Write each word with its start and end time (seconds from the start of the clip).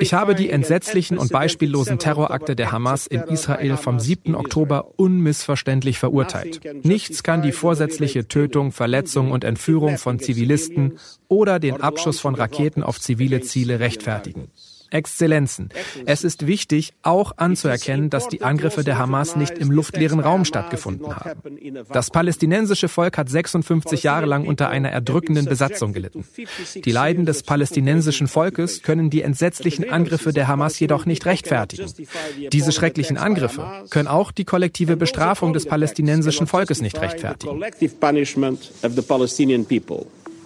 ich 0.00 0.14
habe 0.14 0.34
die 0.34 0.50
entsetzlichen 0.50 1.18
und 1.18 1.32
beispiellosen 1.32 1.98
Terrorakte 1.98 2.56
der 2.56 2.72
Hamas 2.72 3.06
in 3.06 3.20
Israel 3.22 3.76
vom 3.76 4.00
7. 4.00 4.34
Oktober 4.34 4.92
unmissverständlich 4.96 5.98
verurteilt. 5.98 6.60
Nichts 6.84 7.22
kann 7.22 7.42
die 7.42 7.52
vorsätzliche 7.52 8.26
Tötung, 8.28 8.72
Verletzung 8.72 9.30
und 9.30 9.44
Entführung 9.44 9.98
von 9.98 10.18
Zivilisten 10.18 10.98
oder 11.28 11.58
den 11.58 11.80
Abschuss 11.80 12.20
von 12.20 12.34
Raketen 12.34 12.82
auf 12.82 13.00
zivile 13.00 13.40
Ziele 13.40 13.80
rechtfertigen. 13.80 14.50
Exzellenzen. 14.92 15.70
Es 16.06 16.24
ist 16.24 16.46
wichtig, 16.46 16.92
auch 17.02 17.32
anzuerkennen, 17.36 18.10
dass 18.10 18.28
die 18.28 18.42
Angriffe 18.42 18.84
der 18.84 18.98
Hamas 18.98 19.36
nicht 19.36 19.58
im 19.58 19.70
luftleeren 19.70 20.20
Raum 20.20 20.44
stattgefunden 20.44 21.14
haben. 21.14 21.40
Das 21.92 22.10
palästinensische 22.10 22.88
Volk 22.88 23.18
hat 23.18 23.28
56 23.28 24.02
Jahre 24.02 24.26
lang 24.26 24.46
unter 24.46 24.68
einer 24.68 24.90
erdrückenden 24.90 25.46
Besatzung 25.46 25.92
gelitten. 25.92 26.24
Die 26.74 26.92
Leiden 26.92 27.26
des 27.26 27.42
palästinensischen 27.42 28.28
Volkes 28.28 28.82
können 28.82 29.10
die 29.10 29.22
entsetzlichen 29.22 29.90
Angriffe 29.90 30.32
der 30.32 30.48
Hamas 30.48 30.78
jedoch 30.78 31.06
nicht 31.06 31.26
rechtfertigen. 31.26 31.90
Diese 32.52 32.72
schrecklichen 32.72 33.16
Angriffe 33.16 33.84
können 33.90 34.08
auch 34.08 34.32
die 34.32 34.44
kollektive 34.44 34.96
Bestrafung 34.96 35.52
des 35.52 35.66
palästinensischen 35.66 36.46
Volkes 36.46 36.82
nicht 36.82 37.00
rechtfertigen. 37.00 37.62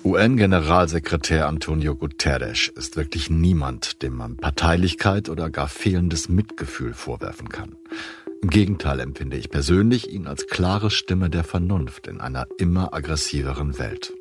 UN-Generalsekretär 0.06 1.48
Antonio 1.48 1.96
Guterres 1.96 2.68
ist 2.68 2.96
wirklich 2.96 3.28
niemand, 3.28 4.02
dem 4.02 4.14
man 4.14 4.36
Parteilichkeit 4.36 5.28
oder 5.28 5.50
gar 5.50 5.66
fehlendes 5.66 6.28
Mitgefühl 6.28 6.94
vorwerfen 6.94 7.48
kann. 7.48 7.74
Im 8.40 8.48
Gegenteil 8.48 9.00
empfinde 9.00 9.36
ich 9.36 9.50
persönlich 9.50 10.08
ihn 10.08 10.28
als 10.28 10.46
klare 10.46 10.92
Stimme 10.92 11.28
der 11.28 11.42
Vernunft 11.42 12.06
in 12.06 12.20
einer 12.20 12.46
immer 12.56 12.94
aggressiveren 12.94 13.80
Welt. 13.80 14.12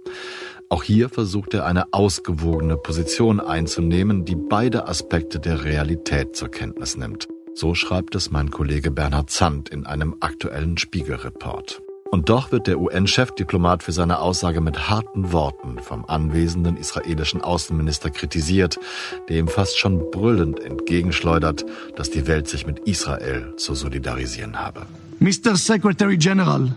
Auch 0.70 0.82
hier 0.82 1.08
versucht 1.08 1.54
er 1.54 1.68
eine 1.68 1.94
ausgewogene 1.94 2.78
Position 2.78 3.40
einzunehmen, 3.40 4.26
die 4.26 4.36
beide 4.36 4.88
Aspekte 4.88 5.40
der 5.40 5.66
Realität 5.66 6.36
zur 6.36 6.50
Kenntnis 6.50 6.98
nimmt. 6.98 7.28
So 7.54 7.76
schreibt 7.76 8.16
es 8.16 8.32
mein 8.32 8.50
Kollege 8.50 8.90
Bernhard 8.90 9.30
Zandt 9.30 9.70
in 9.70 9.86
einem 9.86 10.16
aktuellen 10.20 10.80
Spiegelreport. 10.80 11.85
Und 12.16 12.30
doch 12.30 12.54
wird 12.54 12.68
der 12.68 12.80
UN-Chefdiplomat 12.80 13.84
für 13.84 13.92
seine 13.92 14.20
Aussage 14.20 14.62
mit 14.62 14.88
harten 14.88 15.34
Worten 15.34 15.80
vom 15.80 16.06
anwesenden 16.06 16.78
israelischen 16.78 17.42
Außenminister 17.42 18.10
kritisiert, 18.10 18.80
der 19.28 19.36
ihm 19.36 19.50
fast 19.50 19.78
schon 19.78 20.12
brüllend 20.12 20.62
entgegenschleudert, 20.62 21.66
dass 21.98 22.12
die 22.12 22.26
Welt 22.26 22.48
sich 22.48 22.66
mit 22.66 22.80
Israel 22.88 23.54
zu 23.58 23.76
solidarisieren 23.76 24.62
habe. 24.62 24.86
Mr. 25.20 25.58
Secretary 25.58 26.16
General. 26.16 26.74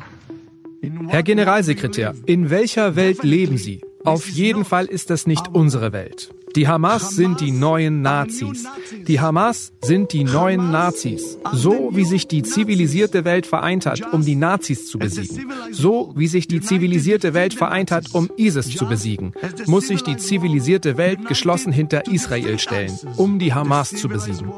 Herr 1.07 1.23
Generalsekretär, 1.23 2.17
in 2.27 2.51
welcher 2.51 2.97
Welt 2.97 3.23
leben 3.23 3.59
Sie? 3.59 3.81
Auf 4.03 4.29
jeden 4.29 4.65
Fall 4.65 4.87
ist 4.87 5.09
das 5.09 5.29
nicht 5.29 5.55
unsere 5.55 5.93
Welt. 5.93 6.31
Die 6.57 6.69
Hamas 6.69 7.11
sind 7.11 7.41
die 7.41 7.53
neuen 7.53 8.03
Nazis. 8.03 8.67
Die 9.07 9.21
Hamas 9.21 9.73
sind 9.83 10.13
die 10.13 10.25
neuen 10.25 10.71
Nazis. 10.71 11.39
So 11.53 11.91
wie 11.93 12.05
sich 12.05 12.27
die 12.27 12.43
zivilisierte 12.43 13.25
Welt 13.25 13.47
vereint 13.47 13.87
hat, 13.87 14.13
um 14.13 14.25
die 14.25 14.37
Nazis 14.37 14.89
zu 14.89 14.99
besiegen. 14.99 15.51
So 15.73 16.13
wie 16.17 16.27
sich 16.27 16.49
die 16.49 16.61
zivilisierte 16.61 17.35
Welt 17.35 17.55
vereint 17.55 17.91
hat, 17.91 18.15
um 18.15 18.31
ISIS 18.37 18.77
zu 18.77 18.87
besiegen, 18.87 19.33
muss 19.67 19.89
sich 19.89 20.03
die 20.03 20.17
zivilisierte 20.17 20.97
Welt 20.97 21.27
geschlossen 21.27 21.73
hinter 21.73 22.07
Israel 22.07 22.59
stellen, 22.59 22.99
um 23.17 23.39
die 23.39 23.53
Hamas 23.53 23.91
zu 23.91 24.09
besiegen. 24.09 24.53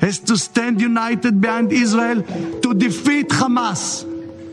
Has 0.00 0.22
to 0.22 0.36
stand 0.36 0.80
united 0.80 1.40
behind 1.40 1.72
Israel 1.72 2.22
to 2.62 2.72
defeat 2.72 3.32
Hamas. 3.40 4.06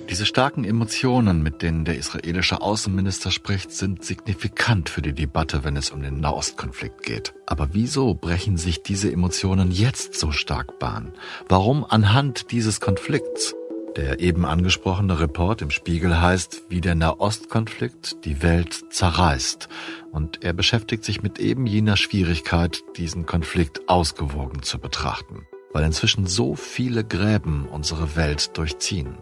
Diese 0.09 0.27
starken 0.27 0.63
Emotionen, 0.63 1.41
mit 1.41 1.63
denen 1.63 1.83
der 1.83 1.97
israelische 1.97 2.61
Außenminister 2.61 3.31
spricht, 3.31 3.71
sind 3.71 4.05
signifikant 4.05 4.87
für 4.87 5.01
die 5.01 5.13
Debatte, 5.13 5.63
wenn 5.63 5.75
es 5.75 5.89
um 5.89 6.01
den 6.01 6.19
Nahostkonflikt 6.19 7.01
geht. 7.01 7.33
Aber 7.47 7.69
wieso 7.73 8.13
brechen 8.13 8.57
sich 8.57 8.83
diese 8.83 9.11
Emotionen 9.11 9.71
jetzt 9.71 10.13
so 10.13 10.31
stark 10.31 10.77
Bahn? 10.77 11.11
Warum 11.49 11.83
anhand 11.83 12.51
dieses 12.51 12.79
Konflikts? 12.79 13.55
Der 13.97 14.19
eben 14.19 14.45
angesprochene 14.45 15.19
Report 15.19 15.61
im 15.61 15.71
Spiegel 15.71 16.21
heißt, 16.21 16.63
wie 16.69 16.81
der 16.81 16.95
Nahostkonflikt 16.95 18.25
die 18.25 18.43
Welt 18.43 18.93
zerreißt. 18.93 19.69
Und 20.11 20.43
er 20.43 20.53
beschäftigt 20.53 21.03
sich 21.03 21.23
mit 21.23 21.39
eben 21.39 21.65
jener 21.65 21.97
Schwierigkeit, 21.97 22.81
diesen 22.95 23.25
Konflikt 23.25 23.89
ausgewogen 23.89 24.61
zu 24.61 24.77
betrachten. 24.79 25.47
Weil 25.73 25.83
inzwischen 25.83 26.27
so 26.27 26.55
viele 26.55 27.03
Gräben 27.03 27.67
unsere 27.71 28.15
Welt 28.15 28.55
durchziehen. 28.57 29.17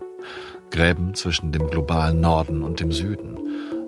Gräben 0.73 1.13
zwischen 1.13 1.51
dem 1.51 1.69
globalen 1.69 2.19
Norden 2.19 2.63
und 2.63 2.79
dem 2.79 2.91
Süden, 2.91 3.37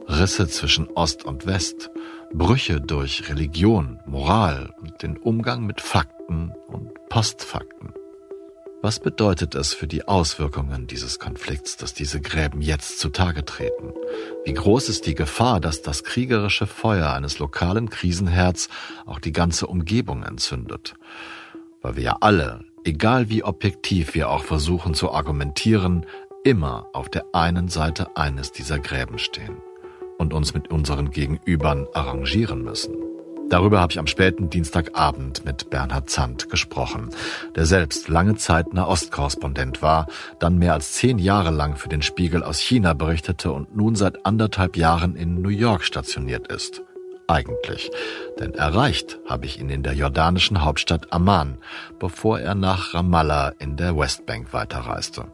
Risse 0.08 0.48
zwischen 0.48 0.88
Ost 0.92 1.26
und 1.26 1.48
West, 1.48 1.90
Brüche 2.32 2.80
durch 2.80 3.28
Religion, 3.28 4.00
Moral 4.06 4.72
und 4.80 5.02
den 5.02 5.18
Umgang 5.18 5.66
mit 5.66 5.82
Fakten 5.82 6.54
und 6.68 6.92
Postfakten. 7.10 7.92
Was 8.84 9.00
bedeutet 9.00 9.56
es 9.56 9.74
für 9.74 9.88
die 9.88 10.08
Auswirkungen 10.08 10.86
dieses 10.86 11.18
Konflikts, 11.18 11.76
dass 11.76 11.96
diese 11.96 12.22
Gräben 12.22 12.62
jetzt 12.62 13.00
zutage 13.00 13.44
treten? 13.44 13.92
Wie 14.44 14.54
groß 14.54 14.90
ist 14.90 15.08
die 15.08 15.16
Gefahr, 15.16 15.60
dass 15.60 15.82
das 15.82 16.04
kriegerische 16.04 16.68
Feuer 16.68 17.14
eines 17.14 17.40
lokalen 17.40 17.90
Krisenherz 17.90 18.70
auch 19.08 19.18
die 19.18 19.32
ganze 19.32 19.66
Umgebung 19.66 20.22
entzündet? 20.22 20.94
Weil 21.82 21.96
wir 21.96 22.04
ja 22.04 22.18
alle, 22.22 22.64
egal 22.84 23.30
wie 23.30 23.44
objektiv 23.44 24.14
wir 24.14 24.30
auch 24.30 24.44
versuchen 24.44 24.94
zu 24.94 25.12
argumentieren, 25.12 26.06
immer 26.46 26.86
auf 26.94 27.10
der 27.10 27.26
einen 27.34 27.70
Seite 27.70 28.16
eines 28.16 28.52
dieser 28.52 28.78
Gräben 28.78 29.18
stehen 29.18 29.58
und 30.20 30.32
uns 30.32 30.54
mit 30.54 30.70
unseren 30.70 31.10
Gegenübern 31.10 31.88
arrangieren 31.94 32.64
müssen. 32.64 32.94
Darüber 33.50 33.80
habe 33.80 33.92
ich 33.92 34.00
am 34.00 34.06
späten 34.06 34.50
Dienstagabend 34.52 35.44
mit 35.44 35.72
Bernhard 35.72 36.10
Zandt 36.10 36.50
gesprochen, 36.50 37.10
der 37.56 37.66
selbst 37.66 38.10
lange 38.10 38.36
Zeit 38.36 38.74
Nahostkorrespondent 38.74 39.82
war, 39.82 40.06
dann 40.40 40.60
mehr 40.60 40.74
als 40.74 40.94
zehn 40.94 41.18
Jahre 41.18 41.50
lang 41.50 41.78
für 41.78 41.90
den 41.90 42.04
Spiegel 42.04 42.44
aus 42.44 42.60
China 42.60 42.94
berichtete 42.94 43.52
und 43.52 43.76
nun 43.76 43.96
seit 43.96 44.26
anderthalb 44.26 44.78
Jahren 44.78 45.16
in 45.16 45.42
New 45.42 45.50
York 45.50 45.84
stationiert 45.84 46.48
ist. 46.48 46.84
Eigentlich, 47.28 47.90
denn 48.40 48.54
erreicht 48.54 49.18
habe 49.28 49.48
ich 49.48 49.60
ihn 49.60 49.70
in 49.70 49.82
der 49.82 49.94
jordanischen 49.94 50.64
Hauptstadt 50.64 51.12
Amman, 51.12 51.58
bevor 51.98 52.40
er 52.40 52.54
nach 52.54 52.94
Ramallah 52.94 53.54
in 53.58 53.78
der 53.78 53.98
Westbank 53.98 54.54
weiterreiste 54.54 55.26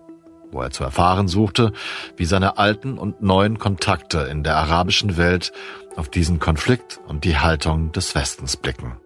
wo 0.51 0.61
er 0.61 0.71
zu 0.71 0.83
erfahren 0.83 1.27
suchte, 1.27 1.73
wie 2.17 2.25
seine 2.25 2.57
alten 2.57 2.97
und 2.97 3.21
neuen 3.21 3.59
Kontakte 3.59 4.19
in 4.31 4.43
der 4.43 4.57
arabischen 4.57 5.17
Welt 5.17 5.51
auf 5.95 6.09
diesen 6.09 6.39
Konflikt 6.39 6.99
und 7.07 7.23
die 7.23 7.37
Haltung 7.37 7.91
des 7.91 8.15
Westens 8.15 8.57
blicken. 8.57 8.97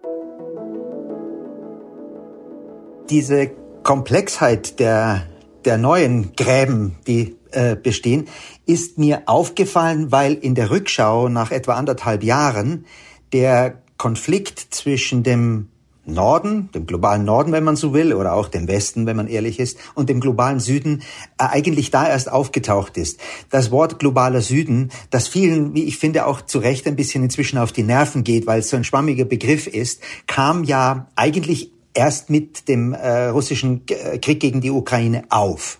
Diese 3.10 3.50
Komplexheit 3.82 4.80
der, 4.80 5.26
der 5.64 5.78
neuen 5.78 6.34
Gräben, 6.36 6.96
die 7.06 7.36
äh, 7.52 7.76
bestehen, 7.76 8.26
ist 8.66 8.98
mir 8.98 9.22
aufgefallen, 9.26 10.10
weil 10.10 10.34
in 10.34 10.54
der 10.54 10.70
Rückschau 10.70 11.28
nach 11.28 11.50
etwa 11.52 11.74
anderthalb 11.74 12.24
Jahren 12.24 12.84
der 13.32 13.82
Konflikt 13.96 14.58
zwischen 14.58 15.22
dem 15.22 15.68
Norden, 16.06 16.70
dem 16.74 16.86
globalen 16.86 17.24
Norden, 17.24 17.52
wenn 17.52 17.64
man 17.64 17.76
so 17.76 17.92
will, 17.92 18.14
oder 18.14 18.32
auch 18.34 18.48
dem 18.48 18.68
Westen, 18.68 19.06
wenn 19.06 19.16
man 19.16 19.28
ehrlich 19.28 19.58
ist, 19.58 19.78
und 19.94 20.08
dem 20.08 20.20
globalen 20.20 20.60
Süden 20.60 21.02
äh, 21.38 21.44
eigentlich 21.44 21.90
da 21.90 22.08
erst 22.08 22.30
aufgetaucht 22.30 22.96
ist. 22.96 23.20
Das 23.50 23.70
Wort 23.70 23.98
globaler 23.98 24.40
Süden, 24.40 24.90
das 25.10 25.28
vielen, 25.28 25.74
wie 25.74 25.84
ich 25.84 25.98
finde, 25.98 26.26
auch 26.26 26.40
zu 26.42 26.58
Recht 26.58 26.86
ein 26.86 26.96
bisschen 26.96 27.22
inzwischen 27.24 27.58
auf 27.58 27.72
die 27.72 27.82
Nerven 27.82 28.24
geht, 28.24 28.46
weil 28.46 28.60
es 28.60 28.70
so 28.70 28.76
ein 28.76 28.84
schwammiger 28.84 29.24
Begriff 29.24 29.66
ist, 29.66 30.00
kam 30.26 30.64
ja 30.64 31.08
eigentlich 31.16 31.72
erst 31.94 32.30
mit 32.30 32.68
dem 32.68 32.92
äh, 32.92 33.26
russischen 33.28 33.82
äh, 33.88 34.18
Krieg 34.18 34.40
gegen 34.40 34.60
die 34.60 34.70
Ukraine 34.70 35.24
auf. 35.30 35.78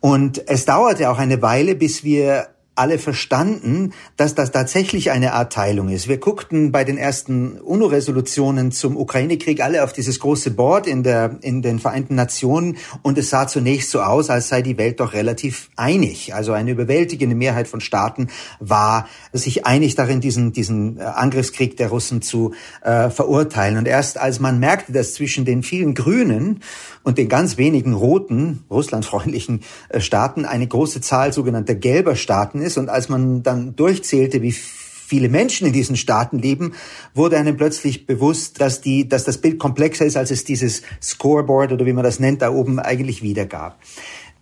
Und 0.00 0.48
es 0.48 0.64
dauerte 0.64 1.10
auch 1.10 1.18
eine 1.18 1.40
Weile, 1.42 1.74
bis 1.74 2.04
wir 2.04 2.48
alle 2.74 2.98
verstanden, 2.98 3.92
dass 4.16 4.34
das 4.34 4.50
tatsächlich 4.50 5.10
eine 5.10 5.32
Art 5.32 5.52
Teilung 5.52 5.88
ist. 5.88 6.08
Wir 6.08 6.18
guckten 6.18 6.72
bei 6.72 6.84
den 6.84 6.98
ersten 6.98 7.60
UNO-Resolutionen 7.60 8.72
zum 8.72 8.96
Ukraine-Krieg 8.96 9.62
alle 9.62 9.84
auf 9.84 9.92
dieses 9.92 10.18
große 10.20 10.50
Board 10.50 10.86
in, 10.86 11.02
der, 11.02 11.38
in 11.42 11.62
den 11.62 11.78
Vereinten 11.78 12.14
Nationen 12.14 12.76
und 13.02 13.16
es 13.18 13.30
sah 13.30 13.46
zunächst 13.46 13.90
so 13.90 14.00
aus, 14.00 14.30
als 14.30 14.48
sei 14.48 14.62
die 14.62 14.78
Welt 14.78 15.00
doch 15.00 15.12
relativ 15.12 15.70
einig. 15.76 16.34
Also 16.34 16.52
eine 16.52 16.72
überwältigende 16.72 17.36
Mehrheit 17.36 17.68
von 17.68 17.80
Staaten 17.80 18.28
war 18.58 19.08
sich 19.32 19.66
einig 19.66 19.94
darin, 19.94 20.20
diesen, 20.20 20.52
diesen 20.52 20.98
äh, 20.98 21.02
Angriffskrieg 21.02 21.76
der 21.76 21.88
Russen 21.88 22.22
zu 22.22 22.54
äh, 22.82 23.10
verurteilen. 23.10 23.78
Und 23.78 23.86
erst 23.86 24.18
als 24.18 24.40
man 24.40 24.58
merkte, 24.58 24.92
dass 24.92 25.14
zwischen 25.14 25.44
den 25.44 25.62
vielen 25.62 25.94
Grünen 25.94 26.60
und 27.04 27.18
den 27.18 27.28
ganz 27.28 27.56
wenigen 27.58 27.92
roten, 27.92 28.64
russlandfreundlichen 28.70 29.60
äh, 29.90 30.00
Staaten 30.00 30.44
eine 30.44 30.66
große 30.66 31.00
Zahl 31.00 31.32
sogenannter 31.32 31.76
gelber 31.76 32.16
Staaten 32.16 32.60
ist. 32.60 32.76
Und 32.78 32.88
als 32.88 33.08
man 33.08 33.44
dann 33.44 33.76
durchzählte, 33.76 34.42
wie 34.42 34.52
viele 34.52 35.28
Menschen 35.28 35.66
in 35.66 35.72
diesen 35.72 35.96
Staaten 35.96 36.38
leben, 36.38 36.72
wurde 37.14 37.36
einem 37.36 37.56
plötzlich 37.56 38.06
bewusst, 38.06 38.60
dass 38.60 38.80
die, 38.80 39.08
dass 39.08 39.24
das 39.24 39.38
Bild 39.38 39.58
komplexer 39.58 40.06
ist, 40.06 40.16
als 40.16 40.30
es 40.30 40.44
dieses 40.44 40.82
Scoreboard 41.00 41.72
oder 41.72 41.86
wie 41.86 41.92
man 41.92 42.02
das 42.02 42.18
nennt, 42.18 42.42
da 42.42 42.50
oben 42.50 42.80
eigentlich 42.80 43.22
wiedergab. 43.22 43.78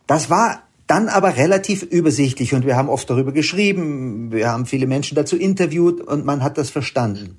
Das 0.06 0.31
war 0.31 0.62
dann 0.87 1.08
aber 1.08 1.37
relativ 1.37 1.82
übersichtlich 1.82 2.55
und 2.55 2.67
wir 2.67 2.76
haben 2.76 2.88
oft 2.88 3.08
darüber 3.08 3.32
geschrieben, 3.32 4.31
wir 4.31 4.50
haben 4.50 4.67
viele 4.67 4.87
Menschen 4.87 5.15
dazu 5.15 5.37
interviewt 5.37 6.00
und 6.00 6.25
man 6.25 6.43
hat 6.43 6.58
das 6.58 6.70
verstanden. 6.70 7.37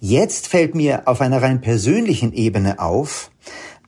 Jetzt 0.00 0.48
fällt 0.48 0.74
mir 0.74 1.08
auf 1.08 1.20
einer 1.20 1.42
rein 1.42 1.60
persönlichen 1.60 2.32
Ebene 2.32 2.78
auf, 2.78 3.30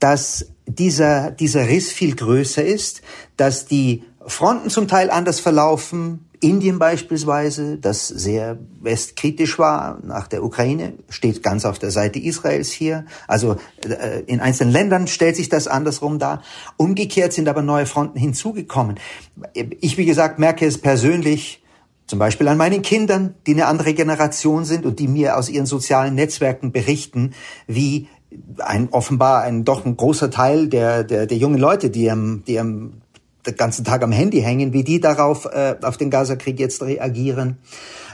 dass 0.00 0.46
dieser, 0.75 1.31
dieser 1.31 1.69
Riss 1.69 1.93
viel 1.93 2.15
größer 2.15 2.65
ist, 2.65 3.03
dass 3.37 3.67
die 3.67 4.05
Fronten 4.27 4.71
zum 4.71 4.89
Teil 4.89 5.11
anders 5.11 5.41
verlaufen. 5.41 6.29
Indien 6.41 6.81
beispielsweise, 6.81 7.79
das 7.79 8.09
sehr 8.09 8.59
westkritisch 8.81 9.61
war 9.61 10.01
nach 10.03 10.27
der 10.27 10.43
Ukraine, 10.43 10.95
steht 11.09 11.41
ganz 11.43 11.65
auf 11.65 11.79
der 11.79 11.93
Seite 11.93 12.19
Israels 12.19 12.73
hier. 12.73 13.05
Also 13.29 13.57
äh, 13.85 14.23
in 14.27 14.41
einzelnen 14.41 14.73
Ländern 14.73 15.07
stellt 15.07 15.37
sich 15.37 15.49
das 15.49 15.69
andersrum 15.69 16.19
dar. 16.19 16.43
Umgekehrt 16.77 17.33
sind 17.33 17.49
aber 17.49 17.63
neue 17.63 17.87
Fronten 17.87 18.19
hinzugekommen. 18.19 18.99
Ich, 19.55 19.97
wie 19.99 20.05
gesagt, 20.05 20.41
merke 20.41 20.67
es 20.67 20.79
persönlich, 20.79 21.63
zum 22.09 22.19
Beispiel 22.19 22.49
an 22.49 22.59
meinen 22.59 22.83
Kindern, 22.83 23.37
die 23.47 23.53
eine 23.53 23.67
andere 23.67 23.95
Generation 23.95 24.65
sind 24.65 24.85
und 24.85 24.99
die 24.99 25.09
mir 25.09 25.39
aus 25.39 25.49
ihren 25.49 25.67
sozialen 25.67 26.15
Netzwerken 26.15 26.73
berichten, 26.73 27.33
wie 27.67 28.09
ein 28.58 28.88
offenbar 28.90 29.43
ein 29.43 29.64
doch 29.64 29.84
ein 29.84 29.96
großer 29.96 30.31
Teil 30.31 30.69
der 30.69 31.05
der, 31.05 31.26
der 31.26 31.37
jungen 31.37 31.58
Leute, 31.58 31.90
die 31.90 32.11
am 32.11 32.43
die 32.46 32.58
am 32.58 33.02
den 33.46 33.56
ganzen 33.56 33.84
Tag 33.84 34.02
am 34.02 34.12
Handy 34.12 34.40
hängen, 34.40 34.73
wie 34.73 34.84
die 34.84 35.00
darauf 35.00 35.46
äh, 35.46 35.76
auf 35.82 35.96
den 35.96 36.11
Gazakrieg 36.11 36.61
jetzt 36.61 36.82
reagieren. 36.82 37.58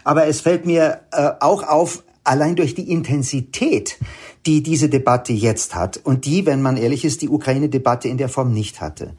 Aber 0.05 0.26
es 0.26 0.41
fällt 0.41 0.65
mir 0.65 1.00
äh, 1.12 1.32
auch 1.41 1.62
auf, 1.62 2.03
allein 2.25 2.56
durch 2.56 2.75
die 2.75 2.91
Intensität, 2.91 3.99
die 4.47 4.62
diese 4.62 4.88
Debatte 4.88 5.32
jetzt 5.32 5.75
hat 5.75 6.00
und 6.03 6.25
die, 6.25 6.47
wenn 6.47 6.62
man 6.62 6.76
ehrlich 6.76 7.05
ist, 7.05 7.23
die 7.23 7.29
Ukraine-Debatte 7.29 8.09
in 8.09 8.19
der 8.19 8.29
Form 8.29 8.53
nicht 8.53 8.81
hatte. 8.81 9.14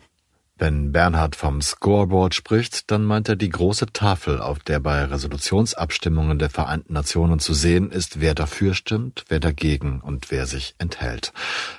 Wenn 0.61 0.91
Bernhard 0.91 1.37
vom 1.37 1.61
Scoreboard 1.61 2.35
spricht, 2.35 2.91
dann 2.91 3.05
meint 3.05 3.29
er 3.29 3.37
die 3.37 3.47
große 3.47 3.93
Tafel, 3.93 4.41
auf 4.41 4.59
der 4.59 4.81
bei 4.81 5.05
Resolutionsabstimmungen 5.05 6.37
der 6.37 6.49
Vereinten 6.49 6.91
Nationen 6.91 7.39
zu 7.39 7.53
sehen 7.53 7.91
ist, 7.91 8.19
wer 8.19 8.35
dafür 8.35 8.73
stimmt, 8.73 9.23
wer 9.29 9.39
dagegen 9.39 10.01
und 10.01 10.31
wer 10.31 10.45
sich 10.45 10.75
enthält. 10.77 11.31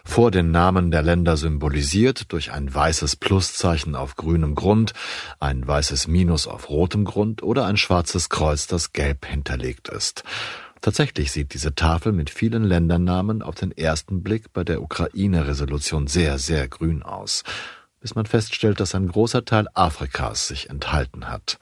Vor 0.02 0.30
den 0.30 0.50
Namen 0.50 0.90
der 0.90 1.02
Länder 1.02 1.36
symbolisiert 1.36 2.32
durch 2.32 2.52
ein 2.52 2.74
weißes 2.74 3.16
Pluszeichen 3.16 3.94
auf 3.94 4.16
grünem 4.16 4.54
Grund, 4.54 4.94
ein 5.40 5.68
weißes 5.68 6.08
Minus 6.08 6.46
auf 6.46 6.70
rotem 6.70 7.04
Grund 7.04 7.42
oder 7.42 7.66
ein 7.66 7.76
schwarzes 7.76 8.30
Kreuz, 8.30 8.66
das 8.66 8.94
gelb 8.94 9.26
hinterlegt 9.26 9.90
ist. 9.90 10.24
Tatsächlich 10.80 11.32
sieht 11.32 11.52
diese 11.52 11.74
Tafel 11.74 12.12
mit 12.12 12.30
vielen 12.30 12.64
Ländernamen 12.64 13.42
auf 13.42 13.56
den 13.56 13.72
ersten 13.72 14.22
Blick 14.22 14.54
bei 14.54 14.64
der 14.64 14.80
Ukraine-Resolution 14.80 16.06
sehr, 16.06 16.38
sehr 16.38 16.66
grün 16.66 17.02
aus 17.02 17.44
bis 18.00 18.14
man 18.14 18.26
feststellt, 18.26 18.80
dass 18.80 18.94
ein 18.94 19.08
großer 19.08 19.44
Teil 19.44 19.68
Afrikas 19.74 20.48
sich 20.48 20.70
enthalten 20.70 21.28
hat. 21.28 21.58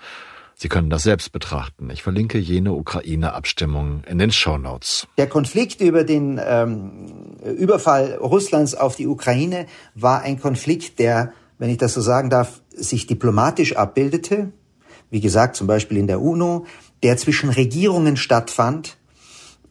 Sie 0.61 0.69
können 0.69 0.91
das 0.91 1.05
selbst 1.05 1.31
betrachten. 1.31 1.89
Ich 1.91 2.03
verlinke 2.03 2.37
jene 2.37 2.73
Ukraine-Abstimmung 2.73 4.03
in 4.09 4.19
den 4.19 4.33
Show 4.33 4.59
Notes. 4.59 5.07
Der 5.17 5.29
Konflikt 5.29 5.81
über 5.81 6.03
den 6.03 6.41
ähm, 6.45 7.37
Überfall 7.45 8.15
Russlands 8.15 8.75
auf 8.75 8.97
die 8.97 9.07
Ukraine 9.07 9.67
war 9.95 10.23
ein 10.23 10.41
Konflikt, 10.41 10.99
der, 10.99 11.33
wenn 11.59 11.71
ich 11.71 11.79
das 11.79 11.95
so 11.95 12.01
sagen 12.01 12.29
darf, 12.29 12.61
sich 12.71 13.07
diplomatisch 13.07 13.77
abbildete. 13.77 14.53
Wie 15.11 15.21
gesagt, 15.21 15.55
zum 15.55 15.69
Beispiel 15.69 15.97
in 15.97 16.09
der 16.09 16.21
UNO, 16.21 16.67
der 17.05 17.17
zwischen 17.17 17.51
Regierungen 17.51 18.17
stattfand, 18.17 18.97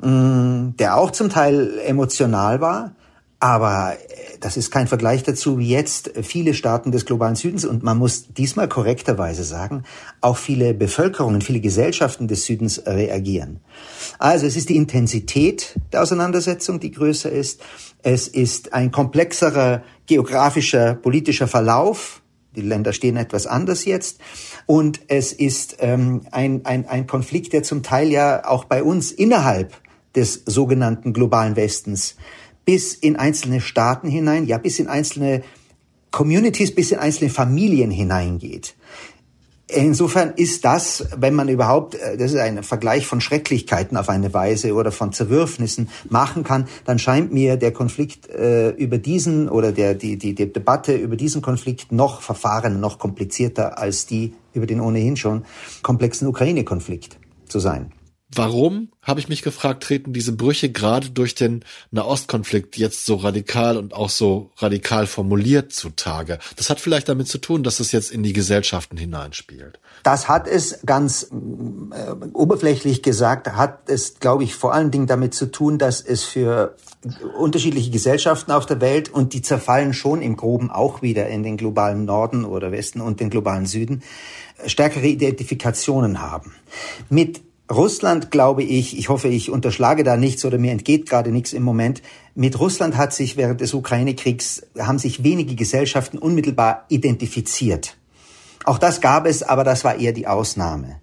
mm, 0.02 0.78
der 0.80 0.96
auch 0.96 1.12
zum 1.12 1.28
Teil 1.28 1.80
emotional 1.86 2.62
war, 2.62 2.96
aber 3.40 3.94
äh, 3.94 4.38
das 4.40 4.58
ist 4.58 4.72
kein 4.72 4.88
Vergleich 4.88 5.24
dazu, 5.24 5.58
wie 5.58 5.70
jetzt 5.70 6.12
viele 6.22 6.54
Staaten 6.54 6.92
des 6.92 7.06
globalen 7.06 7.36
Südens 7.36 7.66
und 7.66 7.84
man 7.84 7.98
muss 7.98 8.28
diesmal 8.34 8.68
korrekterweise 8.68 9.44
sagen, 9.44 9.84
auch 10.22 10.38
viele 10.38 10.74
Bevölkerungen, 10.74 11.42
viele 11.42 11.60
Gesellschaften 11.60 12.28
des 12.28 12.46
Südens 12.46 12.84
reagieren. 12.86 13.60
Also 14.20 14.46
es 14.46 14.56
ist 14.56 14.70
die 14.70 14.76
Intensität 14.76 15.80
der 15.92 16.04
Auseinandersetzung, 16.04 16.80
die 16.80 16.92
größer 16.92 17.32
ist. 17.32 17.62
Es 18.04 18.28
ist 18.28 18.74
ein 18.74 18.92
komplexerer 18.92 19.84
geografischer, 20.06 20.94
politischer 20.94 21.48
Verlauf. 21.48 22.22
Die 22.56 22.62
Länder 22.62 22.94
stehen 22.94 23.18
etwas 23.18 23.46
anders 23.46 23.86
jetzt. 23.86 24.20
Und 24.66 25.02
es 25.08 25.32
ist 25.34 25.78
ähm, 25.80 26.22
ein, 26.32 26.66
ein, 26.66 26.88
ein 26.88 27.06
Konflikt, 27.06 27.54
der 27.54 27.64
zum 27.64 27.84
Teil 27.84 28.10
ja 28.10 28.48
auch 28.48 28.66
bei 28.66 28.84
uns 28.84 29.12
innerhalb 29.12 29.74
des 30.16 30.42
sogenannten 30.46 31.14
globalen 31.14 31.56
Westens 31.56 32.16
bis 32.68 32.94
in 32.94 33.16
einzelne 33.16 33.62
Staaten 33.62 34.10
hinein, 34.10 34.46
ja 34.46 34.58
bis 34.58 34.78
in 34.78 34.88
einzelne 34.88 35.42
Communities, 36.12 36.76
bis 36.76 36.92
in 36.92 37.00
einzelne 37.00 37.30
Familien 37.30 37.92
hineingeht. 37.92 38.76
Insofern 39.70 40.34
ist 40.36 40.66
das, 40.66 41.06
wenn 41.16 41.34
man 41.34 41.48
überhaupt, 41.48 41.96
äh, 41.96 42.18
das 42.18 42.34
ist 42.34 42.40
ein 42.40 42.64
Vergleich 42.64 43.06
von 43.06 43.22
Schrecklichkeiten 43.22 43.98
auf 43.98 44.10
eine 44.10 44.34
Weise 44.34 44.74
oder 44.74 44.92
von 44.92 45.14
Zerwürfnissen 45.14 45.90
machen 46.10 46.44
kann, 46.44 46.68
dann 46.84 47.00
scheint 47.00 47.34
mir 47.34 47.56
der 47.56 47.72
Konflikt 47.72 48.30
äh, 48.30 48.70
über 48.72 48.98
diesen 48.98 49.48
oder 49.48 49.72
der, 49.72 49.94
die, 49.94 50.18
die, 50.18 50.36
die 50.36 50.52
Debatte 50.52 50.94
über 50.94 51.16
diesen 51.16 51.42
Konflikt 51.42 51.92
noch 51.92 52.22
verfahren, 52.22 52.80
noch 52.82 53.00
komplizierter 53.00 53.78
als 53.78 54.06
die 54.06 54.34
über 54.54 54.66
den 54.66 54.82
ohnehin 54.82 55.16
schon 55.16 55.46
komplexen 55.84 56.28
Ukraine-Konflikt 56.28 57.18
zu 57.48 57.60
sein. 57.60 57.92
Warum, 58.36 58.90
habe 59.02 59.22
ich 59.22 59.30
mich 59.30 59.42
gefragt, 59.42 59.84
treten 59.84 60.12
diese 60.12 60.34
Brüche 60.34 60.70
gerade 60.70 61.12
durch 61.12 61.34
den 61.34 61.64
Nahostkonflikt 61.92 62.76
jetzt 62.76 63.06
so 63.06 63.16
radikal 63.16 63.78
und 63.78 63.94
auch 63.94 64.10
so 64.10 64.52
radikal 64.58 65.08
formuliert 65.08 65.72
zutage? 65.72 66.38
Das 66.58 66.70
hat 66.70 66.82
vielleicht 66.82 67.08
damit 67.08 67.30
zu 67.30 67.38
tun, 67.38 67.64
dass 67.64 67.80
es 67.80 67.94
jetzt 67.94 68.12
in 68.12 68.24
die 68.24 68.34
Gesellschaften 68.34 68.98
hineinspielt. 68.98 69.80
Das 70.04 70.28
hat 70.28 70.46
es 70.46 70.80
ganz 70.86 71.32
äh, 71.32 72.12
oberflächlich 72.34 73.02
gesagt, 73.02 73.54
hat 73.54 73.90
es, 73.90 74.20
glaube 74.20 74.44
ich, 74.44 74.56
vor 74.56 74.74
allen 74.74 74.92
Dingen 74.92 75.08
damit 75.08 75.34
zu 75.34 75.50
tun, 75.50 75.78
dass 75.78 76.02
es 76.02 76.26
für 76.26 76.76
unterschiedliche 77.40 77.92
Gesellschaften 77.92 78.52
auf 78.52 78.66
der 78.66 78.82
Welt 78.82 79.08
und 79.08 79.32
die 79.32 79.42
zerfallen 79.42 79.94
schon 79.94 80.22
im 80.22 80.36
Groben 80.36 80.70
auch 80.70 81.02
wieder 81.02 81.28
in 81.28 81.44
den 81.44 81.56
globalen 81.56 82.04
Norden 82.04 82.44
oder 82.44 82.74
Westen 82.74 83.00
und 83.00 83.22
den 83.22 83.30
globalen 83.30 83.66
Süden 83.66 84.04
stärkere 84.66 85.08
Identifikationen 85.08 86.20
haben. 86.22 86.56
Mit 87.10 87.47
Russland, 87.72 88.32
glaube 88.32 88.64
ich, 88.64 88.98
ich 88.98 89.10
hoffe, 89.10 89.28
ich 89.28 89.52
unterschlage 89.52 90.04
da 90.04 90.16
nichts 90.16 90.46
oder 90.46 90.58
mir 90.58 90.72
entgeht 90.72 91.10
gerade 91.10 91.32
nichts 91.32 91.52
im 91.52 91.64
Moment. 91.64 92.02
Mit 92.34 92.60
Russland 92.60 92.96
hat 92.96 93.14
sich 93.14 93.36
während 93.36 93.60
des 93.60 93.74
Ukraine-Kriegs, 93.74 94.68
haben 94.80 95.00
sich 95.00 95.24
wenige 95.24 95.56
Gesellschaften 95.56 96.18
unmittelbar 96.18 96.86
identifiziert. 96.88 97.98
Auch 98.64 98.78
das 98.78 99.02
gab 99.02 99.26
es, 99.26 99.44
aber 99.44 99.64
das 99.64 99.84
war 99.84 99.96
eher 99.96 100.14
die 100.14 100.28
Ausnahme. 100.28 101.02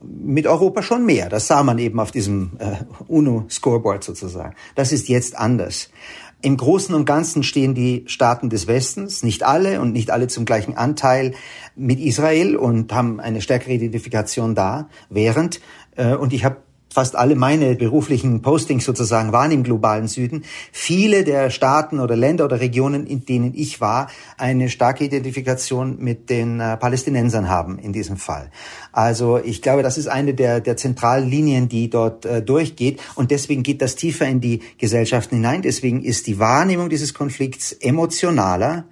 Mit 0.00 0.46
Europa 0.46 0.82
schon 0.82 1.04
mehr. 1.04 1.28
Das 1.28 1.46
sah 1.46 1.62
man 1.62 1.78
eben 1.78 1.98
auf 2.00 2.10
diesem 2.10 2.52
äh, 2.58 2.76
UNO-Scoreboard 3.08 4.04
sozusagen. 4.04 4.54
Das 4.76 4.92
ist 4.92 5.08
jetzt 5.08 5.36
anders. 5.36 5.90
Im 6.40 6.56
Großen 6.56 6.94
und 6.94 7.04
Ganzen 7.04 7.42
stehen 7.42 7.74
die 7.74 8.04
Staaten 8.06 8.48
des 8.48 8.68
Westens, 8.68 9.24
nicht 9.24 9.42
alle 9.42 9.80
und 9.80 9.92
nicht 9.92 10.10
alle 10.10 10.28
zum 10.28 10.44
gleichen 10.44 10.76
Anteil, 10.76 11.34
mit 11.74 11.98
Israel 11.98 12.54
und 12.54 12.92
haben 12.92 13.18
eine 13.18 13.40
stärkere 13.40 13.72
Identifikation 13.72 14.54
da, 14.54 14.88
während 15.10 15.60
äh, 15.96 16.14
und 16.14 16.32
ich 16.32 16.44
habe 16.44 16.58
fast 16.98 17.14
alle 17.14 17.36
meine 17.36 17.76
beruflichen 17.76 18.42
Postings 18.42 18.84
sozusagen 18.84 19.30
waren 19.30 19.52
im 19.52 19.62
globalen 19.62 20.08
Süden. 20.08 20.42
Viele 20.72 21.22
der 21.22 21.48
Staaten 21.50 22.00
oder 22.00 22.16
Länder 22.16 22.44
oder 22.44 22.58
Regionen, 22.58 23.06
in 23.06 23.24
denen 23.24 23.52
ich 23.54 23.80
war, 23.80 24.08
eine 24.36 24.68
starke 24.68 25.04
Identifikation 25.04 25.98
mit 26.00 26.28
den 26.28 26.58
äh, 26.58 26.76
Palästinensern 26.76 27.48
haben 27.48 27.78
in 27.78 27.92
diesem 27.92 28.16
Fall. 28.16 28.50
Also 28.90 29.38
ich 29.38 29.62
glaube, 29.62 29.84
das 29.84 29.96
ist 29.96 30.08
eine 30.08 30.34
der, 30.34 30.58
der 30.58 30.76
zentralen 30.76 31.30
Linien, 31.30 31.68
die 31.68 31.88
dort 31.88 32.26
äh, 32.26 32.42
durchgeht. 32.42 33.00
Und 33.14 33.30
deswegen 33.30 33.62
geht 33.62 33.80
das 33.80 33.94
tiefer 33.94 34.26
in 34.26 34.40
die 34.40 34.58
Gesellschaften 34.78 35.36
hinein. 35.36 35.62
Deswegen 35.62 36.02
ist 36.02 36.26
die 36.26 36.40
Wahrnehmung 36.40 36.88
dieses 36.88 37.14
Konflikts 37.14 37.70
emotionaler. 37.70 38.86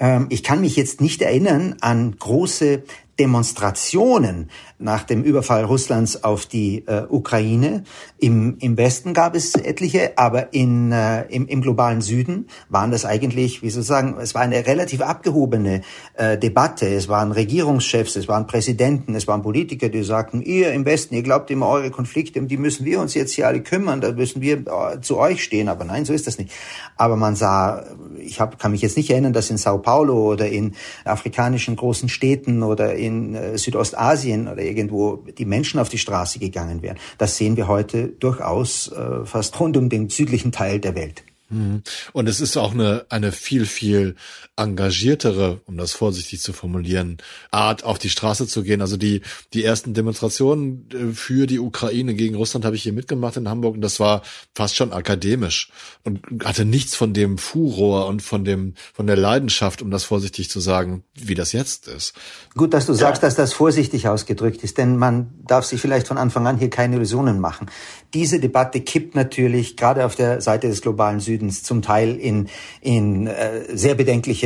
Ähm, 0.00 0.26
ich 0.30 0.42
kann 0.42 0.60
mich 0.60 0.74
jetzt 0.74 1.00
nicht 1.00 1.22
erinnern 1.22 1.76
an 1.80 2.16
große 2.18 2.82
Demonstrationen 3.18 4.50
nach 4.78 5.04
dem 5.04 5.22
Überfall 5.22 5.64
Russlands 5.64 6.24
auf 6.24 6.46
die 6.46 6.84
äh, 6.86 7.04
Ukraine. 7.08 7.84
Im, 8.18 8.58
Im 8.58 8.76
Westen 8.76 9.14
gab 9.14 9.34
es 9.34 9.54
etliche, 9.54 10.18
aber 10.18 10.52
in, 10.52 10.92
äh, 10.92 11.22
im, 11.26 11.46
im 11.46 11.62
globalen 11.62 12.00
Süden 12.00 12.48
waren 12.68 12.90
das 12.90 13.04
eigentlich, 13.04 13.62
wie 13.62 13.70
soll 13.70 13.82
ich 13.82 13.86
sagen, 13.86 14.16
es 14.20 14.34
war 14.34 14.42
eine 14.42 14.66
relativ 14.66 15.00
abgehobene 15.00 15.82
äh, 16.14 16.36
Debatte. 16.36 16.86
Es 16.86 17.08
waren 17.08 17.32
Regierungschefs, 17.32 18.16
es 18.16 18.28
waren 18.28 18.46
Präsidenten, 18.46 19.14
es 19.14 19.26
waren 19.28 19.42
Politiker, 19.42 19.88
die 19.88 20.02
sagten, 20.02 20.42
ihr 20.42 20.72
im 20.72 20.84
Westen, 20.84 21.14
ihr 21.14 21.22
glaubt 21.22 21.50
immer 21.50 21.68
eure 21.68 21.90
Konflikte, 21.90 22.40
um 22.40 22.48
die 22.48 22.56
müssen 22.56 22.84
wir 22.84 23.00
uns 23.00 23.14
jetzt 23.14 23.32
hier 23.32 23.46
alle 23.46 23.62
kümmern, 23.62 24.00
da 24.00 24.12
müssen 24.12 24.42
wir 24.42 24.58
äh, 24.66 25.00
zu 25.00 25.18
euch 25.18 25.42
stehen. 25.42 25.68
Aber 25.68 25.84
nein, 25.84 26.04
so 26.04 26.12
ist 26.12 26.26
das 26.26 26.38
nicht. 26.38 26.50
Aber 26.96 27.16
man 27.16 27.36
sah, 27.36 27.84
ich 28.18 28.40
hab, 28.40 28.58
kann 28.58 28.72
mich 28.72 28.82
jetzt 28.82 28.96
nicht 28.96 29.10
erinnern, 29.10 29.32
dass 29.32 29.50
in 29.50 29.56
Sao 29.56 29.78
Paulo 29.78 30.30
oder 30.30 30.48
in 30.48 30.74
afrikanischen 31.04 31.76
großen 31.76 32.08
Städten 32.08 32.62
oder 32.62 32.94
in 33.04 33.34
äh, 33.34 33.58
Südostasien 33.58 34.48
oder 34.48 34.62
irgendwo 34.62 35.16
die 35.16 35.44
Menschen 35.44 35.80
auf 35.80 35.88
die 35.88 35.98
Straße 35.98 36.38
gegangen 36.38 36.82
wären. 36.82 36.98
Das 37.18 37.36
sehen 37.36 37.56
wir 37.56 37.68
heute 37.68 38.08
durchaus 38.08 38.88
äh, 38.88 39.24
fast 39.24 39.58
rund 39.60 39.76
um 39.76 39.88
den 39.88 40.08
südlichen 40.08 40.52
Teil 40.52 40.80
der 40.80 40.94
Welt. 40.94 41.22
Mhm. 41.50 41.82
Und 42.12 42.28
es 42.28 42.40
ist 42.40 42.56
auch 42.56 42.72
eine, 42.72 43.06
eine 43.08 43.32
viel, 43.32 43.66
viel 43.66 44.16
engagiertere, 44.56 45.60
um 45.66 45.76
das 45.76 45.92
vorsichtig 45.92 46.40
zu 46.40 46.52
formulieren, 46.52 47.18
Art, 47.50 47.84
auf 47.84 47.98
die 47.98 48.10
Straße 48.10 48.46
zu 48.46 48.62
gehen. 48.62 48.80
Also 48.80 48.96
die, 48.96 49.22
die 49.52 49.64
ersten 49.64 49.94
Demonstrationen 49.94 50.88
äh, 50.92 51.12
für 51.14 51.46
die 51.46 51.58
Ukraine 51.58 52.14
gegen 52.14 52.36
Russland 52.36 52.64
habe 52.64 52.76
ich 52.76 52.82
hier 52.82 52.92
mitgemacht 52.92 53.36
in 53.36 53.48
Hamburg 53.48 53.74
und 53.74 53.80
das 53.80 53.98
war 53.98 54.22
fast 54.54 54.76
schon 54.76 54.92
akademisch 54.92 55.70
und 56.04 56.20
hatte 56.44 56.64
nichts 56.64 56.94
von 56.94 57.12
dem 57.12 57.38
Furor 57.38 58.06
und 58.06 58.22
von 58.22 58.44
dem, 58.44 58.74
von 58.92 59.06
der 59.06 59.16
Leidenschaft, 59.16 59.82
um 59.82 59.90
das 59.90 60.04
vorsichtig 60.04 60.50
zu 60.50 60.60
sagen, 60.60 61.02
wie 61.14 61.34
das 61.34 61.52
jetzt 61.52 61.88
ist. 61.88 62.14
Gut, 62.54 62.74
dass 62.74 62.86
du 62.86 62.92
ja. 62.92 62.98
sagst, 62.98 63.22
dass 63.22 63.34
das 63.34 63.52
vorsichtig 63.52 64.06
ausgedrückt 64.08 64.62
ist, 64.62 64.78
denn 64.78 64.96
man 64.96 65.34
darf 65.46 65.64
sich 65.64 65.80
vielleicht 65.80 66.06
von 66.06 66.18
Anfang 66.18 66.46
an 66.46 66.58
hier 66.58 66.70
keine 66.70 66.96
Illusionen 66.96 67.40
machen. 67.40 67.70
Diese 68.14 68.38
Debatte 68.38 68.80
kippt 68.80 69.16
natürlich 69.16 69.76
gerade 69.76 70.06
auf 70.06 70.14
der 70.14 70.40
Seite 70.40 70.68
des 70.68 70.80
globalen 70.80 71.18
Südens 71.18 71.64
zum 71.64 71.82
Teil 71.82 72.16
in, 72.16 72.48
in 72.80 73.26
äh, 73.26 73.76
sehr 73.76 73.94
bedenkliche, 73.94 74.43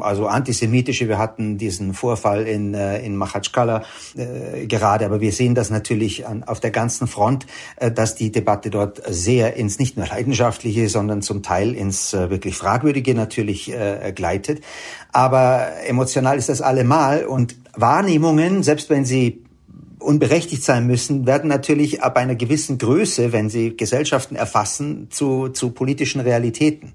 also 0.00 0.26
antisemitische. 0.26 1.08
Wir 1.08 1.18
hatten 1.18 1.58
diesen 1.58 1.94
Vorfall 1.94 2.46
in, 2.46 2.74
äh, 2.74 3.04
in 3.04 3.16
Machatschkala 3.16 3.82
äh, 4.16 4.66
gerade, 4.66 5.06
aber 5.06 5.20
wir 5.20 5.32
sehen 5.32 5.54
das 5.54 5.70
natürlich 5.70 6.26
an, 6.26 6.44
auf 6.44 6.60
der 6.60 6.70
ganzen 6.70 7.06
Front, 7.06 7.46
äh, 7.76 7.90
dass 7.90 8.14
die 8.14 8.32
Debatte 8.32 8.70
dort 8.70 9.02
sehr 9.06 9.56
ins 9.56 9.78
nicht 9.78 9.96
nur 9.96 10.06
leidenschaftliche, 10.06 10.88
sondern 10.88 11.22
zum 11.22 11.42
Teil 11.42 11.74
ins 11.74 12.14
äh, 12.14 12.30
wirklich 12.30 12.56
fragwürdige 12.56 13.14
natürlich 13.14 13.72
äh, 13.72 14.12
gleitet. 14.14 14.62
Aber 15.12 15.68
emotional 15.86 16.38
ist 16.38 16.48
das 16.48 16.60
allemal 16.60 17.24
und 17.26 17.56
Wahrnehmungen, 17.74 18.62
selbst 18.62 18.90
wenn 18.90 19.04
sie 19.04 19.44
unberechtigt 20.04 20.62
sein 20.62 20.86
müssen, 20.86 21.26
werden 21.26 21.48
natürlich 21.48 22.02
ab 22.02 22.16
einer 22.16 22.34
gewissen 22.34 22.78
Größe, 22.78 23.32
wenn 23.32 23.48
sie 23.48 23.76
Gesellschaften 23.76 24.36
erfassen, 24.36 25.08
zu, 25.10 25.48
zu 25.48 25.70
politischen 25.70 26.20
Realitäten. 26.20 26.92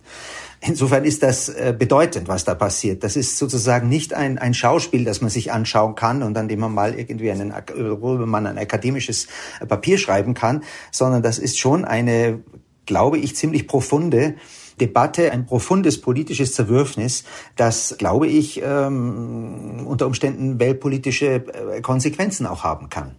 Insofern 0.61 1.05
ist 1.05 1.23
das 1.23 1.47
äh, 1.47 1.73
bedeutend, 1.77 2.27
was 2.27 2.43
da 2.43 2.53
passiert. 2.53 3.03
Das 3.03 3.15
ist 3.15 3.37
sozusagen 3.37 3.87
nicht 3.87 4.13
ein, 4.13 4.37
ein 4.37 4.53
Schauspiel, 4.53 5.05
das 5.05 5.21
man 5.21 5.29
sich 5.29 5.51
anschauen 5.53 5.95
kann 5.95 6.21
und 6.21 6.37
an 6.37 6.49
dem 6.49 6.59
man 6.59 6.73
mal 6.73 6.99
irgendwie 6.99 7.31
einen, 7.31 7.53
worüber 8.01 8.25
man 8.25 8.45
ein 8.45 8.57
akademisches 8.57 9.27
Papier 9.67 9.97
schreiben 9.97 10.33
kann, 10.33 10.63
sondern 10.91 11.23
das 11.23 11.39
ist 11.39 11.59
schon 11.59 11.85
eine, 11.85 12.43
glaube 12.85 13.19
ich, 13.19 13.37
ziemlich 13.37 13.67
profunde 13.67 14.35
Debatte, 14.79 15.31
ein 15.31 15.45
profundes 15.45 16.01
politisches 16.01 16.53
Zerwürfnis, 16.53 17.23
das, 17.55 17.95
glaube 17.97 18.27
ich, 18.27 18.61
ähm, 18.63 19.85
unter 19.85 20.07
Umständen 20.07 20.59
weltpolitische 20.59 21.27
äh, 21.27 21.81
Konsequenzen 21.81 22.47
auch 22.47 22.63
haben 22.63 22.89
kann. 22.89 23.11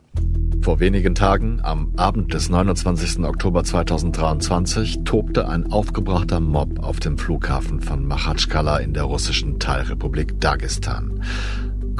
Vor 0.63 0.79
wenigen 0.79 1.15
Tagen, 1.15 1.61
am 1.63 1.93
Abend 1.97 2.35
des 2.35 2.51
29. 2.51 3.25
Oktober 3.25 3.65
2023, 3.65 5.05
tobte 5.05 5.49
ein 5.49 5.73
aufgebrachter 5.73 6.39
Mob 6.39 6.81
auf 6.81 7.01
dem 7.01 7.17
Flughafen 7.17 7.81
von 7.81 8.07
Machatschkala 8.07 8.77
in 8.79 8.93
der 8.93 9.05
russischen 9.05 9.59
Teilrepublik 9.59 10.39
Dagestan. 10.39 11.23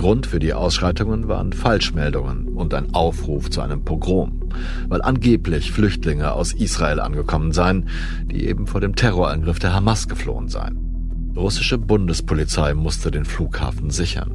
Grund 0.01 0.27
für 0.27 0.39
die 0.39 0.55
Ausschreitungen 0.55 1.29
waren 1.29 1.53
Falschmeldungen 1.53 2.49
und 2.49 2.73
ein 2.73 2.95
Aufruf 2.95 3.51
zu 3.51 3.61
einem 3.61 3.85
Pogrom, 3.85 4.49
weil 4.89 5.03
angeblich 5.03 5.73
Flüchtlinge 5.73 6.33
aus 6.33 6.55
Israel 6.55 7.01
angekommen 7.01 7.53
seien, 7.53 7.87
die 8.25 8.47
eben 8.47 8.67
vor 8.67 8.81
dem 8.81 8.97
Terrorangriff 8.97 9.59
der 9.59 9.75
Hamas 9.75 10.09
geflohen 10.09 10.49
seien. 10.49 11.33
Russische 11.37 11.77
Bundespolizei 11.77 12.73
musste 12.73 13.11
den 13.11 13.27
Flughafen 13.27 13.91
sichern. 13.91 14.31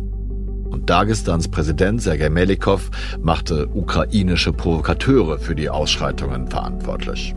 Und 0.69 0.91
Dagestans 0.91 1.47
Präsident 1.47 1.99
Sergei 1.99 2.29
Melikov 2.29 2.91
machte 3.19 3.67
ukrainische 3.67 4.53
Provokateure 4.53 5.39
für 5.39 5.55
die 5.55 5.71
Ausschreitungen 5.71 6.47
verantwortlich. 6.47 7.33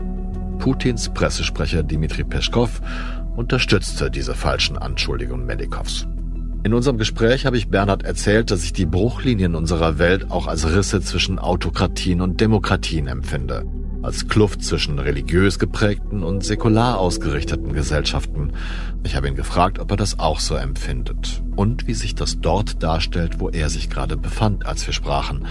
Putins 0.59 1.09
Pressesprecher 1.09 1.81
Dmitri 1.81 2.25
Peschkov 2.25 2.79
unterstützte 3.35 4.11
diese 4.11 4.35
falschen 4.35 4.77
Anschuldigungen 4.77 5.47
Melikovs. 5.47 6.05
In 6.61 6.73
unserem 6.73 6.97
Gespräch 6.97 7.45
habe 7.45 7.57
ich 7.57 7.69
Bernhard 7.69 8.03
erzählt, 8.03 8.51
dass 8.51 8.63
ich 8.63 8.73
die 8.73 8.85
Bruchlinien 8.85 9.55
unserer 9.55 9.97
Welt 9.97 10.29
auch 10.29 10.45
als 10.45 10.67
Risse 10.67 10.99
zwischen 10.99 11.39
Autokratien 11.39 12.19
und 12.19 12.41
Demokratien 12.41 13.07
empfinde, 13.07 13.65
als 14.01 14.27
Kluft 14.27 14.61
zwischen 14.61 14.99
religiös 14.99 15.57
geprägten 15.57 16.21
und 16.21 16.43
säkular 16.43 16.99
ausgerichteten 16.99 17.71
Gesellschaften. 17.71 18.51
Ich 19.03 19.15
habe 19.15 19.29
ihn 19.29 19.35
gefragt, 19.35 19.79
ob 19.79 19.89
er 19.91 19.97
das 19.97 20.19
auch 20.19 20.41
so 20.41 20.55
empfindet 20.55 21.41
und 21.55 21.87
wie 21.87 21.93
sich 21.93 22.13
das 22.13 22.41
dort 22.41 22.83
darstellt, 22.83 23.39
wo 23.39 23.47
er 23.47 23.69
sich 23.69 23.89
gerade 23.89 24.17
befand, 24.17 24.65
als 24.65 24.85
wir 24.85 24.93
sprachen, 24.93 25.47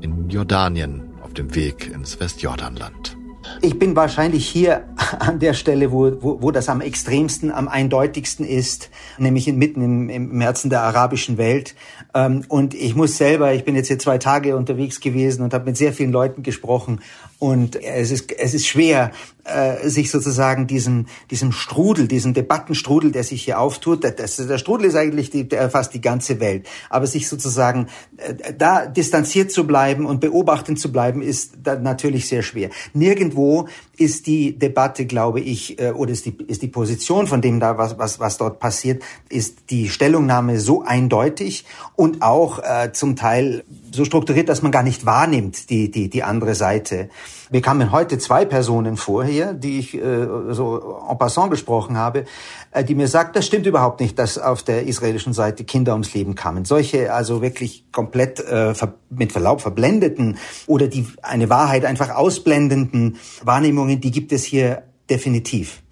in 0.00 0.28
Jordanien 0.28 1.02
auf 1.22 1.34
dem 1.34 1.54
Weg 1.54 1.88
ins 1.94 2.18
Westjordanland. 2.18 3.16
Ich 3.62 3.78
bin 3.78 3.94
wahrscheinlich 3.94 4.46
hier 4.46 4.84
an 5.18 5.38
der 5.38 5.54
Stelle, 5.54 5.92
wo, 5.92 6.12
wo, 6.20 6.42
wo 6.42 6.50
das 6.50 6.68
am 6.68 6.80
extremsten, 6.80 7.50
am 7.50 7.68
eindeutigsten 7.68 8.46
ist, 8.46 8.90
nämlich 9.18 9.52
mitten 9.52 9.82
im, 9.82 10.08
im 10.08 10.40
Herzen 10.40 10.70
der 10.70 10.82
arabischen 10.82 11.38
Welt. 11.38 11.74
Ähm, 12.14 12.44
und 12.48 12.74
ich 12.74 12.94
muss 12.94 13.16
selber, 13.16 13.52
ich 13.54 13.64
bin 13.64 13.74
jetzt 13.74 13.88
hier 13.88 13.98
zwei 13.98 14.18
Tage 14.18 14.56
unterwegs 14.56 15.00
gewesen 15.00 15.42
und 15.42 15.54
habe 15.54 15.66
mit 15.66 15.76
sehr 15.76 15.92
vielen 15.92 16.12
Leuten 16.12 16.42
gesprochen. 16.42 17.00
Und 17.38 17.76
es 17.82 18.10
ist, 18.10 18.32
es 18.32 18.52
ist 18.52 18.66
schwer, 18.66 19.12
äh, 19.44 19.88
sich 19.88 20.10
sozusagen 20.10 20.66
diesem, 20.66 21.06
diesem 21.30 21.52
Strudel, 21.52 22.08
diesem 22.08 22.34
Debattenstrudel, 22.34 23.12
der 23.12 23.24
sich 23.24 23.44
hier 23.44 23.60
auftut, 23.60 24.04
das, 24.04 24.36
der 24.36 24.58
Strudel 24.58 24.88
ist 24.88 24.96
eigentlich, 24.96 25.30
die, 25.30 25.48
der 25.48 25.60
erfasst 25.60 25.94
die 25.94 26.00
ganze 26.00 26.40
Welt, 26.40 26.66
aber 26.90 27.06
sich 27.06 27.28
sozusagen 27.28 27.86
äh, 28.16 28.52
da 28.52 28.86
distanziert 28.86 29.52
zu 29.52 29.66
bleiben 29.66 30.04
und 30.04 30.20
beobachtend 30.20 30.80
zu 30.80 30.90
bleiben, 30.92 31.22
ist 31.22 31.58
natürlich 31.64 32.28
sehr 32.28 32.42
schwer. 32.42 32.70
Nirgendwo 32.92 33.68
ist 33.96 34.26
die 34.26 34.58
Debatte, 34.58 35.06
glaube 35.06 35.40
ich, 35.40 35.80
äh, 35.80 35.92
oder 35.92 36.10
ist 36.10 36.26
die, 36.26 36.36
ist 36.46 36.62
die 36.62 36.68
Position 36.68 37.26
von 37.26 37.40
dem 37.40 37.60
da, 37.60 37.78
was, 37.78 37.98
was, 37.98 38.20
was 38.20 38.36
dort 38.36 38.58
passiert, 38.58 39.02
ist 39.28 39.70
die 39.70 39.88
Stellungnahme 39.88 40.60
so 40.60 40.82
eindeutig 40.82 41.64
und 41.94 42.20
auch 42.22 42.58
äh, 42.58 42.92
zum 42.92 43.16
Teil 43.16 43.64
so 43.92 44.04
strukturiert, 44.04 44.48
dass 44.48 44.62
man 44.62 44.72
gar 44.72 44.82
nicht 44.82 45.06
wahrnimmt, 45.06 45.70
die, 45.70 45.90
die, 45.90 46.10
die 46.10 46.22
andere 46.22 46.54
Seite. 46.54 47.08
Mir 47.50 47.62
kamen 47.62 47.92
heute 47.92 48.18
zwei 48.18 48.44
Personen 48.44 48.96
vor 48.96 49.24
hier, 49.24 49.54
die 49.54 49.78
ich 49.78 49.94
äh, 49.94 50.26
so 50.50 51.00
en 51.08 51.18
passant 51.18 51.50
gesprochen 51.50 51.96
habe, 51.96 52.24
äh, 52.72 52.84
die 52.84 52.94
mir 52.94 53.08
sagt, 53.08 53.36
das 53.36 53.46
stimmt 53.46 53.66
überhaupt 53.66 54.00
nicht, 54.00 54.18
dass 54.18 54.38
auf 54.38 54.62
der 54.62 54.86
israelischen 54.86 55.32
Seite 55.32 55.64
Kinder 55.64 55.92
ums 55.92 56.12
Leben 56.12 56.34
kamen. 56.34 56.64
Solche 56.64 57.12
also 57.12 57.40
wirklich 57.40 57.90
komplett 57.90 58.40
äh, 58.40 58.74
mit 59.08 59.32
Verlaub 59.32 59.60
verblendeten 59.60 60.36
oder 60.66 60.88
die 60.88 61.06
eine 61.22 61.48
Wahrheit 61.48 61.84
einfach 61.84 62.10
ausblendenden 62.10 63.16
Wahrnehmungen, 63.42 64.00
die 64.00 64.10
gibt 64.10 64.32
es 64.32 64.44
hier 64.44 64.82
definitiv. 65.10 65.82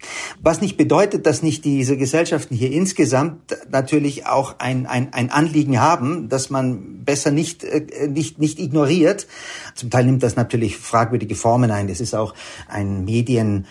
Was 0.41 0.61
nicht 0.61 0.77
bedeutet, 0.77 1.25
dass 1.25 1.41
nicht 1.41 1.65
diese 1.65 1.97
Gesellschaften 1.97 2.55
hier 2.55 2.71
insgesamt 2.71 3.57
natürlich 3.71 4.25
auch 4.25 4.55
ein, 4.59 4.85
ein, 4.85 5.13
ein 5.13 5.31
Anliegen 5.31 5.79
haben, 5.79 6.29
dass 6.29 6.49
man 6.49 7.03
besser 7.03 7.31
nicht, 7.31 7.63
äh, 7.63 8.07
nicht, 8.07 8.39
nicht 8.39 8.59
ignoriert. 8.59 9.27
Zum 9.75 9.89
Teil 9.89 10.05
nimmt 10.05 10.23
das 10.23 10.35
natürlich 10.35 10.77
fragwürdige 10.77 11.35
Formen 11.35 11.71
ein. 11.71 11.87
Das 11.87 11.99
ist 11.99 12.13
auch 12.13 12.33
ein 12.67 13.05
Medien, 13.05 13.65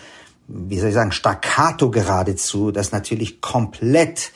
wie 0.47 0.79
soll 0.79 0.89
ich 0.89 0.95
sagen, 0.95 1.11
Staccato 1.11 1.91
geradezu, 1.91 2.71
das 2.71 2.91
natürlich 2.91 3.41
komplett 3.41 4.31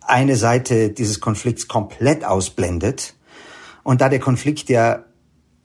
eine 0.00 0.36
Seite 0.36 0.90
dieses 0.90 1.20
Konflikts 1.20 1.68
komplett 1.68 2.24
ausblendet. 2.24 3.14
Und 3.82 4.00
da 4.00 4.08
der 4.08 4.20
Konflikt 4.20 4.68
ja 4.68 5.04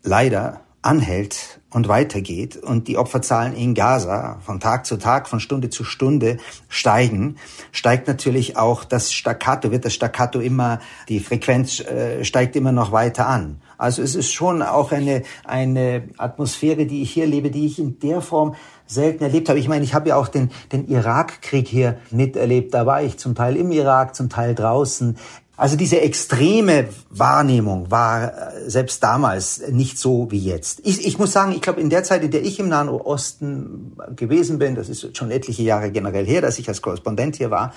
leider 0.03 0.61
anhält 0.81 1.60
und 1.71 1.87
weitergeht 1.87 2.57
und 2.57 2.87
die 2.87 2.97
Opferzahlen 2.97 3.55
in 3.55 3.73
Gaza 3.73 4.39
von 4.41 4.59
Tag 4.59 4.85
zu 4.85 4.97
Tag, 4.97 5.27
von 5.27 5.39
Stunde 5.39 5.69
zu 5.69 5.83
Stunde 5.83 6.37
steigen, 6.67 7.37
steigt 7.71 8.07
natürlich 8.07 8.57
auch 8.57 8.83
das 8.83 9.13
Staccato, 9.13 9.71
wird 9.71 9.85
das 9.85 9.93
Staccato 9.93 10.39
immer, 10.39 10.79
die 11.07 11.19
Frequenz 11.19 11.79
äh, 11.79 12.23
steigt 12.25 12.55
immer 12.55 12.71
noch 12.71 12.91
weiter 12.91 13.27
an. 13.27 13.61
Also 13.77 14.03
es 14.03 14.13
ist 14.13 14.31
schon 14.31 14.61
auch 14.61 14.91
eine, 14.91 15.23
eine 15.43 16.03
Atmosphäre, 16.17 16.85
die 16.85 17.01
ich 17.01 17.11
hier 17.11 17.25
lebe, 17.25 17.49
die 17.49 17.65
ich 17.65 17.79
in 17.79 17.99
der 17.99 18.21
Form 18.21 18.55
selten 18.85 19.23
erlebt 19.23 19.49
habe. 19.49 19.57
Ich 19.57 19.67
meine, 19.67 19.83
ich 19.83 19.93
habe 19.93 20.09
ja 20.09 20.17
auch 20.17 20.27
den, 20.27 20.51
den 20.71 20.87
Irakkrieg 20.87 21.67
hier 21.67 21.97
miterlebt. 22.11 22.73
Da 22.73 22.85
war 22.85 23.01
ich 23.01 23.17
zum 23.17 23.33
Teil 23.33 23.55
im 23.55 23.71
Irak, 23.71 24.15
zum 24.15 24.29
Teil 24.29 24.53
draußen. 24.53 25.17
Also 25.57 25.75
diese 25.75 26.01
extreme 26.01 26.89
Wahrnehmung 27.09 27.91
war 27.91 28.55
äh, 28.55 28.69
selbst 28.69 29.03
damals 29.03 29.61
nicht 29.69 29.99
so 29.99 30.31
wie 30.31 30.39
jetzt. 30.39 30.81
Ich, 30.83 31.05
ich 31.05 31.19
muss 31.19 31.33
sagen, 31.33 31.51
ich 31.51 31.61
glaube, 31.61 31.81
in 31.81 31.89
der 31.89 32.03
Zeit, 32.03 32.23
in 32.23 32.31
der 32.31 32.43
ich 32.43 32.59
im 32.59 32.69
Nahen 32.69 32.89
Osten 32.89 33.95
gewesen 34.15 34.59
bin, 34.59 34.75
das 34.75 34.89
ist 34.89 35.15
schon 35.15 35.29
etliche 35.29 35.63
Jahre 35.63 35.91
generell 35.91 36.25
her, 36.25 36.41
dass 36.41 36.57
ich 36.57 36.67
als 36.67 36.81
Korrespondent 36.81 37.35
hier 37.35 37.51
war, 37.51 37.73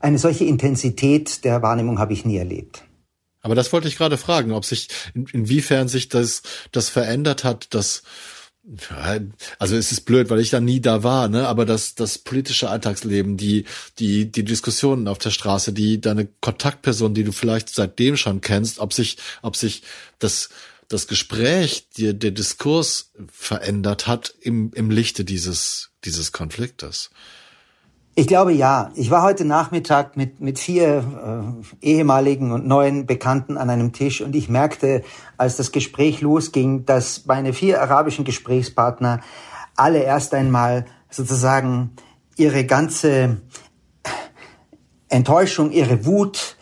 eine 0.00 0.18
solche 0.18 0.44
Intensität 0.44 1.44
der 1.44 1.62
Wahrnehmung 1.62 1.98
habe 1.98 2.12
ich 2.12 2.24
nie 2.24 2.36
erlebt. 2.36 2.84
Aber 3.42 3.54
das 3.54 3.72
wollte 3.72 3.88
ich 3.88 3.96
gerade 3.96 4.16
fragen, 4.16 4.52
ob 4.52 4.64
sich, 4.64 4.88
in, 5.14 5.26
inwiefern 5.32 5.88
sich 5.88 6.08
das, 6.08 6.42
das 6.72 6.88
verändert 6.88 7.44
hat, 7.44 7.74
dass 7.74 8.02
also 9.58 9.76
es 9.76 9.92
ist 9.92 10.00
blöd, 10.02 10.28
weil 10.28 10.40
ich 10.40 10.50
da 10.50 10.60
nie 10.60 10.80
da 10.80 11.04
war, 11.04 11.28
ne? 11.28 11.46
Aber 11.46 11.64
das, 11.64 11.94
das 11.94 12.18
politische 12.18 12.68
Alltagsleben, 12.68 13.36
die, 13.36 13.64
die, 13.98 14.30
die 14.30 14.44
Diskussionen 14.44 15.06
auf 15.06 15.18
der 15.18 15.30
Straße, 15.30 15.72
die 15.72 16.00
deine 16.00 16.26
Kontaktperson, 16.40 17.14
die 17.14 17.22
du 17.22 17.32
vielleicht 17.32 17.68
seitdem 17.68 18.16
schon 18.16 18.40
kennst, 18.40 18.80
ob 18.80 18.92
sich, 18.92 19.18
ob 19.42 19.54
sich 19.54 19.82
das, 20.18 20.48
das 20.88 21.06
Gespräch, 21.06 21.88
der, 21.96 22.12
der 22.12 22.32
Diskurs 22.32 23.12
verändert 23.30 24.08
hat 24.08 24.34
im, 24.40 24.72
im 24.74 24.90
Lichte 24.90 25.24
dieses, 25.24 25.90
dieses 26.04 26.32
Konfliktes. 26.32 27.10
Ich 28.18 28.26
glaube 28.26 28.52
ja. 28.52 28.90
Ich 28.94 29.10
war 29.10 29.22
heute 29.22 29.44
Nachmittag 29.44 30.16
mit, 30.16 30.40
mit 30.40 30.58
vier 30.58 31.04
äh, 31.82 31.86
ehemaligen 31.86 32.50
und 32.50 32.66
neuen 32.66 33.04
Bekannten 33.04 33.58
an 33.58 33.68
einem 33.68 33.92
Tisch 33.92 34.22
und 34.22 34.34
ich 34.34 34.48
merkte, 34.48 35.02
als 35.36 35.58
das 35.58 35.70
Gespräch 35.70 36.22
losging, 36.22 36.86
dass 36.86 37.26
meine 37.26 37.52
vier 37.52 37.82
arabischen 37.82 38.24
Gesprächspartner 38.24 39.20
alle 39.76 39.98
erst 39.98 40.32
einmal 40.32 40.86
sozusagen 41.10 41.90
ihre 42.38 42.64
ganze 42.64 43.36
Enttäuschung, 45.10 45.70
ihre 45.70 46.06
Wut 46.06 46.55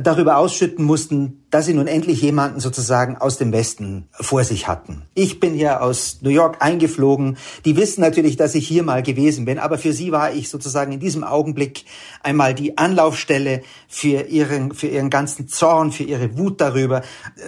darüber 0.00 0.36
ausschütten 0.36 0.84
mussten, 0.84 1.44
dass 1.50 1.66
sie 1.66 1.74
nun 1.74 1.86
endlich 1.86 2.20
jemanden 2.20 2.60
sozusagen 2.60 3.16
aus 3.16 3.38
dem 3.38 3.52
Westen 3.52 4.08
vor 4.12 4.44
sich 4.44 4.68
hatten. 4.68 5.02
Ich 5.14 5.40
bin 5.40 5.54
hier 5.54 5.82
aus 5.82 6.18
New 6.20 6.30
York 6.30 6.56
eingeflogen. 6.60 7.38
Die 7.64 7.76
wissen 7.76 8.02
natürlich, 8.02 8.36
dass 8.36 8.54
ich 8.54 8.68
hier 8.68 8.82
mal 8.82 9.02
gewesen 9.02 9.46
bin, 9.46 9.58
aber 9.58 9.78
für 9.78 9.92
sie 9.92 10.12
war 10.12 10.32
ich 10.32 10.50
sozusagen 10.50 10.92
in 10.92 11.00
diesem 11.00 11.24
Augenblick 11.24 11.84
einmal 12.22 12.54
die 12.54 12.76
Anlaufstelle 12.76 13.62
für 13.88 14.22
ihren, 14.22 14.74
für 14.74 14.88
ihren 14.88 15.08
ganzen 15.08 15.48
Zorn, 15.48 15.90
für 15.90 16.04
ihre 16.04 16.36
Wut 16.36 16.60
darüber, 16.60 17.02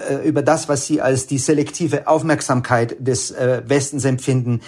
äh, 0.09 0.26
über 0.26 0.42
das, 0.42 0.69
was 0.69 0.87
sie 0.87 1.00
als 1.00 1.26
die 1.26 1.38
selektive 1.38 2.09
Aufmerksamkeit 2.09 2.97
des 2.99 3.30
äh, 3.33 3.62
Westens 3.66 4.04
empfinden. 4.04 4.61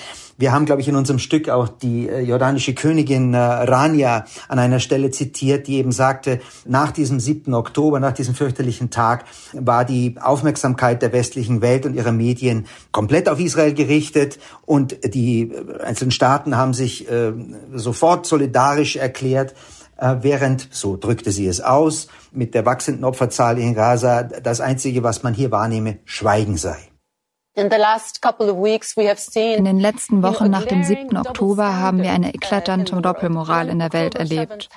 Wir 0.42 0.50
haben, 0.50 0.64
glaube 0.64 0.80
ich, 0.80 0.88
in 0.88 0.96
unserem 0.96 1.20
Stück 1.20 1.48
auch 1.48 1.68
die 1.68 2.08
äh, 2.08 2.18
jordanische 2.18 2.74
Königin 2.74 3.32
äh, 3.32 3.38
Rania 3.38 4.24
an 4.48 4.58
einer 4.58 4.80
Stelle 4.80 5.12
zitiert, 5.12 5.68
die 5.68 5.76
eben 5.76 5.92
sagte, 5.92 6.40
nach 6.64 6.90
diesem 6.90 7.20
7. 7.20 7.54
Oktober, 7.54 8.00
nach 8.00 8.10
diesem 8.10 8.34
fürchterlichen 8.34 8.90
Tag, 8.90 9.24
war 9.52 9.84
die 9.84 10.16
Aufmerksamkeit 10.20 11.00
der 11.00 11.12
westlichen 11.12 11.62
Welt 11.62 11.86
und 11.86 11.94
ihrer 11.94 12.10
Medien 12.10 12.66
komplett 12.90 13.28
auf 13.28 13.38
Israel 13.38 13.72
gerichtet 13.72 14.40
und 14.66 15.14
die 15.14 15.52
einzelnen 15.80 16.10
Staaten 16.10 16.56
haben 16.56 16.74
sich 16.74 17.08
äh, 17.08 17.32
sofort 17.74 18.26
solidarisch 18.26 18.96
erklärt, 18.96 19.54
äh, 19.96 20.16
während, 20.22 20.66
so 20.72 20.96
drückte 20.96 21.30
sie 21.30 21.46
es 21.46 21.60
aus, 21.60 22.08
mit 22.32 22.54
der 22.54 22.66
wachsenden 22.66 23.04
Opferzahl 23.04 23.60
in 23.60 23.74
Gaza 23.74 24.24
das 24.24 24.60
Einzige, 24.60 25.04
was 25.04 25.22
man 25.22 25.34
hier 25.34 25.52
wahrnehme, 25.52 25.98
Schweigen 26.04 26.56
sei. 26.56 26.91
In 27.54 27.68
den 27.68 27.80
letzten 29.78 30.22
Wochen 30.22 30.48
nach 30.48 30.64
dem 30.64 30.82
7. 30.82 31.18
Oktober 31.18 31.76
haben 31.76 32.02
wir 32.02 32.10
eine 32.10 32.32
eklatante 32.32 32.98
Doppelmoral 33.02 33.68
in 33.68 33.78
der 33.78 33.92
Welt 33.92 34.14
erlebt. 34.14 34.70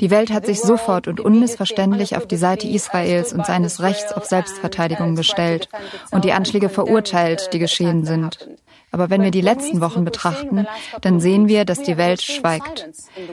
Die 0.00 0.10
Welt 0.10 0.32
hat 0.32 0.44
sich 0.44 0.60
sofort 0.60 1.06
und 1.06 1.20
unmissverständlich 1.20 2.16
auf 2.16 2.26
die 2.26 2.36
Seite 2.36 2.66
Israels 2.66 3.32
und 3.32 3.46
seines 3.46 3.80
Rechts 3.82 4.12
auf 4.12 4.24
Selbstverteidigung 4.24 5.14
gestellt 5.14 5.68
und 6.10 6.24
die 6.24 6.32
Anschläge 6.32 6.68
verurteilt, 6.68 7.50
die 7.52 7.60
geschehen 7.60 8.04
sind. 8.04 8.48
Aber 8.90 9.10
wenn 9.10 9.22
wir 9.22 9.30
die 9.30 9.40
letzten 9.40 9.80
Wochen 9.80 10.04
betrachten, 10.04 10.66
dann 11.00 11.20
sehen 11.20 11.48
wir, 11.48 11.64
dass 11.64 11.82
die 11.82 11.96
Welt 11.96 12.22
schweigt. 12.22 12.88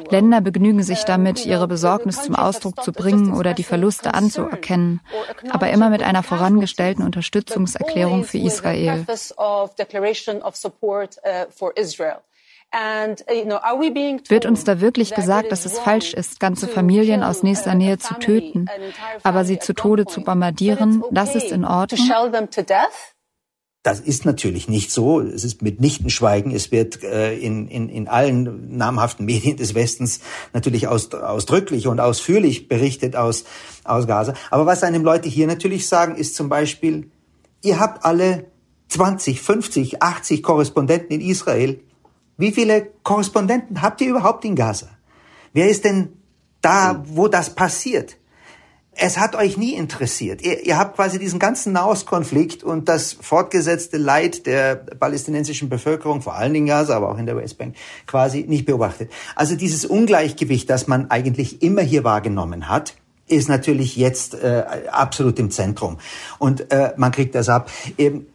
Länder 0.09 0.41
begnügen 0.41 0.83
sich 0.83 1.03
damit, 1.03 1.45
ihre 1.45 1.67
Besorgnis 1.67 2.23
zum 2.23 2.35
Ausdruck 2.35 2.83
zu 2.83 2.91
bringen 2.91 3.33
oder 3.33 3.53
die 3.53 3.63
Verluste 3.63 4.13
anzuerkennen, 4.13 5.01
aber 5.49 5.69
immer 5.69 5.89
mit 5.89 6.03
einer 6.03 6.23
vorangestellten 6.23 7.03
Unterstützungserklärung 7.03 8.23
für 8.23 8.37
Israel. 8.37 9.05
Wird 14.27 14.45
uns 14.45 14.63
da 14.65 14.81
wirklich 14.81 15.15
gesagt, 15.15 15.51
dass 15.51 15.65
es 15.65 15.79
falsch 15.79 16.13
ist, 16.13 16.39
ganze 16.39 16.67
Familien 16.67 17.23
aus 17.23 17.41
nächster 17.43 17.73
Nähe 17.73 17.97
zu 17.99 18.15
töten, 18.15 18.65
aber 19.23 19.45
sie 19.45 19.59
zu 19.59 19.73
Tode 19.73 20.05
zu 20.05 20.21
bombardieren? 20.21 21.03
Das 21.11 21.35
ist 21.35 21.51
in 21.51 21.63
Ordnung? 21.63 22.01
Das 23.85 23.99
ist 23.99 24.25
natürlich 24.25 24.67
nicht 24.67 24.89
so. 24.89 25.21
Es 25.21 25.43
ist 25.43 25.61
mitnichten 25.61 26.09
Schweigen. 26.09 26.49
Es 26.49 26.71
wird 26.71 27.03
äh, 27.03 27.37
in, 27.37 27.67
in, 27.67 27.87
in 27.87 28.07
allen 28.07 28.75
namhaften 28.75 29.27
Medien 29.27 29.57
des 29.57 29.75
Westens 29.75 30.21
natürlich 30.53 30.87
aus, 30.87 31.13
ausdrücklich 31.13 31.85
und 31.85 31.99
ausführlich 31.99 32.67
berichtet 32.67 33.15
aus, 33.15 33.43
aus 33.83 34.07
Gaza. 34.07 34.33
Aber 34.49 34.65
was 34.65 34.81
einem 34.81 35.03
Leute 35.03 35.29
hier 35.29 35.45
natürlich 35.45 35.87
sagen, 35.87 36.15
ist 36.15 36.33
zum 36.33 36.49
Beispiel, 36.49 37.11
ihr 37.61 37.79
habt 37.79 38.03
alle 38.03 38.47
20, 38.87 39.39
50, 39.39 40.01
80 40.01 40.41
Korrespondenten 40.41 41.11
in 41.11 41.21
Israel. 41.21 41.79
Wie 42.37 42.51
viele 42.51 42.87
Korrespondenten 43.03 43.83
habt 43.83 44.01
ihr 44.01 44.09
überhaupt 44.09 44.45
in 44.45 44.55
Gaza? 44.55 44.87
Wer 45.53 45.69
ist 45.69 45.85
denn 45.85 46.13
da, 46.63 47.03
wo 47.05 47.27
das 47.27 47.53
passiert? 47.53 48.17
Es 48.97 49.17
hat 49.17 49.35
euch 49.35 49.57
nie 49.57 49.73
interessiert. 49.73 50.41
Ihr, 50.41 50.65
ihr 50.65 50.77
habt 50.77 50.95
quasi 50.95 51.19
diesen 51.19 51.39
ganzen 51.39 51.73
Nahostkonflikt 51.73 52.63
und 52.63 52.87
das 52.87 53.13
fortgesetzte 53.13 53.97
Leid 53.97 54.45
der 54.45 54.75
palästinensischen 54.75 55.69
Bevölkerung, 55.69 56.21
vor 56.21 56.35
allen 56.35 56.53
Dingen 56.53 56.67
Gaza, 56.67 56.95
aber 56.95 57.09
auch 57.09 57.17
in 57.17 57.25
der 57.25 57.35
Westbank, 57.35 57.75
quasi 58.07 58.45
nicht 58.47 58.65
beobachtet. 58.65 59.11
Also 59.35 59.55
dieses 59.55 59.85
Ungleichgewicht, 59.85 60.69
das 60.69 60.87
man 60.87 61.11
eigentlich 61.11 61.61
immer 61.61 61.81
hier 61.81 62.03
wahrgenommen 62.03 62.69
hat, 62.69 62.95
ist 63.27 63.49
natürlich 63.49 63.95
jetzt 63.95 64.35
äh, 64.35 64.63
absolut 64.91 65.39
im 65.39 65.51
Zentrum. 65.51 65.97
Und 66.37 66.71
äh, 66.71 66.93
man 66.95 67.11
kriegt 67.11 67.35
das 67.35 67.49
ab. 67.49 67.71
Eben, 67.97 68.27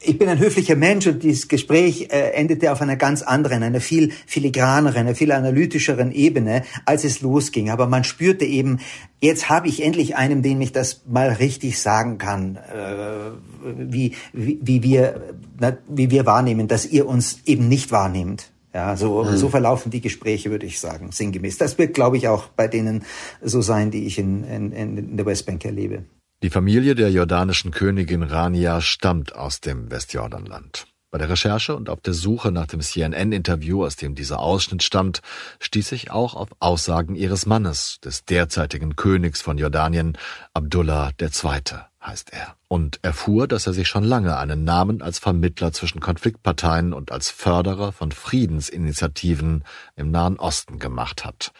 ich 0.00 0.18
bin 0.18 0.28
ein 0.28 0.38
höflicher 0.38 0.76
Mensch 0.76 1.06
und 1.06 1.22
dieses 1.22 1.48
Gespräch 1.48 2.08
äh, 2.10 2.32
endete 2.32 2.72
auf 2.72 2.82
einer 2.82 2.96
ganz 2.96 3.22
anderen, 3.22 3.62
einer 3.62 3.80
viel 3.80 4.12
filigraneren, 4.26 5.00
einer 5.00 5.14
viel 5.14 5.32
analytischeren 5.32 6.12
Ebene, 6.12 6.62
als 6.84 7.04
es 7.04 7.20
losging. 7.20 7.70
Aber 7.70 7.86
man 7.86 8.04
spürte 8.04 8.44
eben, 8.44 8.80
jetzt 9.20 9.48
habe 9.48 9.68
ich 9.68 9.82
endlich 9.82 10.16
einen, 10.16 10.42
dem 10.42 10.60
ich 10.60 10.72
das 10.72 11.02
mal 11.08 11.28
richtig 11.30 11.80
sagen 11.80 12.18
kann, 12.18 12.56
äh, 12.56 13.30
wie, 13.76 14.14
wie, 14.32 14.58
wie, 14.62 14.82
wir, 14.82 15.34
na, 15.58 15.76
wie 15.88 16.10
wir 16.10 16.26
wahrnehmen, 16.26 16.68
dass 16.68 16.86
ihr 16.86 17.06
uns 17.06 17.40
eben 17.46 17.68
nicht 17.68 17.90
wahrnehmt. 17.90 18.50
Ja, 18.74 18.94
so, 18.94 19.24
mhm. 19.24 19.38
so 19.38 19.48
verlaufen 19.48 19.90
die 19.90 20.02
Gespräche, 20.02 20.50
würde 20.50 20.66
ich 20.66 20.78
sagen, 20.78 21.10
sinngemäß. 21.10 21.56
Das 21.56 21.78
wird, 21.78 21.94
glaube 21.94 22.18
ich, 22.18 22.28
auch 22.28 22.48
bei 22.48 22.68
denen 22.68 23.04
so 23.40 23.62
sein, 23.62 23.90
die 23.90 24.04
ich 24.04 24.18
in, 24.18 24.44
in, 24.44 24.72
in 24.72 25.16
der 25.16 25.24
Westbank 25.24 25.64
erlebe. 25.64 26.04
Die 26.42 26.50
Familie 26.50 26.94
der 26.94 27.10
jordanischen 27.10 27.70
Königin 27.70 28.22
Rania 28.22 28.82
stammt 28.82 29.34
aus 29.34 29.62
dem 29.62 29.90
Westjordanland. 29.90 30.86
Bei 31.10 31.16
der 31.16 31.30
Recherche 31.30 31.74
und 31.74 31.88
auf 31.88 32.02
der 32.02 32.12
Suche 32.12 32.52
nach 32.52 32.66
dem 32.66 32.82
CNN-Interview, 32.82 33.86
aus 33.86 33.96
dem 33.96 34.14
dieser 34.14 34.40
Ausschnitt 34.40 34.82
stammt, 34.82 35.22
stieß 35.60 35.92
ich 35.92 36.10
auch 36.10 36.34
auf 36.34 36.50
Aussagen 36.58 37.14
ihres 37.14 37.46
Mannes, 37.46 38.00
des 38.04 38.26
derzeitigen 38.26 38.96
Königs 38.96 39.40
von 39.40 39.56
Jordanien, 39.56 40.18
Abdullah 40.52 41.12
II. 41.18 41.62
heißt 42.04 42.34
er, 42.34 42.56
und 42.68 43.02
erfuhr, 43.02 43.48
dass 43.48 43.66
er 43.66 43.72
sich 43.72 43.88
schon 43.88 44.04
lange 44.04 44.36
einen 44.36 44.62
Namen 44.62 45.00
als 45.00 45.18
Vermittler 45.18 45.72
zwischen 45.72 46.00
Konfliktparteien 46.00 46.92
und 46.92 47.12
als 47.12 47.30
Förderer 47.30 47.92
von 47.92 48.12
Friedensinitiativen 48.12 49.64
im 49.94 50.10
Nahen 50.10 50.38
Osten 50.38 50.78
gemacht 50.78 51.24
hat. 51.24 51.52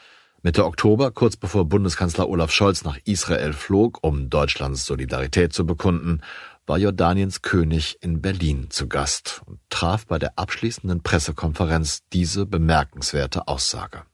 Mitte 0.46 0.64
Oktober, 0.64 1.10
kurz 1.10 1.36
bevor 1.36 1.64
Bundeskanzler 1.64 2.28
Olaf 2.28 2.52
Scholz 2.52 2.84
nach 2.84 2.98
Israel 3.04 3.52
flog, 3.52 3.98
um 4.02 4.30
Deutschlands 4.30 4.86
Solidarität 4.86 5.52
zu 5.52 5.66
bekunden, 5.66 6.20
war 6.68 6.78
Jordaniens 6.78 7.42
König 7.42 7.98
in 8.00 8.22
Berlin 8.22 8.68
zu 8.70 8.86
Gast 8.86 9.42
und 9.46 9.58
traf 9.70 10.06
bei 10.06 10.20
der 10.20 10.38
abschließenden 10.38 11.02
Pressekonferenz 11.02 12.04
diese 12.12 12.46
bemerkenswerte 12.46 13.48
Aussage. 13.48 14.04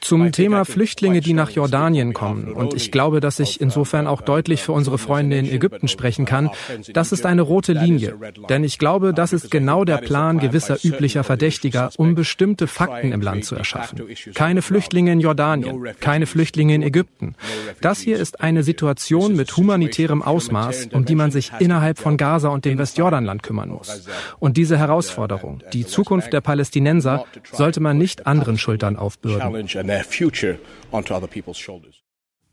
Zum 0.00 0.32
Thema 0.32 0.64
Flüchtlinge, 0.64 1.20
die 1.20 1.32
nach 1.32 1.50
Jordanien 1.50 2.12
kommen. 2.12 2.52
Und 2.52 2.74
ich 2.74 2.92
glaube, 2.92 3.20
dass 3.20 3.40
ich 3.40 3.60
insofern 3.60 4.06
auch 4.06 4.20
deutlich 4.20 4.62
für 4.62 4.72
unsere 4.72 4.98
Freunde 4.98 5.38
in 5.38 5.50
Ägypten 5.50 5.88
sprechen 5.88 6.24
kann. 6.24 6.50
Das 6.92 7.12
ist 7.12 7.26
eine 7.26 7.42
rote 7.42 7.72
Linie. 7.72 8.14
Denn 8.48 8.64
ich 8.64 8.78
glaube, 8.78 9.12
das 9.12 9.32
ist 9.32 9.50
genau 9.50 9.84
der 9.84 9.98
Plan 9.98 10.38
gewisser 10.38 10.78
üblicher 10.82 11.24
Verdächtiger, 11.24 11.90
um 11.96 12.14
bestimmte 12.14 12.66
Fakten 12.66 13.12
im 13.12 13.20
Land 13.20 13.44
zu 13.44 13.54
erschaffen. 13.54 14.02
Keine 14.34 14.62
Flüchtlinge 14.62 15.12
in 15.12 15.20
Jordanien, 15.20 15.88
keine 16.00 16.26
Flüchtlinge 16.26 16.74
in 16.74 16.82
Ägypten. 16.82 17.34
Das 17.80 18.00
hier 18.00 18.18
ist 18.18 18.40
eine 18.40 18.62
Situation 18.62 19.36
mit 19.36 19.56
humanitärem 19.56 20.22
Ausmaß, 20.22 20.88
um 20.92 21.04
die 21.04 21.14
man 21.14 21.30
sich 21.30 21.52
innerhalb 21.58 21.98
von 21.98 22.16
Gaza 22.16 22.48
und 22.48 22.64
dem 22.64 22.78
Westjordanland 22.78 23.42
kümmern 23.42 23.70
muss. 23.70 24.08
Und 24.38 24.56
diese 24.56 24.78
Herausforderung, 24.78 25.62
die 25.72 25.86
Zukunft 25.86 26.32
der 26.32 26.40
Palästinenser, 26.40 27.24
sollte 27.52 27.80
man 27.80 27.98
nicht 27.98 28.26
anderen 28.26 28.58
Schultern 28.58 28.96
aufbürden. 28.96 29.40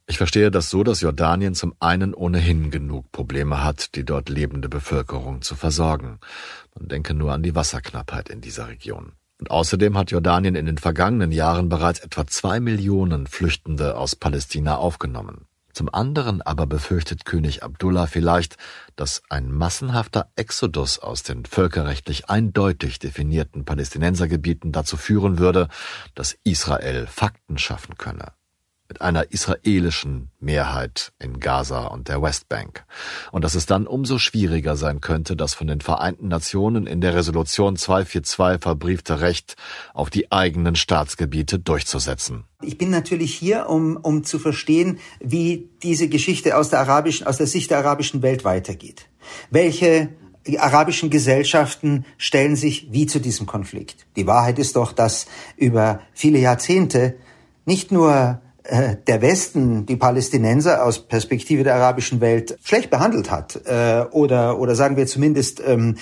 Ich 0.08 0.18
verstehe 0.18 0.52
das 0.52 0.70
so, 0.70 0.84
dass 0.84 1.02
Jordanien 1.02 1.56
zum 1.56 1.74
einen 1.80 2.14
ohnehin 2.14 2.70
genug 2.70 3.12
Probleme 3.12 3.64
hat, 3.64 3.96
die 3.96 4.06
dort 4.06 4.30
lebende 4.30 4.70
Bevölkerung 4.70 5.42
zu 5.42 5.56
versorgen. 5.56 6.20
Man 6.76 6.88
denke 6.90 7.16
nur 7.16 7.34
an 7.34 7.42
die 7.42 7.56
Wasserknappheit 7.56 8.30
in 8.30 8.40
dieser 8.40 8.68
Region. 8.68 9.14
Und 9.40 9.50
außerdem 9.50 9.98
hat 9.98 10.12
Jordanien 10.12 10.56
in 10.56 10.68
den 10.68 10.78
vergangenen 10.78 11.32
Jahren 11.32 11.70
bereits 11.70 12.00
etwa 12.00 12.28
zwei 12.28 12.60
Millionen 12.60 13.26
Flüchtende 13.28 13.98
aus 13.98 14.16
Palästina 14.16 14.78
aufgenommen. 14.78 15.48
Zum 15.76 15.94
anderen 15.94 16.42
aber 16.42 16.68
befürchtet 16.68 17.26
König 17.26 17.62
Abdullah 17.62 18.08
vielleicht, 18.08 18.56
dass 18.96 19.24
ein 19.30 19.52
massenhafter 19.52 20.32
Exodus 20.38 21.00
aus 21.00 21.24
den 21.24 21.44
völkerrechtlich 21.44 22.30
eindeutig 22.30 22.98
definierten 22.98 23.66
Palästinensergebieten 23.66 24.72
dazu 24.72 24.96
führen 24.96 25.38
würde, 25.38 25.68
dass 26.14 26.38
Israel 26.46 27.08
Fakten 27.08 27.58
schaffen 27.58 27.98
könne. 27.98 28.32
Mit 28.88 29.02
einer 29.02 29.32
israelischen 29.32 30.30
Mehrheit 30.40 31.12
in 31.20 31.40
Gaza 31.40 31.88
und 31.88 32.08
der 32.08 32.22
Westbank. 32.22 32.86
Und 33.32 33.44
dass 33.44 33.56
es 33.56 33.66
dann 33.66 33.88
umso 33.88 34.20
schwieriger 34.20 34.76
sein 34.76 35.02
könnte, 35.02 35.36
das 35.36 35.56
von 35.56 35.68
den 35.68 35.82
Vereinten 35.82 36.28
Nationen 36.28 36.86
in 36.86 37.02
der 37.02 37.16
Resolution 37.16 37.76
242 37.76 38.62
verbriefte 38.62 39.22
Recht 39.22 39.56
auf 39.94 40.10
die 40.10 40.32
eigenen 40.32 40.76
Staatsgebiete 40.76 41.58
durchzusetzen. 41.58 42.44
Ich 42.62 42.78
bin 42.78 42.92
natürlich 42.92 43.34
hier, 43.34 43.70
um, 43.70 43.98
um 43.98 44.24
zu 44.24 44.38
verstehen, 44.38 45.00
wie 45.20 45.70
diese 45.82 46.08
Geschichte 46.08 46.56
aus 46.56 46.70
der 46.70 46.80
arabischen, 46.80 47.26
aus 47.26 47.38
der 47.38 47.48
Sicht 47.48 47.72
der 47.72 47.80
arabischen 47.80 48.22
Welt 48.22 48.44
weitergeht. 48.44 49.08
Welche 49.50 50.10
arabischen 50.60 51.10
Gesellschaften 51.10 52.06
stellen 52.18 52.56
sich 52.56 52.92
wie 52.92 53.08
zu 53.08 53.20
diesem 53.20 53.48
Konflikt. 53.48 54.06
Die 54.16 54.28
Wahrheit 54.28 54.60
ist 54.60 54.76
doch, 54.76 54.92
dass 54.92 55.26
über 55.58 56.02
viele 56.14 56.38
Jahrzehnte 56.38 57.16
nicht 57.66 57.92
nur 57.92 58.42
der 58.70 59.22
Westen 59.22 59.86
die 59.86 59.96
Palästinenser 59.96 60.84
aus 60.84 61.08
Perspektive 61.08 61.64
der 61.64 61.76
arabischen 61.76 62.20
Welt 62.22 62.58
schlecht 62.64 62.90
behandelt 62.90 63.30
hat 63.30 63.62
äh, 63.66 64.06
oder 64.12 64.60
oder 64.60 64.76
sagen 64.76 64.98
wir 64.98 65.06
zumindest 65.06 65.62
ähm, 65.66 65.98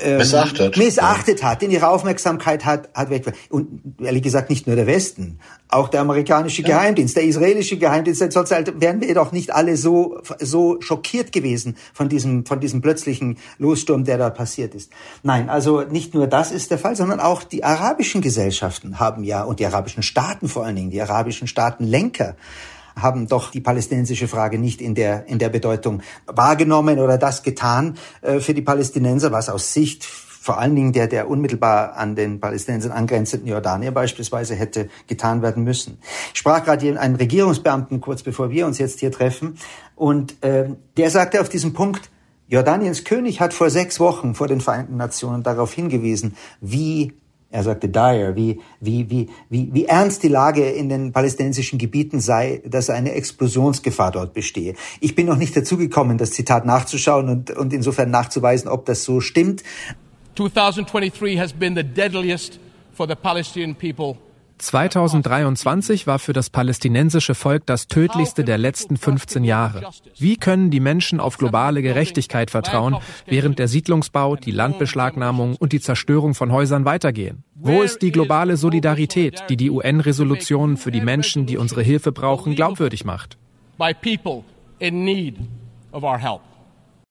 ähm, 0.00 0.18
missachtet, 0.18 0.76
missachtet 0.76 1.42
hat, 1.42 1.62
in 1.62 1.70
ihre 1.70 1.88
Aufmerksamkeit 1.88 2.64
hat, 2.64 2.88
hat 2.94 3.10
weg. 3.10 3.32
Und 3.50 3.80
ehrlich 4.00 4.22
gesagt 4.22 4.50
nicht 4.50 4.66
nur 4.66 4.76
der 4.76 4.86
Westen, 4.86 5.38
auch 5.68 5.88
der 5.88 6.00
amerikanische 6.00 6.62
ja. 6.62 6.68
Geheimdienst, 6.68 7.16
der 7.16 7.24
israelische 7.24 7.76
Geheimdienst, 7.76 8.32
sonst 8.32 8.50
wären 8.50 9.00
wir 9.00 9.14
doch 9.14 9.32
nicht 9.32 9.52
alle 9.52 9.76
so, 9.76 10.20
so 10.40 10.80
schockiert 10.80 11.32
gewesen 11.32 11.76
von 11.92 12.08
diesem, 12.08 12.46
von 12.46 12.60
diesem 12.60 12.82
plötzlichen 12.82 13.38
Lossturm, 13.58 14.04
der 14.04 14.18
da 14.18 14.30
passiert 14.30 14.74
ist. 14.74 14.90
Nein, 15.22 15.48
also 15.48 15.82
nicht 15.82 16.14
nur 16.14 16.26
das 16.26 16.52
ist 16.52 16.70
der 16.70 16.78
Fall, 16.78 16.96
sondern 16.96 17.20
auch 17.20 17.42
die 17.42 17.64
arabischen 17.64 18.20
Gesellschaften 18.20 19.00
haben 19.00 19.24
ja, 19.24 19.42
und 19.42 19.60
die 19.60 19.66
arabischen 19.66 20.02
Staaten 20.02 20.48
vor 20.48 20.64
allen 20.64 20.76
Dingen, 20.76 20.90
die 20.90 21.02
arabischen 21.02 21.48
Staatenlenker, 21.48 22.36
haben 22.96 23.28
doch 23.28 23.50
die 23.50 23.60
palästinensische 23.60 24.26
Frage 24.26 24.58
nicht 24.58 24.80
in 24.80 24.94
der, 24.94 25.26
in 25.26 25.38
der 25.38 25.50
Bedeutung 25.50 26.02
wahrgenommen 26.26 26.98
oder 26.98 27.18
das 27.18 27.42
getan 27.42 27.96
äh, 28.22 28.40
für 28.40 28.54
die 28.54 28.62
Palästinenser, 28.62 29.32
was 29.32 29.48
aus 29.48 29.72
Sicht 29.72 30.04
vor 30.04 30.58
allen 30.58 30.76
Dingen 30.76 30.92
der, 30.92 31.08
der 31.08 31.28
unmittelbar 31.28 31.96
an 31.96 32.14
den 32.14 32.38
Palästinensern 32.38 32.92
angrenzenden 32.92 33.48
Jordanier 33.48 33.90
beispielsweise 33.90 34.54
hätte 34.54 34.88
getan 35.08 35.42
werden 35.42 35.64
müssen. 35.64 35.98
Ich 36.32 36.38
sprach 36.38 36.64
gerade 36.64 36.98
einen 37.00 37.16
Regierungsbeamten 37.16 38.00
kurz 38.00 38.22
bevor 38.22 38.50
wir 38.50 38.64
uns 38.64 38.78
jetzt 38.78 39.00
hier 39.00 39.10
treffen 39.10 39.58
und 39.96 40.42
äh, 40.44 40.70
der 40.96 41.10
sagte 41.10 41.40
auf 41.40 41.48
diesem 41.48 41.72
Punkt, 41.72 42.10
Jordaniens 42.48 43.02
König 43.02 43.40
hat 43.40 43.54
vor 43.54 43.70
sechs 43.70 43.98
Wochen 43.98 44.36
vor 44.36 44.46
den 44.46 44.60
Vereinten 44.60 44.96
Nationen 44.96 45.42
darauf 45.42 45.72
hingewiesen, 45.72 46.36
wie 46.60 47.12
er 47.56 47.62
sagte 47.62 47.88
dire, 47.88 48.36
wie, 48.36 48.60
wie, 48.80 49.08
wie, 49.08 49.30
wie, 49.48 49.70
wie 49.72 49.86
ernst 49.86 50.22
die 50.22 50.28
Lage 50.28 50.68
in 50.68 50.90
den 50.90 51.12
palästinensischen 51.12 51.78
Gebieten 51.78 52.20
sei, 52.20 52.60
dass 52.66 52.90
eine 52.90 53.12
Explosionsgefahr 53.12 54.12
dort 54.12 54.34
bestehe. 54.34 54.74
Ich 55.00 55.14
bin 55.14 55.24
noch 55.24 55.38
nicht 55.38 55.56
dazu 55.56 55.78
gekommen, 55.78 56.18
das 56.18 56.32
Zitat 56.32 56.66
nachzuschauen 56.66 57.30
und, 57.30 57.50
und 57.50 57.72
insofern 57.72 58.10
nachzuweisen, 58.10 58.68
ob 58.68 58.84
das 58.84 59.04
so 59.04 59.22
stimmt. 59.22 59.62
2023 60.34 61.38
has 61.38 61.54
been 61.54 61.74
the 61.74 61.82
deadliest 61.82 62.60
for 62.92 63.08
the 63.08 63.14
Palestinian 63.14 63.74
people 63.74 64.18
2023 64.58 66.06
war 66.06 66.18
für 66.18 66.32
das 66.32 66.50
palästinensische 66.50 67.34
Volk 67.34 67.66
das 67.66 67.88
tödlichste 67.88 68.44
der 68.44 68.58
letzten 68.58 68.96
15 68.96 69.44
Jahre. 69.44 69.90
Wie 70.18 70.36
können 70.36 70.70
die 70.70 70.80
Menschen 70.80 71.20
auf 71.20 71.36
globale 71.36 71.82
Gerechtigkeit 71.82 72.50
vertrauen, 72.50 72.96
während 73.26 73.58
der 73.58 73.68
Siedlungsbau, 73.68 74.36
die 74.36 74.50
Landbeschlagnahmung 74.50 75.56
und 75.56 75.72
die 75.72 75.80
Zerstörung 75.80 76.34
von 76.34 76.52
Häusern 76.52 76.84
weitergehen? 76.84 77.44
Wo 77.54 77.82
ist 77.82 78.00
die 78.00 78.12
globale 78.12 78.56
Solidarität, 78.56 79.44
die 79.48 79.56
die 79.56 79.70
UN-Resolutionen 79.70 80.76
für 80.76 80.90
die 80.90 81.00
Menschen, 81.00 81.46
die 81.46 81.58
unsere 81.58 81.82
Hilfe 81.82 82.12
brauchen, 82.12 82.54
glaubwürdig 82.54 83.04
macht? 83.04 83.36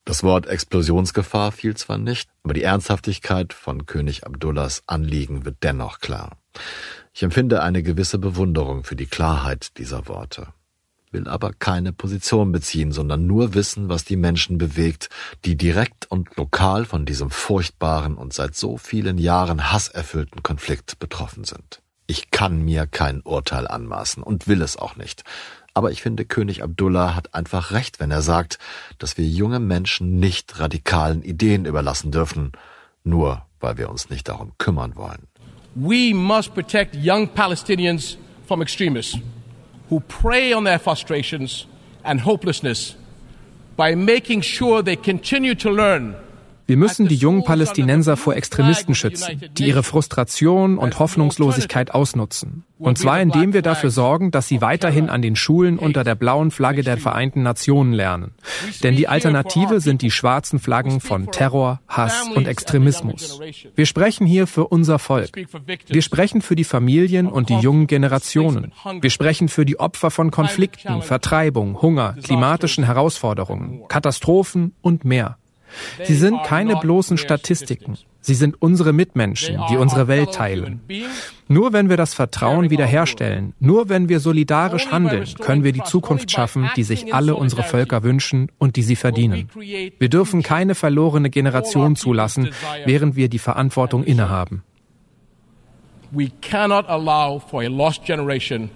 Das 0.08 0.22
Wort 0.24 0.46
Explosionsgefahr 0.46 1.52
fiel 1.52 1.76
zwar 1.76 1.98
nicht, 1.98 2.30
aber 2.44 2.54
die 2.54 2.62
Ernsthaftigkeit 2.64 3.54
von 3.54 3.88
König 3.88 4.26
Abdullahs 4.26 4.84
Anliegen 4.86 5.46
wird 5.46 5.58
dennoch 5.64 6.00
klar. 6.00 6.38
Ich 7.18 7.24
empfinde 7.24 7.64
eine 7.64 7.82
gewisse 7.82 8.20
Bewunderung 8.20 8.84
für 8.84 8.98
die 8.98 9.06
Klarheit 9.06 9.78
dieser 9.78 10.10
Worte, 10.10 10.48
will 11.12 11.30
aber 11.30 11.54
keine 11.54 11.94
Position 11.94 12.52
beziehen, 12.52 12.92
sondern 12.92 13.26
nur 13.26 13.54
wissen, 13.54 13.88
was 13.88 14.04
die 14.04 14.18
Menschen 14.18 14.58
bewegt, 14.58 15.10
die 15.46 15.56
direkt 15.56 16.12
und 16.12 16.36
lokal 16.36 16.84
von 16.84 17.06
diesem 17.06 17.30
furchtbaren 17.30 18.16
und 18.16 18.34
seit 18.34 18.56
so 18.56 18.76
vielen 18.76 19.18
Jahren 19.18 19.72
hasserfüllten 19.72 20.44
Konflikt 20.44 21.00
betroffen 21.00 21.46
sind. 21.46 21.82
Ich 22.06 22.32
kann 22.32 22.62
mir 22.66 22.86
kein 22.86 23.22
Urteil 23.22 23.66
anmaßen 23.66 24.22
und 24.22 24.50
will 24.50 24.62
es 24.62 24.76
auch 24.76 24.98
nicht. 24.98 25.24
Aber 25.74 25.92
ich 25.92 26.02
finde, 26.02 26.26
König 26.26 26.64
Abdullah 26.64 27.16
hat 27.16 27.34
einfach 27.34 27.72
recht, 27.72 28.02
wenn 28.02 28.12
er 28.12 28.24
sagt, 28.24 28.60
dass 28.98 29.18
wir 29.18 29.26
junge 29.26 29.62
Menschen 29.62 30.20
nicht 30.20 30.60
radikalen 30.60 31.24
Ideen 31.24 31.64
überlassen 31.64 32.12
dürfen, 32.12 32.52
nur 33.06 33.46
weil 33.62 33.78
wir 33.78 33.90
uns 33.90 34.10
nicht 34.10 34.28
darum 34.28 34.52
kümmern 34.58 34.98
wollen. 34.98 35.30
We 35.76 36.14
must 36.14 36.54
protect 36.54 36.96
young 36.96 37.28
Palestinians 37.28 38.18
from 38.46 38.62
extremists 38.62 39.18
who 39.90 40.00
prey 40.02 40.54
on 40.54 40.64
their 40.64 40.80
frustrations 40.80 41.66
and 42.04 42.20
hopelessness 42.22 42.96
by 43.76 43.94
making 43.94 44.42
sure 44.42 44.82
they 44.82 44.96
continue 44.96 45.54
to 45.56 45.70
learn 45.70 46.16
Wir 46.68 46.78
müssen 46.78 47.08
die 47.08 47.16
jungen 47.16 47.44
Palästinenser 47.44 48.18
vor 48.18 48.36
Extremisten 48.36 48.96
schützen, 48.96 49.42
die 49.58 49.68
ihre 49.68 49.84
Frustration 49.84 50.78
und 50.78 50.98
Hoffnungslosigkeit 50.98 51.92
ausnutzen. 51.92 52.64
Und 52.78 52.98
zwar 52.98 53.22
indem 53.22 53.54
wir 53.54 53.62
dafür 53.62 53.90
sorgen, 53.90 54.32
dass 54.32 54.48
sie 54.48 54.62
weiterhin 54.62 55.10
an 55.10 55.22
den 55.22 55.36
Schulen 55.36 55.78
unter 55.80 56.04
der 56.04 56.16
blauen 56.16 56.52
Flagge 56.52 56.84
der 56.84 56.98
Vereinten 56.98 57.44
Nationen 57.44 57.94
lernen. 57.94 58.34
Denn 58.84 58.96
die 58.96 59.08
Alternative 59.08 59.80
sind 59.80 60.02
die 60.02 60.12
schwarzen 60.12 60.60
Flaggen 60.60 61.00
von 61.00 61.32
Terror, 61.32 61.80
Hass 61.88 62.28
und 62.36 62.48
Extremismus. 62.48 63.40
Wir 63.76 63.86
sprechen 63.86 64.26
hier 64.26 64.48
für 64.48 64.68
unser 64.68 65.00
Volk. 65.00 65.30
Wir 65.88 66.02
sprechen 66.02 66.42
für 66.42 66.56
die 66.56 66.64
Familien 66.64 67.28
und 67.28 67.50
die 67.50 67.60
jungen 67.60 67.88
Generationen. 67.88 68.74
Wir 69.02 69.10
sprechen 69.10 69.48
für 69.50 69.66
die 69.66 69.80
Opfer 69.80 70.12
von 70.12 70.32
Konflikten, 70.32 71.02
Vertreibung, 71.02 71.82
Hunger, 71.82 72.16
klimatischen 72.24 72.84
Herausforderungen, 72.84 73.88
Katastrophen 73.88 74.74
und 74.82 75.06
mehr. 75.06 75.38
Sie 76.04 76.16
sind 76.16 76.44
keine 76.44 76.76
bloßen 76.78 77.18
Statistiken. 77.18 77.98
Sie 78.22 78.34
sind 78.34 78.60
unsere 78.60 78.92
Mitmenschen, 78.92 79.62
die 79.70 79.78
unsere 79.78 80.08
Welt 80.08 80.34
teilen. 80.34 80.82
Nur 81.48 81.74
wenn 81.74 81.90
wir 81.90 81.98
das 81.98 82.16
Vertrauen 82.16 82.72
wiederherstellen, 82.72 83.54
nur 83.60 83.88
wenn 83.88 84.10
wir 84.10 84.20
solidarisch 84.20 84.88
handeln, 84.88 85.28
können 85.40 85.64
wir 85.64 85.74
die 85.74 85.84
Zukunft 85.84 86.32
schaffen, 86.32 86.68
die 86.76 86.82
sich 86.82 87.14
alle 87.14 87.36
unsere 87.36 87.62
Völker 87.62 88.02
wünschen 88.02 88.52
und 88.58 88.78
die 88.78 88.82
sie 88.82 88.96
verdienen. 88.96 89.48
Wir 90.00 90.10
dürfen 90.10 90.42
keine 90.42 90.74
verlorene 90.74 91.30
Generation 91.30 91.96
zulassen, 91.96 92.50
während 92.86 93.16
wir 93.16 93.30
die 93.30 93.38
Verantwortung 93.38 94.04
innehaben. 94.04 94.64
We 96.12 96.32
cannot 96.42 96.88
allow 96.88 97.40
for 97.40 97.62
a 97.62 97.68
lost 97.68 98.06
generation 98.06 98.70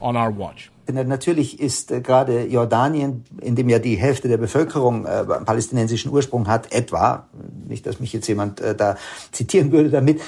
on 0.00 0.16
our 0.16 0.30
watch. 0.30 0.70
Natürlich 0.92 1.58
ist 1.58 1.90
äh, 1.90 2.00
gerade 2.00 2.44
Jordanien, 2.44 3.24
in 3.40 3.56
dem 3.56 3.68
ja 3.68 3.78
die 3.78 3.96
Hälfte 3.96 4.28
der 4.28 4.36
Bevölkerung 4.36 5.04
äh, 5.04 5.24
palästinensischen 5.24 6.12
Ursprung 6.12 6.46
hat, 6.46 6.72
etwa, 6.72 7.26
nicht, 7.66 7.86
dass 7.86 7.98
mich 7.98 8.12
jetzt 8.12 8.28
jemand 8.28 8.60
äh, 8.60 8.74
da 8.74 8.96
zitieren 9.32 9.72
würde 9.72 9.90
damit, 9.90 10.20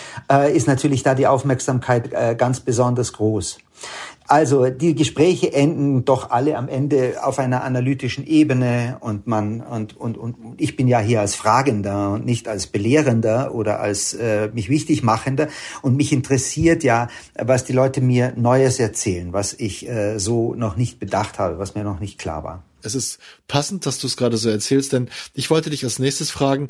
ist 0.53 0.67
natürlich 0.67 1.03
da 1.03 1.15
die 1.15 1.27
Aufmerksamkeit 1.27 2.39
ganz 2.39 2.61
besonders 2.61 3.13
groß. 3.13 3.59
Also 4.29 4.69
die 4.69 4.95
Gespräche 4.95 5.55
enden 5.55 6.05
doch 6.05 6.29
alle 6.29 6.59
am 6.59 6.69
Ende 6.69 7.15
auf 7.23 7.39
einer 7.39 7.65
analytischen 7.65 8.27
Ebene 8.27 8.99
und 9.01 9.27
man 9.27 9.63
und 9.63 9.97
und 9.97 10.19
und 10.19 10.37
ich 10.59 10.77
bin 10.77 10.87
ja 10.87 11.01
hier 11.01 11.23
als 11.23 11.35
Fragender 11.35 12.13
und 12.13 12.27
nicht 12.27 12.47
als 12.47 12.67
Belehrender 12.67 13.55
oder 13.55 13.81
als 13.81 14.13
äh, 14.13 14.51
mich 14.53 14.69
wichtig 14.69 15.03
machender 15.03 15.49
und 15.81 15.97
mich 15.97 16.13
interessiert 16.13 16.85
ja, 16.85 17.09
was 17.39 17.65
die 17.65 17.73
Leute 17.73 18.03
mir 18.03 18.35
Neues 18.37 18.79
erzählen, 18.79 19.33
was 19.33 19.55
ich 19.55 19.89
äh, 19.89 20.19
so 20.19 20.55
noch 20.55 20.77
nicht 20.77 21.01
bedacht 21.01 21.39
habe, 21.39 21.59
was 21.59 21.75
mir 21.75 21.83
noch 21.83 21.99
nicht 21.99 22.19
klar 22.19 22.45
war. 22.45 22.65
Es 22.83 22.95
ist 22.95 23.19
passend, 23.49 23.87
dass 23.87 23.99
du 23.99 24.07
es 24.07 24.19
gerade 24.19 24.37
so 24.37 24.51
erzählst, 24.51 24.93
denn 24.93 25.09
ich 25.33 25.49
wollte 25.49 25.71
dich 25.71 25.85
als 25.85 25.99
nächstes 25.99 26.31
fragen, 26.31 26.69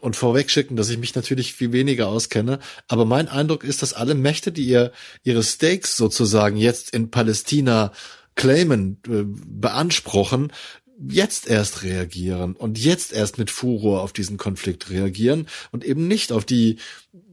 und 0.00 0.16
vorwegschicken, 0.16 0.76
dass 0.76 0.90
ich 0.90 0.98
mich 0.98 1.14
natürlich 1.14 1.54
viel 1.54 1.72
weniger 1.72 2.08
auskenne. 2.08 2.58
Aber 2.86 3.04
mein 3.04 3.28
Eindruck 3.28 3.64
ist, 3.64 3.82
dass 3.82 3.92
alle 3.92 4.14
Mächte, 4.14 4.52
die 4.52 4.64
ihr 4.64 4.92
ihre 5.24 5.42
Stakes 5.42 5.96
sozusagen 5.96 6.56
jetzt 6.56 6.90
in 6.90 7.10
Palästina 7.10 7.92
claimen, 8.34 8.98
äh, 9.06 9.24
beanspruchen, 9.24 10.52
jetzt 11.08 11.48
erst 11.48 11.82
reagieren 11.82 12.56
und 12.56 12.78
jetzt 12.78 13.12
erst 13.12 13.38
mit 13.38 13.50
Furor 13.50 14.02
auf 14.02 14.12
diesen 14.12 14.36
Konflikt 14.36 14.90
reagieren 14.90 15.46
und 15.70 15.84
eben 15.84 16.08
nicht 16.08 16.32
auf 16.32 16.44
die, 16.44 16.78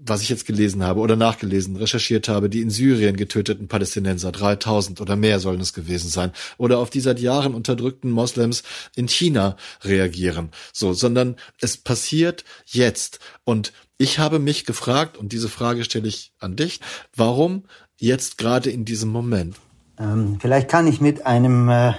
was 0.06 0.22
ich 0.22 0.30
jetzt 0.30 0.46
gelesen 0.46 0.84
habe 0.84 1.00
oder 1.00 1.16
nachgelesen, 1.16 1.76
recherchiert 1.76 2.28
habe, 2.28 2.50
die 2.50 2.62
in 2.62 2.70
Syrien 2.70 3.16
getöteten 3.18 3.68
Palästinenser, 3.68 4.32
3000 4.32 5.02
oder 5.02 5.16
mehr 5.16 5.40
sollen 5.40 5.62
es 5.62 5.74
gewesen 5.74 6.10
sein, 6.10 6.32
oder 6.58 6.80
auf 6.80 6.90
die 6.90 7.02
seit 7.02 7.20
Jahren 7.20 7.54
unterdrückten 7.56 8.12
Moslems 8.12 8.64
in 8.96 9.08
China 9.08 9.58
reagieren, 9.84 10.50
so, 10.74 10.94
sondern 10.94 11.36
es 11.62 11.78
passiert 11.78 12.44
jetzt 12.66 13.20
und 13.44 13.74
ich 13.98 14.20
habe 14.20 14.40
mich 14.40 14.66
gefragt, 14.66 15.18
und 15.18 15.32
diese 15.32 15.48
Frage 15.48 15.86
stelle 15.86 16.10
ich 16.10 16.34
an 16.40 16.58
dich, 16.58 16.82
warum 17.16 17.64
Jetzt 17.98 18.38
gerade 18.38 18.70
in 18.70 18.84
diesem 18.84 19.10
Moment? 19.10 19.56
Ähm, 19.98 20.38
vielleicht 20.42 20.70
kann 20.70 20.88
ich 20.88 21.00
mit 21.00 21.26
einem 21.26 21.70
äh, 21.70 21.94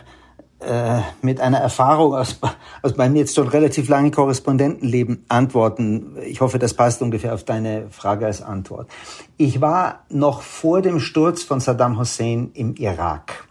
äh, 0.60 1.00
mit 1.22 1.40
einer 1.40 1.58
Erfahrung 1.58 2.14
aus, 2.14 2.38
aus 2.82 2.96
meinem 2.96 3.16
jetzt 3.16 3.34
schon 3.34 3.48
relativ 3.48 3.88
langen 3.88 4.10
Korrespondentenleben 4.10 5.24
antworten. 5.28 6.16
Ich 6.24 6.40
hoffe, 6.40 6.58
das 6.58 6.74
passt 6.74 7.02
ungefähr 7.02 7.34
auf 7.34 7.44
deine 7.44 7.88
Frage 7.90 8.26
als 8.26 8.42
Antwort. 8.42 8.88
Ich 9.36 9.60
war 9.60 10.04
noch 10.08 10.40
vor 10.40 10.80
dem 10.80 10.98
Sturz 10.98 11.42
von 11.42 11.60
Saddam 11.60 11.98
Hussein 11.98 12.50
im 12.54 12.74
Irak 12.76 13.46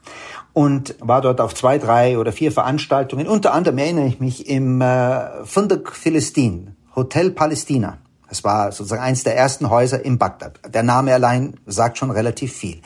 und 0.54 0.96
war 1.00 1.22
dort 1.22 1.42
auf 1.42 1.54
zwei, 1.54 1.78
drei 1.78 2.18
oder 2.18 2.32
vier 2.32 2.52
Veranstaltungen. 2.52 3.28
Unter 3.28 3.54
anderem 3.54 3.78
erinnere 3.78 4.08
ich 4.08 4.20
mich 4.20 4.50
im 4.50 4.82
äh, 4.82 5.44
Fundak 5.44 5.92
Philistin, 5.92 6.76
Hotel 6.96 7.32
Palästina. 7.32 7.98
Das 8.30 8.44
war 8.44 8.72
sozusagen 8.72 9.04
eins 9.04 9.24
der 9.24 9.38
ersten 9.38 9.70
Häuser 9.70 10.04
in 10.04 10.18
Bagdad. 10.18 10.60
Der 10.74 10.84
Name 10.84 11.14
allein 11.14 11.60
sagt 11.66 11.98
schon 11.98 12.10
relativ 12.10 12.54
viel. 12.54 12.82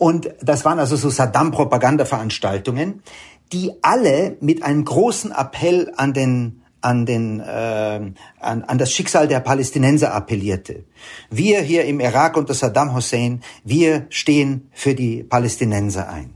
Und 0.00 0.30
das 0.40 0.64
waren 0.64 0.78
also 0.78 0.96
so 0.96 1.10
Saddam-Propaganda-Veranstaltungen, 1.10 3.02
die 3.52 3.72
alle 3.82 4.38
mit 4.40 4.62
einem 4.62 4.86
großen 4.86 5.30
Appell 5.30 5.92
an 5.94 6.14
den 6.14 6.62
an 6.80 7.04
den 7.04 7.40
äh, 7.40 8.00
an, 8.40 8.64
an 8.64 8.78
das 8.78 8.90
Schicksal 8.94 9.28
der 9.28 9.40
Palästinenser 9.40 10.14
appellierte. 10.14 10.84
Wir 11.28 11.60
hier 11.60 11.84
im 11.84 12.00
Irak 12.00 12.38
unter 12.38 12.54
Saddam 12.54 12.94
Hussein, 12.94 13.42
wir 13.62 14.06
stehen 14.08 14.70
für 14.72 14.94
die 14.94 15.22
Palästinenser 15.22 16.08
ein. 16.08 16.32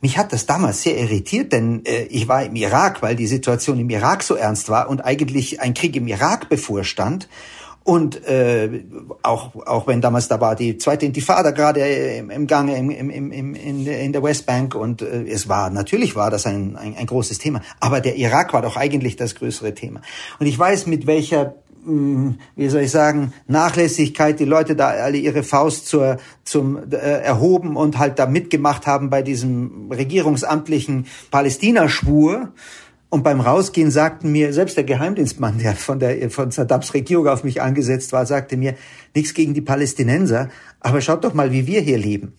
Mich 0.00 0.16
hat 0.16 0.32
das 0.32 0.46
damals 0.46 0.84
sehr 0.84 0.96
irritiert, 0.96 1.52
denn 1.52 1.84
äh, 1.86 2.04
ich 2.04 2.28
war 2.28 2.44
im 2.44 2.54
Irak, 2.54 3.02
weil 3.02 3.16
die 3.16 3.26
Situation 3.26 3.80
im 3.80 3.90
Irak 3.90 4.22
so 4.22 4.36
ernst 4.36 4.68
war 4.68 4.88
und 4.88 5.00
eigentlich 5.00 5.60
ein 5.60 5.74
Krieg 5.74 5.96
im 5.96 6.06
Irak 6.06 6.48
bevorstand. 6.48 7.28
Und 7.88 8.22
äh, 8.26 8.84
auch, 9.22 9.56
auch 9.64 9.86
wenn 9.86 10.02
damals 10.02 10.28
da 10.28 10.38
war 10.42 10.54
die 10.54 10.76
zweite 10.76 11.06
Intifada 11.06 11.52
gerade 11.52 11.80
im, 11.80 12.28
im 12.28 12.46
Gange 12.46 12.76
im, 12.76 12.90
im, 12.90 13.08
im, 13.08 13.54
in, 13.54 13.86
in 13.86 14.12
der 14.12 14.22
Westbank 14.22 14.74
und 14.74 15.00
äh, 15.00 15.24
es 15.26 15.48
war, 15.48 15.70
natürlich 15.70 16.14
war 16.14 16.30
das 16.30 16.44
ein, 16.44 16.76
ein, 16.76 16.94
ein 16.98 17.06
großes 17.06 17.38
Thema, 17.38 17.62
aber 17.80 18.02
der 18.02 18.16
Irak 18.16 18.52
war 18.52 18.60
doch 18.60 18.76
eigentlich 18.76 19.16
das 19.16 19.34
größere 19.36 19.72
Thema. 19.74 20.02
Und 20.38 20.44
ich 20.44 20.58
weiß, 20.58 20.86
mit 20.86 21.06
welcher 21.06 21.54
hm, 21.82 22.38
wie 22.56 22.68
soll 22.68 22.82
ich 22.82 22.90
sagen, 22.90 23.32
Nachlässigkeit, 23.46 24.38
die 24.38 24.44
Leute 24.44 24.76
da 24.76 24.88
alle 24.88 25.16
ihre 25.16 25.42
Faust 25.42 25.86
zur, 25.86 26.18
zum 26.44 26.76
äh, 26.92 26.96
erhoben 26.96 27.74
und 27.74 27.98
halt 27.98 28.18
da 28.18 28.26
mitgemacht 28.26 28.86
haben 28.86 29.08
bei 29.08 29.22
diesem 29.22 29.90
regierungsamtlichen 29.90 31.06
Palästina-Schwur. 31.30 32.52
Und 33.10 33.22
beim 33.22 33.40
Rausgehen 33.40 33.90
sagten 33.90 34.30
mir, 34.32 34.52
selbst 34.52 34.76
der 34.76 34.84
Geheimdienstmann, 34.84 35.58
der 35.58 35.74
von, 35.74 35.98
der, 35.98 36.30
von 36.30 36.50
Saddams 36.50 36.92
Regierung 36.92 37.26
auf 37.28 37.42
mich 37.42 37.62
angesetzt 37.62 38.12
war, 38.12 38.26
sagte 38.26 38.56
mir, 38.56 38.74
nichts 39.14 39.32
gegen 39.32 39.54
die 39.54 39.62
Palästinenser, 39.62 40.50
aber 40.80 41.00
schaut 41.00 41.24
doch 41.24 41.32
mal, 41.32 41.50
wie 41.50 41.66
wir 41.66 41.80
hier 41.80 41.98
leben. 41.98 42.34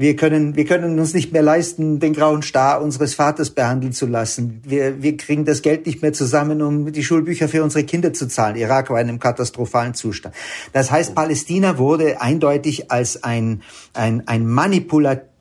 Wir 0.00 0.14
können, 0.14 0.54
wir 0.54 0.64
können 0.64 0.96
uns 1.00 1.12
nicht 1.12 1.32
mehr 1.32 1.42
leisten, 1.42 1.98
den 1.98 2.12
grauen 2.12 2.42
Star 2.42 2.80
unseres 2.80 3.14
Vaters 3.14 3.50
behandeln 3.50 3.92
zu 3.92 4.06
lassen. 4.06 4.62
Wir, 4.64 5.02
wir 5.02 5.16
kriegen 5.16 5.44
das 5.44 5.60
Geld 5.60 5.86
nicht 5.86 6.02
mehr 6.02 6.12
zusammen, 6.12 6.62
um 6.62 6.92
die 6.92 7.02
Schulbücher 7.02 7.48
für 7.48 7.64
unsere 7.64 7.82
Kinder 7.82 8.12
zu 8.12 8.28
zahlen. 8.28 8.54
Irak 8.54 8.90
war 8.90 9.00
in 9.00 9.08
einem 9.08 9.18
katastrophalen 9.18 9.94
Zustand. 9.94 10.36
Das 10.72 10.92
heißt, 10.92 11.16
Palästina 11.16 11.78
wurde 11.78 12.20
eindeutig 12.20 12.92
als 12.92 13.24
ein, 13.24 13.62
ein, 13.92 14.22
ein 14.28 14.46
manipulatives 14.46 15.37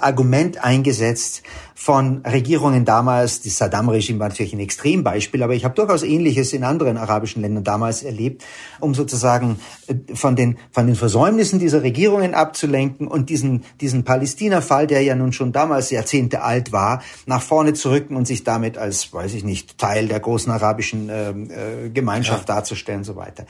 Argument 0.00 0.64
eingesetzt 0.64 1.42
von 1.74 2.22
Regierungen 2.24 2.84
damals. 2.84 3.42
Das 3.42 3.58
Saddam-Regime 3.58 4.18
war 4.20 4.28
natürlich 4.28 4.52
ein 4.52 4.60
Extrembeispiel, 4.60 5.42
aber 5.42 5.54
ich 5.54 5.64
habe 5.64 5.74
durchaus 5.74 6.02
Ähnliches 6.02 6.52
in 6.52 6.64
anderen 6.64 6.96
arabischen 6.96 7.42
Ländern 7.42 7.64
damals 7.64 8.02
erlebt, 8.02 8.44
um 8.80 8.94
sozusagen 8.94 9.58
äh, 9.88 9.94
von 10.14 10.36
den, 10.36 10.58
von 10.70 10.86
den 10.86 10.96
Versäumnissen 10.96 11.58
dieser 11.58 11.82
Regierungen 11.82 12.34
abzulenken 12.34 13.08
und 13.08 13.30
diesen, 13.30 13.64
diesen 13.80 14.04
Palästina-Fall, 14.04 14.86
der 14.86 15.02
ja 15.02 15.14
nun 15.14 15.32
schon 15.32 15.52
damals 15.52 15.90
Jahrzehnte 15.90 16.42
alt 16.42 16.72
war, 16.72 17.02
nach 17.26 17.42
vorne 17.42 17.72
zu 17.74 17.90
rücken 17.90 18.16
und 18.16 18.26
sich 18.26 18.44
damit 18.44 18.78
als, 18.78 19.12
weiß 19.12 19.34
ich 19.34 19.44
nicht, 19.44 19.76
Teil 19.76 20.08
der 20.08 20.20
großen 20.20 20.52
arabischen 20.52 21.08
äh, 21.08 21.30
äh, 21.30 21.90
Gemeinschaft 21.90 22.48
ja. 22.48 22.54
darzustellen 22.54 23.00
und 23.00 23.04
so 23.04 23.16
weiter. 23.16 23.46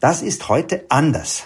Das 0.00 0.22
ist 0.22 0.48
heute 0.48 0.84
anders. 0.88 1.44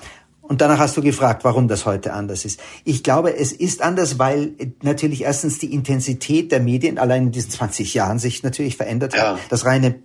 Und 0.48 0.60
danach 0.60 0.78
hast 0.78 0.96
du 0.96 1.02
gefragt, 1.02 1.44
warum 1.44 1.68
das 1.68 1.86
heute 1.86 2.12
anders 2.12 2.44
ist. 2.44 2.60
Ich 2.84 3.02
glaube, 3.02 3.36
es 3.36 3.52
ist 3.52 3.82
anders, 3.82 4.18
weil 4.18 4.52
natürlich 4.82 5.22
erstens 5.22 5.58
die 5.58 5.72
Intensität 5.72 6.52
der 6.52 6.60
Medien 6.60 6.98
allein 6.98 7.24
in 7.24 7.32
diesen 7.32 7.50
20 7.50 7.94
Jahren 7.94 8.18
sich 8.18 8.42
natürlich 8.42 8.76
verändert 8.76 9.14
ja. 9.14 9.34
hat. 9.34 9.40
Das 9.48 9.64
reine 9.64 9.96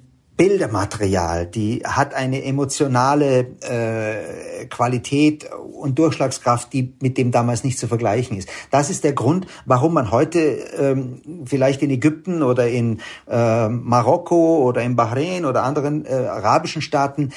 Bildermaterial, 0.41 1.45
die 1.45 1.83
hat 1.85 2.15
eine 2.15 2.43
emotionale 2.43 3.45
äh, 3.61 4.65
Qualität 4.65 5.47
und 5.53 5.99
Durchschlagskraft, 5.99 6.73
die 6.73 6.95
mit 6.99 7.19
dem 7.19 7.29
damals 7.29 7.63
nicht 7.63 7.77
zu 7.77 7.87
vergleichen 7.87 8.35
ist. 8.35 8.49
Das 8.71 8.89
ist 8.89 9.03
der 9.03 9.13
Grund, 9.13 9.45
warum 9.65 9.93
man 9.93 10.09
heute 10.09 10.39
ähm, 10.39 11.21
vielleicht 11.45 11.83
in 11.83 11.91
Ägypten 11.91 12.41
oder 12.41 12.67
in 12.67 13.01
äh, 13.29 13.69
Marokko 13.69 14.63
oder 14.63 14.81
in 14.81 14.95
Bahrain 14.95 15.45
oder 15.45 15.61
anderen 15.61 16.07
äh, 16.07 16.09
arabischen 16.09 16.81
Staaten 16.81 17.29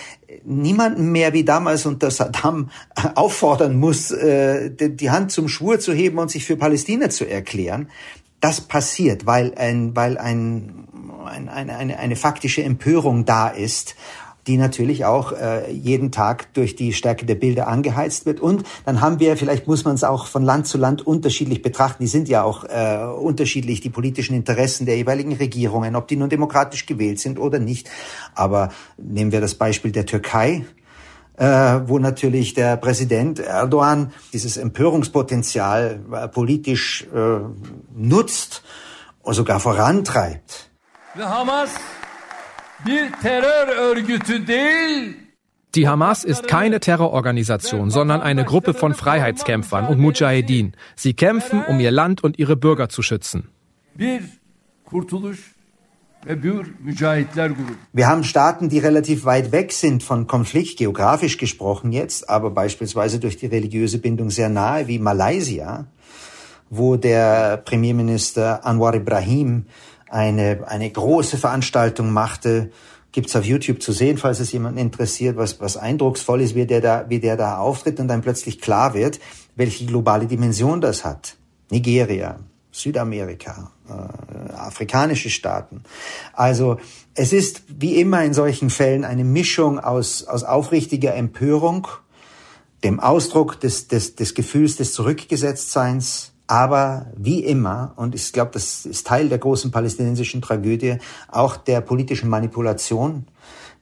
niemanden 0.42 1.12
mehr 1.12 1.34
wie 1.34 1.44
damals 1.44 1.84
unter 1.84 2.10
Saddam 2.10 2.70
auffordern 3.16 3.78
muss, 3.78 4.12
äh, 4.12 4.70
die 4.70 5.10
Hand 5.10 5.30
zum 5.30 5.48
Schwur 5.48 5.78
zu 5.78 5.92
heben 5.92 6.16
und 6.16 6.30
sich 6.30 6.46
für 6.46 6.56
Palästina 6.56 7.10
zu 7.10 7.28
erklären. 7.28 7.90
Das 8.44 8.60
passiert, 8.60 9.24
weil 9.24 9.54
ein, 9.56 9.96
weil 9.96 10.18
ein 10.18 10.84
ein, 11.24 11.48
eine, 11.48 11.78
eine, 11.78 11.98
eine 11.98 12.14
faktische 12.14 12.62
Empörung 12.62 13.24
da 13.24 13.48
ist 13.48 13.96
die 14.46 14.58
natürlich 14.58 15.06
auch 15.06 15.32
äh, 15.32 15.72
jeden 15.72 16.12
Tag 16.12 16.52
durch 16.52 16.76
die 16.76 16.92
Stärke 16.92 17.24
der 17.24 17.34
Bilder 17.34 17.66
angeheizt 17.66 18.26
wird. 18.26 18.40
Und 18.40 18.64
dann 18.84 19.00
haben 19.00 19.18
wir, 19.18 19.38
vielleicht 19.38 19.66
muss 19.66 19.86
man 19.86 19.94
es 19.94 20.04
auch 20.04 20.26
von 20.26 20.42
Land 20.42 20.66
zu 20.66 20.76
Land 20.76 21.06
unterschiedlich 21.06 21.62
betrachten, 21.62 22.02
die 22.02 22.08
sind 22.08 22.28
ja 22.28 22.42
auch 22.42 22.64
äh, 22.64 23.06
unterschiedlich, 23.18 23.80
die 23.80 23.88
politischen 23.88 24.34
Interessen 24.34 24.84
der 24.84 24.98
jeweiligen 24.98 25.32
Regierungen, 25.32 25.96
ob 25.96 26.08
die 26.08 26.16
nun 26.16 26.28
demokratisch 26.28 26.84
gewählt 26.84 27.20
sind 27.20 27.38
oder 27.38 27.58
nicht. 27.58 27.88
Aber 28.34 28.68
nehmen 28.98 29.32
wir 29.32 29.40
das 29.40 29.54
Beispiel 29.54 29.92
der 29.92 30.04
Türkei. 30.04 30.66
Äh, 31.36 31.80
wo 31.86 31.98
natürlich 31.98 32.54
der 32.54 32.76
Präsident 32.76 33.40
Erdogan 33.40 34.12
dieses 34.32 34.56
Empörungspotenzial 34.56 36.00
äh, 36.12 36.28
politisch 36.28 37.08
äh, 37.12 37.40
nutzt 37.92 38.62
und 39.22 39.34
sogar 39.34 39.58
vorantreibt 39.58 40.70
die 45.74 45.88
Hamas 45.88 46.24
ist 46.24 46.46
keine 46.46 46.80
Terrororganisation, 46.80 47.90
sondern 47.90 48.20
eine 48.20 48.44
Gruppe 48.44 48.74
von 48.74 48.94
Freiheitskämpfern 48.94 49.86
und 49.86 49.98
Mujahedin. 49.98 50.74
Sie 50.94 51.14
kämpfen, 51.14 51.64
um 51.66 51.80
ihr 51.80 51.90
Land 51.90 52.22
und 52.22 52.38
ihre 52.38 52.56
Bürger 52.56 52.88
zu 52.88 53.02
schützen. 53.02 53.48
Wir 57.92 58.06
haben 58.06 58.24
Staaten, 58.24 58.68
die 58.68 58.78
relativ 58.78 59.24
weit 59.24 59.52
weg 59.52 59.72
sind 59.72 60.02
von 60.02 60.26
Konflikt, 60.26 60.78
geografisch 60.78 61.36
gesprochen 61.36 61.92
jetzt, 61.92 62.28
aber 62.28 62.50
beispielsweise 62.50 63.18
durch 63.18 63.36
die 63.36 63.46
religiöse 63.46 63.98
Bindung 63.98 64.30
sehr 64.30 64.48
nahe, 64.48 64.88
wie 64.88 64.98
Malaysia, 64.98 65.86
wo 66.70 66.96
der 66.96 67.58
Premierminister 67.58 68.64
Anwar 68.64 68.94
Ibrahim 68.94 69.66
eine, 70.08 70.66
eine 70.66 70.90
große 70.90 71.36
Veranstaltung 71.36 72.10
machte, 72.10 72.70
gibt's 73.12 73.36
auf 73.36 73.44
YouTube 73.44 73.82
zu 73.82 73.92
sehen, 73.92 74.18
falls 74.18 74.40
es 74.40 74.50
jemanden 74.50 74.78
interessiert, 74.78 75.36
was, 75.36 75.60
was 75.60 75.76
eindrucksvoll 75.76 76.40
ist, 76.40 76.54
wie 76.54 76.66
der, 76.66 76.80
da, 76.80 77.04
wie 77.08 77.20
der 77.20 77.36
da 77.36 77.58
auftritt 77.58 78.00
und 78.00 78.08
dann 78.08 78.22
plötzlich 78.22 78.60
klar 78.60 78.94
wird, 78.94 79.20
welche 79.56 79.86
globale 79.86 80.26
Dimension 80.26 80.80
das 80.80 81.04
hat. 81.04 81.36
Nigeria, 81.70 82.40
Südamerika, 82.74 83.70
äh, 83.88 84.52
afrikanische 84.52 85.30
Staaten. 85.30 85.84
Also 86.32 86.78
es 87.14 87.32
ist 87.32 87.62
wie 87.68 88.00
immer 88.00 88.24
in 88.24 88.34
solchen 88.34 88.68
Fällen 88.68 89.04
eine 89.04 89.22
Mischung 89.22 89.78
aus, 89.78 90.24
aus 90.24 90.42
aufrichtiger 90.42 91.14
Empörung, 91.14 91.86
dem 92.82 92.98
Ausdruck 92.98 93.60
des, 93.60 93.86
des, 93.86 94.16
des 94.16 94.34
Gefühls 94.34 94.74
des 94.74 94.92
Zurückgesetztseins, 94.92 96.32
aber 96.48 97.06
wie 97.16 97.44
immer, 97.44 97.92
und 97.94 98.16
ich 98.16 98.32
glaube, 98.32 98.50
das 98.54 98.84
ist 98.84 99.06
Teil 99.06 99.28
der 99.28 99.38
großen 99.38 99.70
palästinensischen 99.70 100.42
Tragödie, 100.42 100.98
auch 101.28 101.56
der 101.56 101.80
politischen 101.80 102.28
Manipulation, 102.28 103.28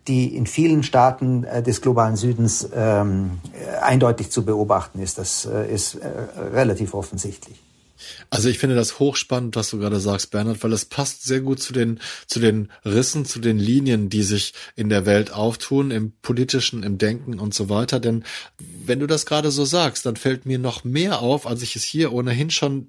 die 0.06 0.36
in 0.36 0.46
vielen 0.46 0.82
Staaten 0.82 1.44
äh, 1.44 1.62
des 1.62 1.80
globalen 1.80 2.16
Südens 2.16 2.68
ähm, 2.74 3.40
äh, 3.54 3.78
eindeutig 3.78 4.30
zu 4.30 4.44
beobachten 4.44 5.00
ist. 5.00 5.16
Das 5.16 5.46
äh, 5.46 5.72
ist 5.72 5.94
äh, 5.94 6.08
relativ 6.52 6.92
offensichtlich. 6.92 7.58
Also 8.30 8.48
ich 8.48 8.58
finde 8.58 8.76
das 8.76 8.98
hochspannend, 8.98 9.56
was 9.56 9.70
du 9.70 9.78
gerade 9.78 10.00
sagst, 10.00 10.30
Bernhard, 10.30 10.62
weil 10.62 10.72
es 10.72 10.84
passt 10.84 11.24
sehr 11.24 11.40
gut 11.40 11.60
zu 11.60 11.72
den, 11.72 12.00
zu 12.26 12.40
den 12.40 12.70
Rissen, 12.84 13.24
zu 13.24 13.40
den 13.40 13.58
Linien, 13.58 14.08
die 14.08 14.22
sich 14.22 14.54
in 14.76 14.88
der 14.88 15.06
Welt 15.06 15.32
auftun, 15.32 15.90
im 15.90 16.12
politischen, 16.22 16.82
im 16.82 16.98
Denken 16.98 17.38
und 17.38 17.54
so 17.54 17.68
weiter. 17.68 18.00
Denn 18.00 18.24
wenn 18.86 19.00
du 19.00 19.06
das 19.06 19.26
gerade 19.26 19.50
so 19.50 19.64
sagst, 19.64 20.06
dann 20.06 20.16
fällt 20.16 20.46
mir 20.46 20.58
noch 20.58 20.84
mehr 20.84 21.20
auf, 21.20 21.46
als 21.46 21.62
ich 21.62 21.76
es 21.76 21.84
hier 21.84 22.12
ohnehin 22.12 22.50
schon 22.50 22.88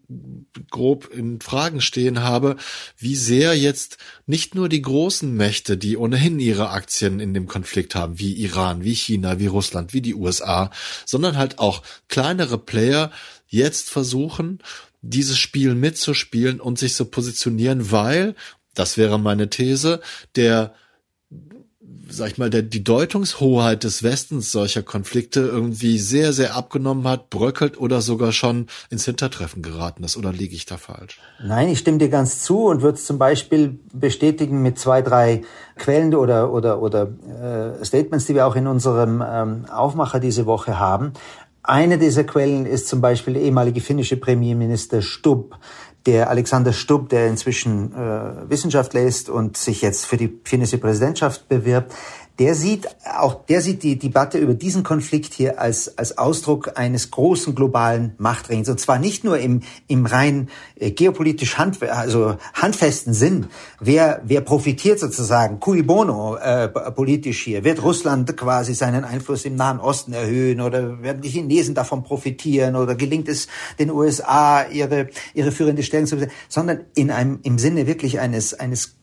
grob 0.69 1.09
in 1.13 1.41
Fragen 1.41 1.81
stehen 1.81 2.21
habe, 2.21 2.57
wie 2.97 3.15
sehr 3.15 3.57
jetzt 3.57 3.97
nicht 4.25 4.55
nur 4.55 4.69
die 4.69 4.81
großen 4.81 5.33
Mächte, 5.33 5.77
die 5.77 5.97
ohnehin 5.97 6.39
ihre 6.39 6.69
Aktien 6.69 7.19
in 7.19 7.33
dem 7.33 7.47
Konflikt 7.47 7.95
haben, 7.95 8.19
wie 8.19 8.33
Iran, 8.33 8.83
wie 8.83 8.95
China, 8.95 9.39
wie 9.39 9.47
Russland, 9.47 9.93
wie 9.93 10.01
die 10.01 10.15
USA, 10.15 10.71
sondern 11.05 11.37
halt 11.37 11.59
auch 11.59 11.83
kleinere 12.07 12.57
Player 12.57 13.11
jetzt 13.47 13.89
versuchen, 13.89 14.59
dieses 15.01 15.37
Spiel 15.37 15.75
mitzuspielen 15.75 16.59
und 16.59 16.79
sich 16.79 16.95
zu 16.95 17.05
positionieren, 17.05 17.91
weil, 17.91 18.35
das 18.73 18.97
wäre 18.97 19.19
meine 19.19 19.49
These, 19.49 20.01
der 20.35 20.73
sag 22.09 22.31
ich 22.31 22.37
mal, 22.37 22.49
der, 22.49 22.61
die 22.61 22.83
Deutungshoheit 22.83 23.83
des 23.83 24.03
Westens 24.03 24.51
solcher 24.51 24.83
Konflikte 24.83 25.41
irgendwie 25.41 25.97
sehr, 25.97 26.31
sehr 26.33 26.55
abgenommen 26.55 27.07
hat, 27.07 27.29
bröckelt 27.29 27.79
oder 27.79 28.01
sogar 28.01 28.31
schon 28.31 28.67
ins 28.89 29.05
Hintertreffen 29.05 29.61
geraten 29.61 30.03
ist. 30.03 30.15
Oder 30.17 30.31
liege 30.31 30.55
ich 30.55 30.65
da 30.65 30.77
falsch? 30.77 31.19
Nein, 31.43 31.69
ich 31.69 31.79
stimme 31.79 31.97
dir 31.97 32.09
ganz 32.09 32.43
zu 32.43 32.65
und 32.65 32.81
würde 32.81 32.97
es 32.97 33.05
zum 33.05 33.17
Beispiel 33.17 33.79
bestätigen 33.93 34.61
mit 34.61 34.77
zwei, 34.77 35.01
drei 35.01 35.41
Quellen 35.75 36.13
oder, 36.13 36.53
oder, 36.53 36.81
oder 36.81 37.09
äh, 37.81 37.83
Statements, 37.83 38.25
die 38.25 38.35
wir 38.35 38.45
auch 38.47 38.55
in 38.55 38.67
unserem 38.67 39.23
ähm, 39.25 39.65
Aufmacher 39.69 40.19
diese 40.19 40.45
Woche 40.45 40.79
haben. 40.79 41.13
Eine 41.63 41.97
dieser 41.97 42.25
Quellen 42.25 42.65
ist 42.65 42.87
zum 42.89 42.99
Beispiel 42.99 43.35
der 43.35 43.43
ehemalige 43.43 43.79
finnische 43.79 44.17
Premierminister 44.17 45.01
Stubb, 45.01 45.57
der 46.05 46.29
Alexander 46.29 46.73
Stubb, 46.73 47.09
der 47.09 47.27
inzwischen 47.27 47.93
äh, 47.93 48.49
Wissenschaftler 48.49 49.01
ist 49.01 49.29
und 49.29 49.57
sich 49.57 49.81
jetzt 49.81 50.05
für 50.05 50.17
die 50.17 50.39
finnische 50.43 50.77
Präsidentschaft 50.77 51.47
bewirbt, 51.47 51.93
der 52.39 52.55
sieht 52.55 52.87
auch, 53.05 53.45
der 53.45 53.61
sieht 53.61 53.83
die 53.83 53.99
Debatte 53.99 54.39
über 54.39 54.55
diesen 54.55 54.83
Konflikt 54.83 55.33
hier 55.33 55.59
als, 55.59 55.97
als 55.99 56.17
Ausdruck 56.17 56.71
eines 56.75 57.11
großen 57.11 57.53
globalen 57.53 58.15
Machtringens. 58.17 58.69
Und 58.69 58.79
zwar 58.79 58.97
nicht 58.97 59.23
nur 59.23 59.37
im, 59.37 59.61
im 59.87 60.07
rein 60.07 60.49
äh, 60.75 60.91
geopolitisch 60.91 61.59
hand, 61.59 61.81
also 61.83 62.37
handfesten 62.55 63.13
Sinn. 63.13 63.47
Wer, 63.79 64.21
wer 64.25 64.41
profitiert 64.41 64.99
sozusagen, 64.99 65.59
cui 65.59 65.83
bono, 65.83 66.35
äh, 66.37 66.69
politisch 66.69 67.43
hier? 67.43 67.63
Wird 67.63 67.83
Russland 67.83 68.35
quasi 68.35 68.73
seinen 68.73 69.03
Einfluss 69.03 69.45
im 69.45 69.55
Nahen 69.55 69.79
Osten 69.79 70.13
erhöhen 70.13 70.59
oder 70.59 71.03
werden 71.03 71.21
die 71.21 71.29
Chinesen 71.29 71.75
davon 71.75 72.03
profitieren 72.03 72.75
oder 72.75 72.95
gelingt 72.95 73.29
es 73.29 73.47
den 73.77 73.91
USA 73.91 74.63
ihre, 74.63 75.09
ihre 75.35 75.51
führende 75.51 75.83
Stellung 75.83 76.07
zu 76.07 76.15
besetzen? 76.15 76.35
Sondern 76.49 76.79
in 76.95 77.11
einem, 77.11 77.39
im 77.43 77.59
Sinne 77.59 77.85
wirklich 77.85 78.19
eines, 78.19 78.55
eines 78.55 78.95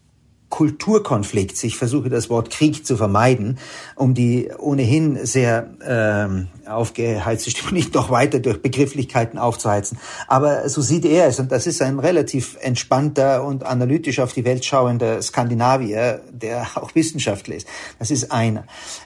Kulturkonflikts. 0.50 1.62
Ich 1.64 1.76
versuche 1.76 2.10
das 2.10 2.28
Wort 2.28 2.50
Krieg 2.50 2.84
zu 2.84 2.96
vermeiden, 2.96 3.58
um 3.94 4.14
die 4.14 4.50
ohnehin 4.58 5.24
sehr 5.24 5.70
ähm, 5.86 6.48
aufgeheizte 6.68 7.50
Stimmung 7.50 7.72
nicht 7.74 7.94
noch 7.94 8.10
weiter 8.10 8.40
durch 8.40 8.60
Begrifflichkeiten 8.60 9.38
aufzuheizen. 9.38 9.98
Aber 10.26 10.68
so 10.68 10.82
sieht 10.82 11.04
er 11.04 11.28
es 11.28 11.38
und 11.38 11.50
das 11.50 11.66
ist 11.66 11.80
ein 11.80 11.98
relativ 11.98 12.58
entspannter 12.60 13.44
und 13.44 13.64
analytisch 13.64 14.18
auf 14.18 14.32
die 14.32 14.44
Welt 14.44 14.64
schauender 14.64 15.22
Skandinavier, 15.22 16.20
der 16.30 16.66
auch 16.74 16.94
Wissenschaftler 16.94 17.54
ist. 17.56 17.68
Das 17.98 18.10
ist 18.10 18.32
einer. 18.32 18.64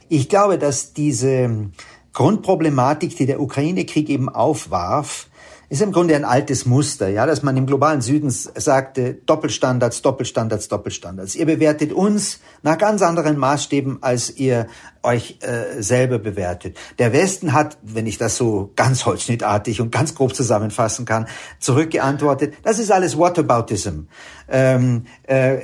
Ich 0.08 0.28
glaube, 0.28 0.58
dass 0.58 0.94
diese 0.94 1.70
Grundproblematik, 2.14 3.16
die 3.16 3.26
der 3.26 3.40
Ukraine-Krieg 3.40 4.08
eben 4.08 4.28
aufwarf, 4.28 5.28
ist 5.68 5.82
im 5.82 5.92
Grunde 5.92 6.14
ein 6.14 6.24
altes 6.24 6.66
Muster, 6.66 7.08
ja, 7.08 7.26
dass 7.26 7.42
man 7.42 7.56
im 7.56 7.66
globalen 7.66 8.00
Süden 8.00 8.30
sagte, 8.30 9.14
Doppelstandards, 9.14 10.02
Doppelstandards, 10.02 10.68
Doppelstandards. 10.68 11.34
Ihr 11.34 11.46
bewertet 11.46 11.92
uns 11.92 12.40
nach 12.62 12.78
ganz 12.78 13.02
anderen 13.02 13.38
Maßstäben, 13.38 14.02
als 14.02 14.36
ihr 14.36 14.66
euch 15.02 15.38
äh, 15.40 15.82
selber 15.82 16.18
bewertet. 16.18 16.76
Der 16.98 17.12
Westen 17.12 17.52
hat, 17.52 17.78
wenn 17.82 18.06
ich 18.06 18.18
das 18.18 18.36
so 18.36 18.72
ganz 18.76 19.06
holzschnittartig 19.06 19.80
und 19.80 19.92
ganz 19.92 20.14
grob 20.14 20.34
zusammenfassen 20.34 21.04
kann, 21.04 21.26
zurückgeantwortet, 21.60 22.54
das 22.62 22.78
ist 22.78 22.90
alles 22.90 23.18
Whataboutism. 23.18 24.06
Ähm, 24.48 25.04
äh, 25.24 25.58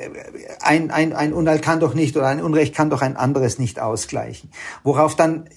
ein, 0.61 0.91
ein, 0.91 1.13
ein 1.13 1.33
Unheil 1.33 1.61
kann 1.61 1.81
doch 1.81 1.95
nicht 1.95 2.17
oder 2.17 2.27
ein 2.27 2.43
Unrecht 2.43 2.75
kann 2.75 2.91
doch 2.91 3.03
ein 3.03 3.17
anderes 3.17 3.59
nicht 3.59 3.81
ausgleichen. 3.81 4.51
Worauf 4.83 5.17
dann 5.17 5.49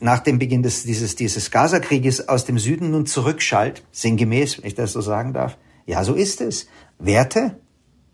nach 0.00 0.20
dem 0.20 0.38
Beginn 0.38 0.62
des, 0.62 0.82
dieses, 0.82 1.16
dieses 1.16 1.50
Gaza-Krieges 1.50 2.28
aus 2.28 2.44
dem 2.44 2.58
Süden 2.58 2.90
nun 2.90 3.06
zurückschallt, 3.06 3.82
sinngemäß, 3.92 4.58
wenn 4.58 4.66
ich 4.66 4.74
das 4.74 4.92
so 4.92 5.00
sagen 5.00 5.32
darf. 5.32 5.56
Ja, 5.86 6.04
so 6.04 6.14
ist 6.14 6.40
es. 6.40 6.66
Werte, 6.98 7.56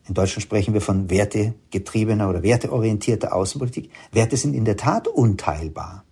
in 0.07 0.14
Deutschland 0.14 0.42
sprechen 0.42 0.75
wir 0.75 0.81
von 0.81 1.11
wertegetriebener 1.11 2.29
oder 2.29 2.42
werteorientierter 2.42 3.35
Außenpolitik. 3.35 3.90
Werte 4.12 4.37
sind 4.37 4.55
in 4.55 4.64
der 4.64 4.77
Tat 4.77 5.09
unteilbar. 5.09 6.05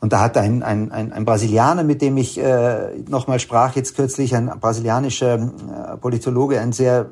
Und 0.00 0.12
da 0.12 0.20
hat 0.20 0.36
ein, 0.36 0.62
ein, 0.62 0.90
ein, 0.92 1.12
ein 1.12 1.24
Brasilianer, 1.24 1.84
mit 1.84 2.00
dem 2.00 2.16
ich 2.16 2.38
äh, 2.38 2.98
nochmal 3.08 3.38
sprach, 3.38 3.76
jetzt 3.76 3.96
kürzlich, 3.96 4.34
ein 4.34 4.46
brasilianischer 4.60 5.34
äh, 5.34 5.96
Politologe, 5.98 6.60
ein 6.60 6.72
sehr 6.72 7.10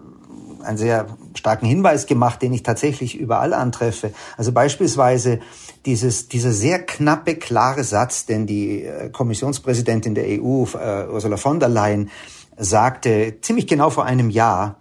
einen 0.63 0.77
sehr 0.77 1.07
starken 1.35 1.67
Hinweis 1.67 2.07
gemacht, 2.07 2.43
den 2.43 2.53
ich 2.53 2.63
tatsächlich 2.63 3.17
überall 3.17 3.55
antreffe. 3.55 4.13
Also 4.37 4.53
beispielsweise 4.53 5.41
dieses, 5.87 6.29
dieser 6.29 6.53
sehr 6.53 6.81
knappe, 6.81 7.37
klare 7.37 7.85
Satz, 7.85 8.27
den 8.27 8.47
die 8.47 8.85
äh, 8.85 9.11
Kommissionspräsidentin 9.11 10.15
der 10.15 10.25
EU, 10.25 10.65
äh, 10.75 11.07
Ursula 11.09 11.37
von 11.37 11.61
der 11.61 11.69
Leyen, 11.69 12.11
sagte, 12.57 13.37
ziemlich 13.41 13.67
genau 13.67 13.91
vor 13.91 14.05
einem 14.05 14.31
Jahr, 14.31 14.77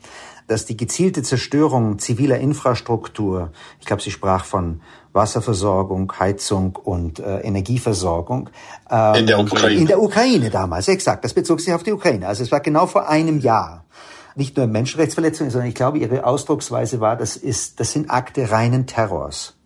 dass 0.48 0.66
die 0.66 0.78
gezielte 0.78 1.24
Zerstörung 1.24 2.00
ziviler 2.00 2.40
Infrastruktur, 2.40 3.52
ich 3.80 3.86
glaube, 3.86 4.02
sie 4.02 4.12
sprach 4.12 4.46
von 4.46 4.82
Wasserversorgung, 5.14 6.12
Heizung 6.18 6.76
und 6.76 7.20
äh, 7.20 7.40
Energieversorgung. 7.40 8.50
Ähm, 8.90 9.16
in 9.16 9.28
der 9.28 9.40
Ukraine. 9.40 9.76
In 9.76 9.88
der 9.88 10.02
Ukraine 10.02 10.50
damals, 10.50 10.88
exakt. 10.88 11.26
Das 11.26 11.34
bezog 11.34 11.60
sich 11.60 11.74
auf 11.74 11.84
die 11.84 11.92
Ukraine. 11.92 12.28
Also 12.28 12.44
es 12.44 12.52
war 12.52 12.62
genau 12.62 12.88
vor 12.88 13.10
einem 13.10 13.40
Jahr 13.40 13.86
nicht 14.36 14.56
nur 14.56 14.68
Menschenrechtsverletzungen, 14.68 15.52
sondern 15.52 15.68
ich 15.68 15.76
glaube, 15.76 15.98
ihre 15.98 16.24
Ausdrucksweise 16.24 17.00
war, 17.00 17.18
das 17.18 17.36
ist, 17.36 17.80
das 17.80 17.92
sind 17.92 18.10
Akte 18.12 18.52
reinen 18.52 18.86
Terrors. 18.86 19.57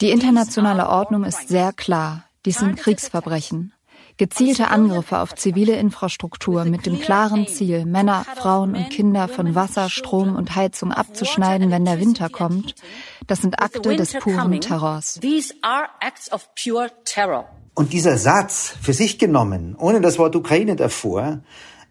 Die 0.00 0.10
internationale 0.10 0.88
Ordnung 0.88 1.22
ist 1.22 1.46
sehr 1.46 1.72
klar. 1.72 2.24
Dies 2.44 2.58
sind 2.58 2.74
Kriegsverbrechen. 2.76 3.72
Gezielte 4.16 4.66
Angriffe 4.68 5.20
auf 5.20 5.36
zivile 5.36 5.76
Infrastruktur 5.76 6.64
mit 6.64 6.86
dem 6.86 7.00
klaren 7.00 7.46
Ziel, 7.46 7.84
Männer, 7.84 8.24
Frauen 8.34 8.74
und 8.74 8.90
Kinder 8.90 9.28
von 9.28 9.54
Wasser, 9.54 9.90
Strom 9.90 10.34
und 10.34 10.56
Heizung 10.56 10.90
abzuschneiden, 10.90 11.70
wenn 11.70 11.84
der 11.84 12.00
Winter 12.00 12.28
kommt, 12.28 12.74
das 13.28 13.42
sind 13.42 13.60
Akte 13.60 13.94
des 13.94 14.12
puren 14.14 14.60
Terrors. 14.60 15.20
Und 17.74 17.92
dieser 17.92 18.18
Satz 18.18 18.74
für 18.82 18.92
sich 18.92 19.20
genommen, 19.20 19.76
ohne 19.78 20.00
das 20.00 20.18
Wort 20.18 20.34
Ukraine 20.34 20.74
davor, 20.74 21.42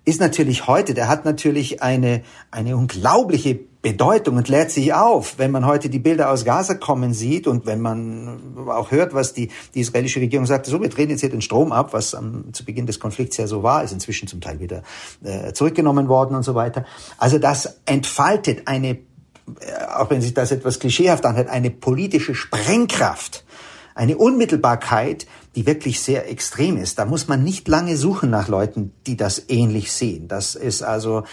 ist 0.04 0.20
natürlich 0.20 0.68
heute, 0.68 0.94
der 0.94 1.08
hat 1.08 1.24
natürlich 1.24 1.82
eine, 1.82 2.24
eine 2.52 2.76
unglaubliche 2.76 3.60
Bedeutung 3.84 4.38
und 4.38 4.48
lädt 4.48 4.72
sich 4.72 4.94
auf, 4.94 5.38
wenn 5.38 5.52
man 5.52 5.66
heute 5.66 5.90
die 5.90 6.00
Bilder 6.00 6.32
aus 6.32 6.46
Gaza 6.46 6.74
kommen 6.74 7.14
sieht 7.14 7.48
und 7.48 7.66
wenn 7.66 7.82
man 7.82 8.56
auch 8.70 8.92
hört, 8.92 9.14
was 9.14 9.34
die, 9.34 9.52
die 9.76 9.82
israelische 9.82 10.22
Regierung 10.22 10.46
sagt, 10.46 10.66
so, 10.68 10.82
wir 10.82 10.88
drehen 10.88 11.10
jetzt 11.10 11.20
hier 11.20 11.30
den 11.30 11.42
Strom 11.42 11.74
ab, 11.74 11.92
was 11.92 12.16
am, 12.16 12.54
zu 12.54 12.64
Beginn 12.64 12.86
des 12.86 13.02
Konflikts 13.02 13.36
ja 13.36 13.46
so 13.46 13.62
war, 13.62 13.84
ist 13.84 13.92
inzwischen 13.92 14.30
zum 14.30 14.40
Teil 14.40 14.62
wieder 14.62 14.84
äh, 15.22 15.52
zurückgenommen 15.52 16.08
worden 16.08 16.34
und 16.34 16.44
so 16.44 16.56
weiter. 16.56 16.86
Also 17.18 17.40
das 17.40 17.82
entfaltet 17.86 18.70
eine, 18.70 18.92
äh, 18.92 19.00
auch 19.98 20.10
wenn 20.10 20.22
sich 20.22 20.34
das 20.34 20.54
etwas 20.54 20.80
klischeehaft 20.80 21.26
anhört, 21.26 21.50
eine 21.50 21.70
politische 21.70 22.36
Sprengkraft, 22.36 23.44
eine 23.96 24.16
Unmittelbarkeit, 24.18 25.28
die 25.58 25.66
wirklich 25.66 26.00
sehr 26.00 26.32
extrem 26.32 26.78
ist. 26.78 27.00
Da 27.00 27.06
muss 27.06 27.28
man 27.28 27.44
nicht 27.44 27.68
lange 27.68 27.98
suchen 27.98 28.30
nach 28.30 28.48
Leuten, 28.48 28.94
die 29.06 29.18
das 29.18 29.44
ähnlich 29.50 29.92
sehen. 29.92 30.30
Das 30.30 30.56
ist 30.56 30.84
also 30.84 31.24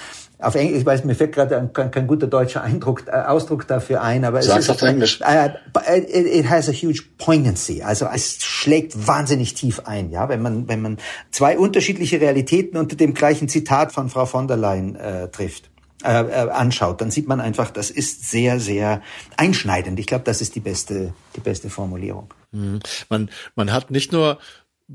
auf 0.40 0.55
Englisch, 0.55 0.81
ich 0.81 0.87
weiß, 0.87 1.05
mir 1.05 1.14
fällt 1.14 1.33
gerade 1.33 1.70
kein, 1.72 1.90
kein, 1.90 2.07
guter 2.07 2.26
deutscher 2.26 2.62
Eindruck, 2.62 3.05
äh, 3.07 3.11
Ausdruck 3.11 3.66
dafür 3.66 4.03
ein, 4.03 4.24
aber 4.24 4.42
Sag's 4.42 4.61
es 4.61 4.64
ist, 4.64 4.70
auf 4.70 4.83
Englisch. 4.83 5.20
Uh, 5.20 5.48
it, 5.92 6.09
it 6.11 6.48
has 6.48 6.68
a 6.68 6.72
huge 6.72 7.03
poignancy. 7.18 7.83
Also 7.83 8.07
es 8.07 8.42
schlägt 8.42 9.07
wahnsinnig 9.07 9.55
tief 9.55 9.81
ein, 9.85 10.11
ja, 10.11 10.29
wenn 10.29 10.42
man 10.42 10.68
wenn 10.68 10.83
man 10.83 10.98
zwei 11.31 11.59
unterschiedliche 11.59 12.20
Realitäten 12.20 12.76
unter 12.76 12.96
dem 12.96 13.14
gleichen 13.14 13.48
Zitat 13.48 13.92
von 13.92 14.09
Frau 14.09 14.26
von 14.26 14.48
der 14.48 14.57
Leyen 14.57 14.96
äh, 14.96 15.29
trifft. 15.29 15.70
Äh, 16.03 16.22
äh, 16.22 16.48
anschaut, 16.48 17.03
dann 17.03 17.11
sieht 17.11 17.29
man 17.29 17.42
einfach, 17.42 17.70
das 17.70 17.90
ist 17.90 18.31
sehr, 18.31 18.59
sehr 18.59 19.03
einschneidend. 19.37 20.00
Ich 20.00 20.07
glaube, 20.07 20.24
das 20.24 20.40
ist 20.40 20.55
die 20.55 20.61
beste, 20.61 21.12
die 21.37 21.40
beste 21.40 21.68
Formulierung. 21.68 22.33
Mhm. 22.53 22.81
Man, 23.11 23.29
man 23.55 23.70
hat 23.70 23.90
nicht 23.90 24.11
nur 24.11 24.38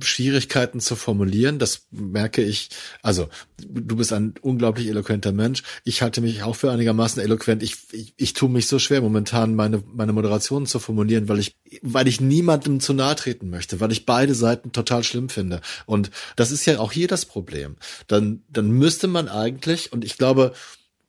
Schwierigkeiten 0.01 0.79
zu 0.79 0.95
formulieren. 0.95 1.59
Das 1.59 1.87
merke 1.91 2.41
ich. 2.41 2.69
Also, 3.01 3.29
du 3.57 3.95
bist 3.95 4.13
ein 4.13 4.33
unglaublich 4.41 4.87
eloquenter 4.87 5.31
Mensch. 5.31 5.63
Ich 5.83 6.01
halte 6.01 6.21
mich 6.21 6.43
auch 6.43 6.55
für 6.55 6.71
einigermaßen 6.71 7.21
eloquent. 7.21 7.63
Ich, 7.63 7.77
ich, 7.91 8.13
ich 8.17 8.33
tue 8.33 8.49
mich 8.49 8.67
so 8.67 8.79
schwer 8.79 9.01
momentan, 9.01 9.55
meine, 9.55 9.83
meine 9.93 10.13
Moderationen 10.13 10.65
zu 10.65 10.79
formulieren, 10.79 11.29
weil 11.29 11.39
ich, 11.39 11.55
weil 11.81 12.07
ich 12.07 12.21
niemandem 12.21 12.79
zu 12.79 12.93
nahe 12.93 13.15
treten 13.15 13.49
möchte, 13.49 13.79
weil 13.79 13.91
ich 13.91 14.05
beide 14.05 14.35
Seiten 14.35 14.71
total 14.71 15.03
schlimm 15.03 15.29
finde. 15.29 15.61
Und 15.85 16.11
das 16.35 16.51
ist 16.51 16.65
ja 16.65 16.79
auch 16.79 16.91
hier 16.91 17.07
das 17.07 17.25
Problem. 17.25 17.75
Dann, 18.07 18.43
dann 18.49 18.69
müsste 18.71 19.07
man 19.07 19.29
eigentlich, 19.29 19.93
und 19.93 20.03
ich 20.03 20.17
glaube, 20.17 20.53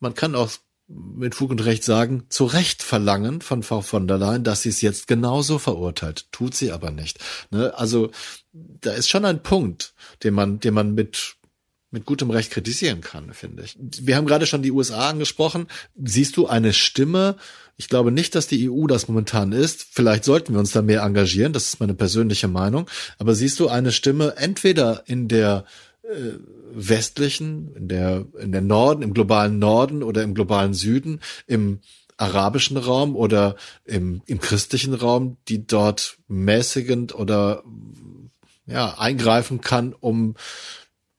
man 0.01 0.15
kann 0.15 0.35
auch 0.35 0.51
mit 0.89 1.35
Fug 1.35 1.51
und 1.51 1.65
Recht 1.65 1.83
sagen, 1.83 2.25
zu 2.29 2.45
Recht 2.45 2.83
verlangen 2.83 3.41
von 3.41 3.63
Frau 3.63 3.81
von 3.81 4.07
der 4.07 4.19
Leyen, 4.19 4.45
dass 4.45 4.63
sie 4.63 4.69
es 4.69 4.81
jetzt 4.81 5.09
genauso 5.09 5.59
verurteilt. 5.59 6.27
Tut 6.31 6.55
sie 6.55 6.71
aber 6.71 6.91
nicht. 6.91 7.19
Ne? 7.51 7.77
Also 7.77 8.11
da 8.53 8.93
ist 8.93 9.09
schon 9.09 9.25
ein 9.25 9.43
Punkt, 9.43 9.95
den 10.23 10.35
man, 10.35 10.61
den 10.61 10.75
man 10.75 10.95
mit 10.95 11.37
mit 11.91 12.05
gutem 12.05 12.31
Recht 12.31 12.51
kritisieren 12.51 13.01
kann, 13.01 13.33
finde 13.33 13.63
ich. 13.63 13.77
Wir 13.79 14.17
haben 14.17 14.27
gerade 14.27 14.47
schon 14.47 14.63
die 14.63 14.73
USA 14.73 15.09
angesprochen. 15.09 15.67
Siehst 15.95 16.37
du 16.37 16.47
eine 16.47 16.73
Stimme? 16.73 17.37
Ich 17.77 17.89
glaube 17.89 18.11
nicht, 18.11 18.35
dass 18.35 18.49
die 18.49 18.69
EU 18.69 18.87
das 18.87 19.09
momentan 19.09 19.53
ist. 19.53 19.87
Vielleicht 19.91 20.25
sollten 20.25 20.53
wir 20.53 20.61
uns 20.61 20.73
da 20.73 20.83
mehr 20.83 21.03
engagieren. 21.03 21.53
Das 21.53 21.69
ist 21.69 21.81
meine 21.81 21.95
persönliche 21.95 22.49
Meinung. 22.49 22.91
Aber 23.19 23.35
siehst 23.35 23.61
du 23.61 23.69
eine 23.69 23.93
Stimme 23.93 24.35
entweder 24.37 25.05
in 25.07 25.29
der 25.29 25.65
westlichen, 26.73 27.75
in 27.75 27.89
der, 27.89 28.27
in 28.39 28.53
der 28.53 28.61
Norden, 28.61 29.03
im 29.03 29.15
globalen 29.15 29.59
Norden 29.59 30.03
oder 30.03 30.23
im 30.23 30.35
globalen 30.35 30.75
Süden, 30.75 31.21
im 31.47 31.81
arabischen 32.17 32.77
Raum 32.77 33.17
oder 33.17 33.57
im, 33.85 34.23
im 34.27 34.41
christlichen 34.41 34.95
Raum, 34.95 35.37
die 35.49 35.67
dort 35.67 36.19
mäßigend 36.29 37.15
oder 37.15 37.63
ja, 38.67 38.99
eingreifen 38.99 39.61
kann, 39.61 39.95
um 39.99 40.35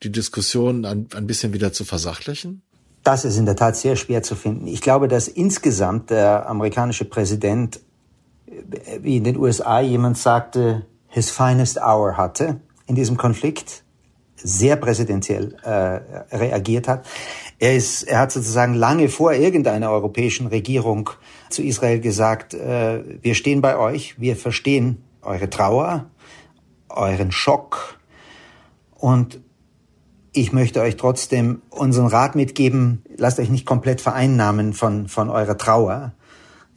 die 0.04 0.12
Diskussion 0.12 0.86
ein, 0.86 1.08
ein 1.16 1.28
bisschen 1.28 1.54
wieder 1.54 1.72
zu 1.74 1.86
versachlichen? 1.86 2.62
Das 3.04 3.26
ist 3.26 3.38
in 3.38 3.46
der 3.46 3.56
Tat 3.56 3.78
sehr 3.78 3.96
schwer 3.96 4.22
zu 4.22 4.36
finden. 4.36 4.68
Ich 4.68 4.82
glaube, 4.82 5.08
dass 5.08 5.28
insgesamt 5.28 6.10
der 6.10 6.50
amerikanische 6.50 7.06
Präsident, 7.06 7.80
wie 9.02 9.18
in 9.18 9.24
den 9.24 9.38
USA 9.38 9.80
jemand 9.80 10.18
sagte, 10.18 10.86
his 11.08 11.32
finest 11.32 11.78
hour 11.78 12.18
hatte 12.18 12.60
in 12.86 12.96
diesem 12.96 13.18
Konflikt 13.18 13.84
sehr 14.44 14.76
präsidentiell 14.76 15.56
äh, 15.64 16.36
reagiert 16.36 16.88
hat. 16.88 17.06
Er, 17.60 17.76
ist, 17.76 18.04
er 18.04 18.20
hat 18.20 18.32
sozusagen 18.32 18.74
lange 18.74 19.10
vor 19.10 19.34
irgendeiner 19.34 19.92
europäischen 19.92 20.48
Regierung 20.48 21.10
zu 21.50 21.64
Israel 21.64 22.00
gesagt, 22.00 22.54
äh, 22.54 23.04
wir 23.22 23.36
stehen 23.36 23.62
bei 23.62 23.78
euch, 23.78 24.20
wir 24.20 24.36
verstehen 24.36 25.04
eure 25.22 25.50
Trauer, 25.50 26.06
euren 26.90 27.32
Schock 27.32 28.00
und 28.96 29.40
ich 30.34 30.54
möchte 30.54 30.82
euch 30.82 30.98
trotzdem 30.98 31.64
unseren 31.70 32.08
Rat 32.08 32.36
mitgeben, 32.36 33.04
lasst 33.18 33.40
euch 33.40 33.50
nicht 33.50 33.66
komplett 33.66 34.02
vereinnahmen 34.02 34.74
von, 34.74 35.08
von 35.08 35.30
eurer 35.30 35.58
Trauer, 35.58 36.14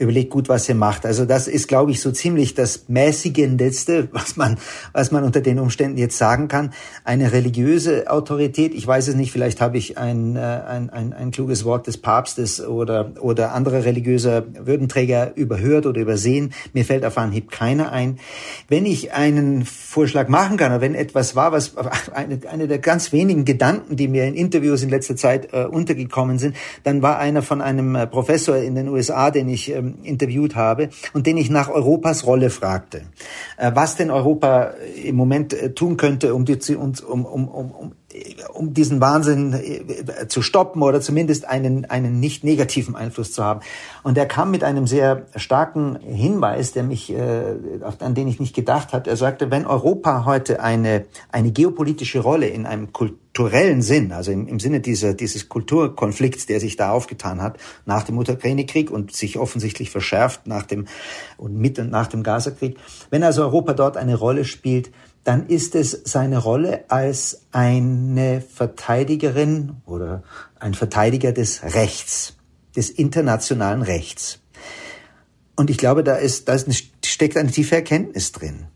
überlegt 0.01 0.31
gut, 0.31 0.49
was 0.49 0.67
ihr 0.69 0.75
macht. 0.75 1.05
Also 1.05 1.27
das 1.27 1.47
ist, 1.47 1.69
glaube 1.69 1.91
ich, 1.91 2.01
so 2.01 2.11
ziemlich 2.11 2.55
das 2.55 2.89
mäßigendste, 2.89 4.09
was 4.13 4.37
man, 4.37 4.57
was 4.93 5.11
man 5.11 5.25
unter 5.25 5.43
den 5.43 5.59
Umständen 5.59 5.99
jetzt 5.99 6.17
sagen 6.17 6.49
kann. 6.49 6.73
Eine 7.05 7.33
religiöse 7.33 8.11
Autorität, 8.11 8.75
ich 8.75 8.87
weiß 8.87 9.09
es 9.09 9.15
nicht, 9.15 9.31
vielleicht 9.31 9.61
habe 9.61 9.77
ich 9.77 9.99
ein, 9.99 10.37
äh, 10.37 10.41
ein, 10.41 10.89
ein, 10.89 11.13
ein 11.13 11.31
kluges 11.33 11.67
Wort 11.67 11.87
des 11.87 11.99
Papstes 11.99 12.67
oder, 12.67 13.13
oder 13.21 13.53
andere 13.53 13.85
religiöser 13.85 14.45
Würdenträger 14.67 15.37
überhört 15.37 15.85
oder 15.85 16.01
übersehen. 16.01 16.55
Mir 16.73 16.87
fällt 16.87 17.05
auf 17.05 17.19
Anhieb 17.19 17.51
keiner 17.51 17.93
ein. 17.93 18.19
Wenn 18.69 18.87
ich 18.87 19.13
einen 19.13 19.67
Vorschlag 19.67 20.29
machen 20.29 20.57
kann, 20.57 20.73
oder 20.73 20.81
wenn 20.81 20.95
etwas 20.95 21.37
war, 21.37 21.53
was 21.53 21.75
eine, 22.15 22.41
eine 22.51 22.69
der 22.69 22.79
ganz 22.79 23.13
wenigen 23.13 23.45
Gedanken, 23.45 23.97
die 23.97 24.09
mir 24.09 24.25
in 24.25 24.35
Interviews 24.35 24.83
in 24.83 24.89
letzter 24.89 25.17
Zeit 25.17 25.53
äh, 25.53 25.65
untergekommen 25.65 26.39
sind, 26.39 26.57
dann 26.85 27.03
war 27.03 27.19
einer 27.19 27.43
von 27.43 27.61
einem 27.61 27.95
äh, 27.95 28.07
Professor 28.07 28.57
in 28.57 28.75
den 28.75 28.89
USA, 28.89 29.31
den 29.31 29.51
ich 29.51 29.71
ähm, 29.71 29.90
interviewt 30.03 30.57
habe 30.57 30.91
und 31.13 31.27
den 31.27 31.37
ich 31.37 31.51
nach 31.51 31.69
Europas 31.69 32.27
Rolle 32.27 32.51
fragte. 32.51 33.03
Äh, 33.57 33.73
was 33.75 33.97
denn 33.97 34.11
Europa 34.11 34.75
im 35.05 35.17
Moment 35.17 35.53
äh, 35.53 35.73
tun 35.75 35.97
könnte, 35.97 36.35
um, 36.35 36.45
die, 36.45 36.59
um, 36.77 36.95
um, 37.07 37.49
um, 37.49 37.93
um 38.53 38.75
diesen 38.75 39.01
Wahnsinn 39.01 39.53
äh, 39.53 40.27
zu 40.27 40.43
stoppen 40.43 40.83
oder 40.83 41.01
zumindest 41.01 41.47
einen, 41.47 41.85
einen 41.85 42.19
nicht 42.19 42.43
negativen 42.43 42.97
Einfluss 42.97 43.33
zu 43.33 43.45
haben. 43.45 43.61
Und 44.03 44.19
er 44.19 44.27
kam 44.27 44.51
mit 44.51 44.65
einem 44.65 44.87
sehr 44.87 45.27
starken 45.37 45.99
Hinweis, 46.01 46.73
der 46.73 46.83
mich, 46.83 47.13
äh, 47.13 47.57
an 48.01 48.15
den 48.15 48.27
ich 48.27 48.41
nicht 48.41 48.55
gedacht 48.55 48.93
hatte. 48.93 49.11
Er 49.11 49.17
sagte, 49.17 49.51
wenn 49.51 49.67
Europa 49.67 50.25
heute 50.25 50.61
eine, 50.61 51.07
eine 51.31 51.53
geopolitische 51.53 52.21
Rolle 52.21 52.49
in 52.49 52.67
einem 52.67 52.93
kulturellen 52.93 53.81
Sinn, 53.81 54.11
also 54.11 54.33
im, 54.33 54.49
im 54.49 54.59
Sinne 54.59 54.81
dieser, 54.81 55.15
dieses 55.15 55.49
Kulturkonflikts, 55.49 56.47
der 56.47 56.59
sich 56.59 56.77
da 56.77 56.91
aufgetan 56.91 57.41
hat 57.41 57.59
nach 57.87 58.03
dem 58.03 58.19
Ukraine-Krieg 58.19 58.91
und 58.91 59.15
sich 59.15 59.39
offensichtlich 59.39 59.91
verschärft 59.91 60.49
nach 60.49 60.65
dem 60.65 60.87
und 61.37 61.57
mit 61.57 61.79
und 61.79 61.91
nach 61.91 62.09
dem 62.09 62.25
Gaza-Krieg, 62.25 62.77
wenn 63.11 63.23
also 63.23 63.43
Europa 63.43 63.73
dort 63.73 63.97
eine 63.97 64.17
Rolle 64.17 64.45
spielt, 64.45 64.91
dann 65.25 65.47
ist 65.47 65.75
es 65.75 66.03
seine 66.05 66.39
Rolle 66.39 66.85
als 66.89 67.43
eine 67.53 68.41
Verteidigerin 68.41 69.77
oder 69.87 70.23
ein 70.59 70.75
Verteidiger 70.75 71.33
des 71.33 71.63
Rechts, 71.63 72.37
des 72.75 72.91
internationalen 72.91 73.83
Rechts. 73.83 74.41
Und 75.57 75.69
ich 75.69 75.77
glaube, 75.77 76.03
da, 76.03 76.15
ist, 76.15 76.49
da 76.49 76.55
ist 76.55 76.69
steckt 77.05 77.37
eine 77.37 77.51
tiefe 77.51 77.75
Erkenntnis 77.75 78.33
drin. 78.33 78.67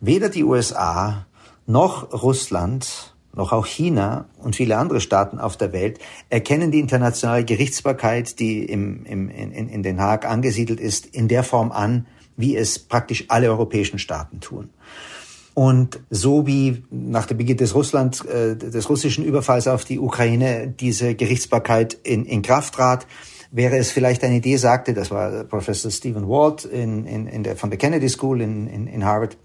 Weder 0.00 0.30
die 0.30 0.44
USA 0.44 1.26
noch 1.66 2.12
Russland 2.22 3.14
noch 3.34 3.52
auch 3.52 3.66
China 3.66 4.26
und 4.38 4.56
viele 4.56 4.76
andere 4.76 5.00
Staaten 5.00 5.38
auf 5.38 5.56
der 5.56 5.72
Welt 5.72 5.98
erkennen 6.30 6.70
die 6.70 6.80
internationale 6.80 7.44
Gerichtsbarkeit, 7.44 8.40
die 8.40 8.64
im, 8.64 9.04
im, 9.04 9.28
in, 9.28 9.68
in 9.68 9.82
Den 9.82 10.00
Haag 10.00 10.26
angesiedelt 10.26 10.80
ist, 10.80 11.06
in 11.06 11.28
der 11.28 11.44
Form 11.44 11.70
an, 11.70 12.06
wie 12.36 12.56
es 12.56 12.78
praktisch 12.78 13.26
alle 13.28 13.48
europäischen 13.48 13.98
Staaten 13.98 14.40
tun. 14.40 14.70
Und 15.60 16.00
so 16.08 16.46
wie 16.46 16.84
nach 16.88 17.26
dem 17.26 17.36
Beginn 17.36 17.58
des 17.58 17.74
Russland, 17.74 18.24
äh, 18.24 18.56
des 18.56 18.88
russischen 18.88 19.22
Überfalls 19.22 19.68
auf 19.68 19.84
die 19.84 19.98
Ukraine 19.98 20.68
diese 20.68 21.14
Gerichtsbarkeit 21.14 21.98
in, 22.02 22.24
in 22.24 22.40
Kraft 22.40 22.76
trat, 22.76 23.06
wäre 23.50 23.76
es 23.76 23.90
vielleicht 23.90 24.24
eine 24.24 24.36
Idee, 24.36 24.56
sagte, 24.56 24.94
das 24.94 25.10
war 25.10 25.44
Professor 25.44 25.90
Stephen 25.90 26.26
Walt 26.26 26.64
in, 26.64 27.04
in, 27.04 27.26
in 27.26 27.42
der, 27.42 27.56
von 27.56 27.68
der 27.68 27.78
Kennedy 27.78 28.08
School 28.08 28.40
in, 28.40 28.68
in, 28.68 28.86
in 28.86 29.04
Harvard, 29.04 29.36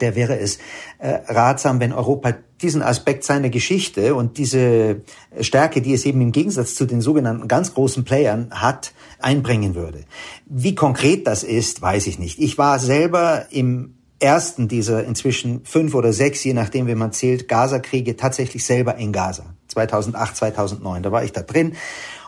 der 0.00 0.16
wäre 0.16 0.38
es 0.38 0.56
äh, 1.00 1.20
ratsam, 1.26 1.80
wenn 1.80 1.92
Europa 1.92 2.34
diesen 2.62 2.80
Aspekt 2.80 3.24
seiner 3.24 3.50
Geschichte 3.50 4.14
und 4.14 4.38
diese 4.38 5.02
Stärke, 5.38 5.82
die 5.82 5.92
es 5.92 6.06
eben 6.06 6.22
im 6.22 6.32
Gegensatz 6.32 6.76
zu 6.76 6.86
den 6.86 7.02
sogenannten 7.02 7.46
ganz 7.46 7.74
großen 7.74 8.04
Playern 8.04 8.48
hat, 8.52 8.94
einbringen 9.18 9.74
würde. 9.74 10.04
Wie 10.46 10.74
konkret 10.74 11.26
das 11.26 11.42
ist, 11.42 11.82
weiß 11.82 12.06
ich 12.06 12.18
nicht. 12.18 12.38
Ich 12.38 12.56
war 12.56 12.78
selber 12.78 13.48
im 13.50 13.97
ersten 14.20 14.68
dieser 14.68 15.04
inzwischen 15.04 15.64
fünf 15.64 15.94
oder 15.94 16.12
sechs, 16.12 16.42
je 16.44 16.52
nachdem, 16.52 16.86
wie 16.86 16.94
man 16.94 17.12
zählt, 17.12 17.48
Gaza-Kriege 17.48 18.16
tatsächlich 18.16 18.64
selber 18.64 18.96
in 18.96 19.12
Gaza. 19.12 19.54
2008, 19.68 20.36
2009, 20.36 21.02
da 21.02 21.12
war 21.12 21.24
ich 21.24 21.32
da 21.32 21.42
drin 21.42 21.76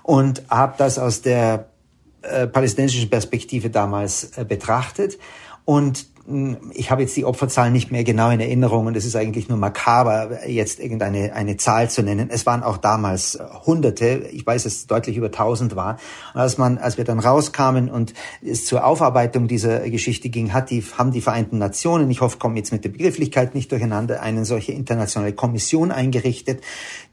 und 0.03 0.43
habe 0.49 0.75
das 0.79 0.99
aus 0.99 1.23
der 1.23 1.71
äh, 2.23 2.47
palästinensischen 2.47 3.11
Perspektive 3.11 3.71
damals 3.71 4.37
äh, 4.37 4.45
betrachtet. 4.45 5.19
Und 5.65 6.10
ich 6.73 6.91
habe 6.91 7.03
jetzt 7.03 7.17
die 7.17 7.25
Opferzahlen 7.25 7.73
nicht 7.73 7.91
mehr 7.91 8.05
genau 8.05 8.31
in 8.31 8.41
Erinnerung 8.41 8.87
und 8.87 8.97
es 8.97 9.05
ist 9.05 9.17
eigentlich 9.17 9.49
nur 9.49 9.59
makaber, 9.59 10.47
jetzt 10.47 10.79
irgendeine 10.79 11.33
eine 11.33 11.57
Zahl 11.57 11.91
zu 11.91 12.03
nennen. 12.03 12.29
Es 12.31 12.47
waren 12.47 12.63
auch 12.63 12.77
damals 12.77 13.39
Hunderte, 13.67 14.29
ich 14.31 14.47
weiß, 14.47 14.65
es 14.67 14.87
deutlich 14.87 15.17
über 15.17 15.31
tausend 15.31 15.77
war. 15.77 15.99
Und 16.35 16.41
als 16.41 16.59
man, 16.59 16.79
als 16.79 16.99
wir 16.99 17.05
dann 17.05 17.19
rauskamen 17.19 17.91
und 17.91 18.15
es 18.43 18.65
zur 18.67 18.85
Aufarbeitung 18.85 19.49
dieser 19.49 19.81
Geschichte 19.91 20.29
ging, 20.29 20.53
hat 20.53 20.71
die, 20.71 20.85
haben 20.97 21.11
die 21.11 21.23
Vereinten 21.23 21.59
Nationen, 21.59 22.11
ich 22.11 22.21
hoffe, 22.21 22.39
kommen 22.39 22.57
jetzt 22.57 22.73
mit 22.73 22.85
der 22.85 22.91
Begrifflichkeit 22.91 23.55
nicht 23.55 23.73
durcheinander, 23.73 24.23
eine 24.23 24.45
solche 24.45 24.73
internationale 24.73 25.33
Kommission 25.33 25.91
eingerichtet, 25.91 26.63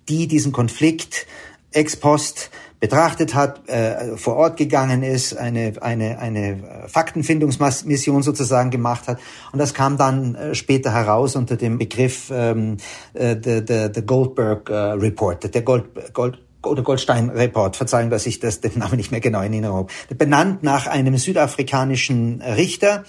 die 0.10 0.28
diesen 0.28 0.52
Konflikt 0.52 1.28
ex 1.72 1.96
post 1.96 2.50
betrachtet 2.80 3.34
hat, 3.34 3.68
äh, 3.68 4.18
vor 4.18 4.36
Ort 4.36 4.58
gegangen 4.58 5.04
ist, 5.04 5.36
eine, 5.36 5.74
eine, 5.82 6.20
eine 6.20 6.86
Faktenfindungsmission 6.88 8.22
sozusagen 8.22 8.70
gemacht 8.70 9.08
hat. 9.08 9.20
Und 9.52 9.60
das 9.60 9.74
kam 9.74 9.98
dann 9.98 10.36
äh, 10.36 10.56
später 10.56 10.94
heraus 10.94 11.36
unter 11.36 11.56
dem 11.56 11.78
Begriff 11.78 12.32
ähm, 12.32 12.78
äh, 13.14 13.36
the, 13.44 13.64
the, 13.68 13.90
the 13.94 14.02
Goldberg 14.06 14.70
äh, 14.70 14.74
Report, 14.74 15.54
der 15.54 15.62
Gold, 15.64 16.14
Gold, 16.14 16.40
oder 16.64 16.84
Goldstein 16.84 17.30
Report, 17.30 17.76
Verzeihung, 17.76 18.10
dass 18.10 18.26
ich 18.26 18.40
das 18.40 18.62
den 18.62 18.78
Namen 18.80 18.98
nicht 18.98 19.12
mehr 19.12 19.22
genau 19.22 19.42
in 19.42 19.54
Erinnerung 19.54 19.88
habe, 20.10 20.16
benannt 20.16 20.64
nach 20.64 20.88
einem 20.88 21.18
südafrikanischen 21.18 22.42
Richter, 22.42 23.06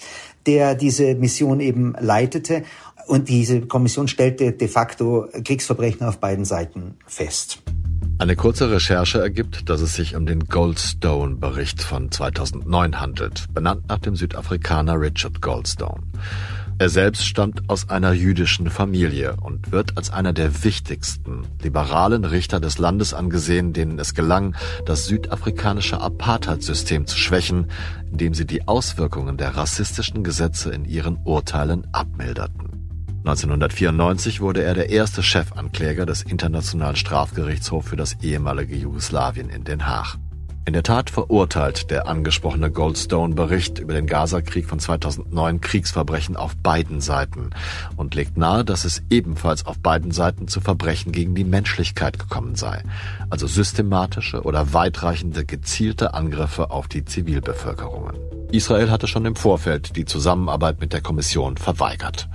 der 0.46 0.74
diese 0.74 1.14
Mission 1.14 1.60
eben 1.60 1.94
leitete. 1.98 2.62
Und 3.06 3.28
diese 3.28 3.62
Kommission 3.62 4.06
stellte 4.06 4.52
de 4.52 4.68
facto 4.68 5.26
Kriegsverbrechen 5.44 6.06
auf 6.06 6.18
beiden 6.18 6.44
Seiten 6.44 6.96
fest. 7.06 7.62
Eine 8.20 8.34
kurze 8.34 8.68
Recherche 8.68 9.20
ergibt, 9.20 9.70
dass 9.70 9.80
es 9.80 9.94
sich 9.94 10.16
um 10.16 10.26
den 10.26 10.48
Goldstone-Bericht 10.48 11.80
von 11.80 12.10
2009 12.10 13.00
handelt, 13.00 13.44
benannt 13.54 13.88
nach 13.88 13.98
dem 13.98 14.16
Südafrikaner 14.16 15.00
Richard 15.00 15.40
Goldstone. 15.40 16.02
Er 16.80 16.88
selbst 16.88 17.24
stammt 17.24 17.70
aus 17.70 17.90
einer 17.90 18.12
jüdischen 18.12 18.70
Familie 18.70 19.36
und 19.40 19.70
wird 19.70 19.96
als 19.96 20.10
einer 20.10 20.32
der 20.32 20.64
wichtigsten 20.64 21.46
liberalen 21.62 22.24
Richter 22.24 22.58
des 22.58 22.78
Landes 22.78 23.14
angesehen, 23.14 23.72
denen 23.72 24.00
es 24.00 24.14
gelang, 24.14 24.56
das 24.84 25.06
südafrikanische 25.06 26.00
Apartheidsystem 26.00 27.06
zu 27.06 27.16
schwächen, 27.16 27.70
indem 28.10 28.34
sie 28.34 28.46
die 28.46 28.66
Auswirkungen 28.66 29.36
der 29.36 29.56
rassistischen 29.56 30.24
Gesetze 30.24 30.70
in 30.70 30.84
ihren 30.84 31.18
Urteilen 31.24 31.86
abmilderten. 31.92 32.87
1994 33.28 34.40
wurde 34.40 34.62
er 34.62 34.72
der 34.72 34.88
erste 34.88 35.22
Chefankläger 35.22 36.06
des 36.06 36.22
Internationalen 36.22 36.96
Strafgerichtshofs 36.96 37.86
für 37.86 37.96
das 37.96 38.16
ehemalige 38.22 38.74
Jugoslawien 38.74 39.50
in 39.50 39.64
Den 39.64 39.86
Haag. 39.86 40.16
In 40.64 40.72
der 40.72 40.82
Tat 40.82 41.10
verurteilt 41.10 41.90
der 41.90 42.08
angesprochene 42.08 42.70
Goldstone-Bericht 42.70 43.80
über 43.80 43.92
den 43.92 44.06
Gazakrieg 44.06 44.66
von 44.66 44.78
2009 44.78 45.60
Kriegsverbrechen 45.60 46.36
auf 46.36 46.56
beiden 46.56 47.02
Seiten 47.02 47.50
und 47.96 48.14
legt 48.14 48.38
nahe, 48.38 48.64
dass 48.64 48.86
es 48.86 49.02
ebenfalls 49.10 49.66
auf 49.66 49.78
beiden 49.78 50.10
Seiten 50.10 50.48
zu 50.48 50.62
Verbrechen 50.62 51.12
gegen 51.12 51.34
die 51.34 51.44
Menschlichkeit 51.44 52.18
gekommen 52.18 52.54
sei, 52.54 52.82
also 53.28 53.46
systematische 53.46 54.42
oder 54.42 54.72
weitreichende 54.72 55.44
gezielte 55.44 56.14
Angriffe 56.14 56.70
auf 56.70 56.88
die 56.88 57.04
Zivilbevölkerungen. 57.04 58.16
Israel 58.50 58.90
hatte 58.90 59.06
schon 59.06 59.26
im 59.26 59.36
Vorfeld 59.36 59.96
die 59.96 60.06
Zusammenarbeit 60.06 60.80
mit 60.80 60.94
der 60.94 61.02
Kommission 61.02 61.58
verweigert. 61.58 62.28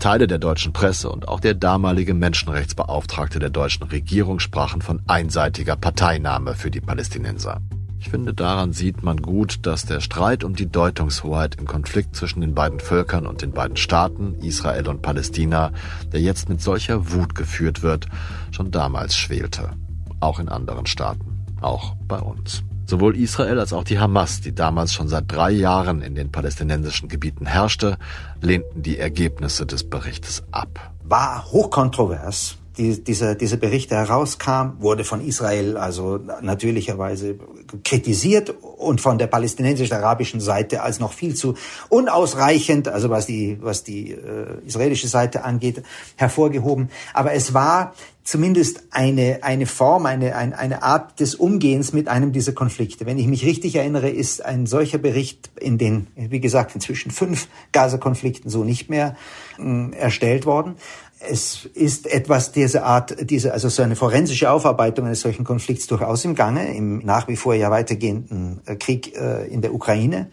Teile 0.00 0.26
der 0.26 0.38
deutschen 0.38 0.72
Presse 0.72 1.10
und 1.10 1.28
auch 1.28 1.38
der 1.38 1.54
damalige 1.54 2.14
Menschenrechtsbeauftragte 2.14 3.38
der 3.38 3.50
deutschen 3.50 3.84
Regierung 3.84 4.40
sprachen 4.40 4.82
von 4.82 5.02
einseitiger 5.06 5.76
Parteinahme 5.76 6.54
für 6.54 6.70
die 6.70 6.80
Palästinenser. 6.80 7.60
Ich 8.00 8.08
finde, 8.08 8.32
daran 8.32 8.72
sieht 8.72 9.02
man 9.02 9.18
gut, 9.18 9.66
dass 9.66 9.84
der 9.84 10.00
Streit 10.00 10.42
um 10.42 10.56
die 10.56 10.72
Deutungshoheit 10.72 11.56
im 11.56 11.66
Konflikt 11.66 12.16
zwischen 12.16 12.40
den 12.40 12.54
beiden 12.54 12.80
Völkern 12.80 13.26
und 13.26 13.42
den 13.42 13.52
beiden 13.52 13.76
Staaten, 13.76 14.36
Israel 14.40 14.88
und 14.88 15.02
Palästina, 15.02 15.70
der 16.10 16.22
jetzt 16.22 16.48
mit 16.48 16.62
solcher 16.62 17.12
Wut 17.12 17.34
geführt 17.34 17.82
wird, 17.82 18.06
schon 18.52 18.70
damals 18.70 19.16
schwelte. 19.16 19.72
Auch 20.18 20.38
in 20.38 20.48
anderen 20.48 20.86
Staaten. 20.86 21.44
Auch 21.60 21.94
bei 22.08 22.18
uns. 22.18 22.62
Sowohl 22.90 23.16
Israel 23.16 23.60
als 23.60 23.72
auch 23.72 23.84
die 23.84 24.00
Hamas, 24.00 24.40
die 24.40 24.52
damals 24.52 24.92
schon 24.92 25.06
seit 25.06 25.30
drei 25.30 25.52
Jahren 25.52 26.02
in 26.02 26.16
den 26.16 26.32
palästinensischen 26.32 27.08
Gebieten 27.08 27.46
herrschte, 27.46 27.98
lehnten 28.40 28.82
die 28.82 28.98
Ergebnisse 28.98 29.64
des 29.64 29.88
Berichtes 29.88 30.42
ab. 30.50 30.90
War 31.04 31.44
hochkontrovers 31.52 32.59
die, 32.80 33.04
dieser, 33.04 33.34
dieser 33.34 33.58
Bericht 33.58 33.90
herauskam, 33.90 34.78
wurde 34.78 35.04
von 35.04 35.20
Israel 35.20 35.76
also 35.76 36.18
natürlicherweise 36.40 37.38
kritisiert 37.84 38.54
und 38.78 39.02
von 39.02 39.18
der 39.18 39.26
palästinensisch-arabischen 39.26 40.40
Seite 40.40 40.82
als 40.82 40.98
noch 40.98 41.12
viel 41.12 41.34
zu 41.34 41.54
unausreichend, 41.90 42.88
also 42.88 43.10
was 43.10 43.26
die, 43.26 43.58
was 43.60 43.84
die 43.84 44.12
äh, 44.12 44.66
israelische 44.66 45.08
Seite 45.08 45.44
angeht, 45.44 45.82
hervorgehoben. 46.16 46.88
Aber 47.12 47.34
es 47.34 47.52
war 47.52 47.94
zumindest 48.24 48.84
eine, 48.90 49.40
eine 49.42 49.66
Form, 49.66 50.06
eine, 50.06 50.36
eine, 50.36 50.56
eine 50.56 50.82
Art 50.82 51.20
des 51.20 51.34
Umgehens 51.34 51.92
mit 51.92 52.08
einem 52.08 52.32
dieser 52.32 52.52
Konflikte. 52.52 53.04
Wenn 53.04 53.18
ich 53.18 53.26
mich 53.26 53.44
richtig 53.44 53.74
erinnere, 53.74 54.08
ist 54.08 54.44
ein 54.44 54.66
solcher 54.66 54.98
Bericht 54.98 55.50
in 55.58 55.76
den, 55.76 56.06
wie 56.16 56.40
gesagt, 56.40 56.74
inzwischen 56.74 57.10
fünf 57.10 57.48
Gaza-Konflikten 57.72 58.48
so 58.48 58.64
nicht 58.64 58.88
mehr 58.88 59.16
äh, 59.58 59.90
erstellt 59.96 60.46
worden 60.46 60.76
es 61.20 61.66
ist 61.74 62.06
etwas 62.06 62.52
dieser 62.52 62.84
Art, 62.84 63.30
diese, 63.30 63.52
also 63.52 63.68
so 63.68 63.82
eine 63.82 63.96
forensische 63.96 64.50
Aufarbeitung 64.50 65.06
eines 65.06 65.20
solchen 65.20 65.44
Konflikts 65.44 65.86
durchaus 65.86 66.24
im 66.24 66.34
Gange, 66.34 66.74
im 66.74 66.98
nach 66.98 67.28
wie 67.28 67.36
vor 67.36 67.54
ja 67.54 67.70
weitergehenden 67.70 68.60
äh, 68.66 68.76
Krieg 68.76 69.14
äh, 69.16 69.46
in 69.46 69.60
der 69.60 69.74
Ukraine. 69.74 70.30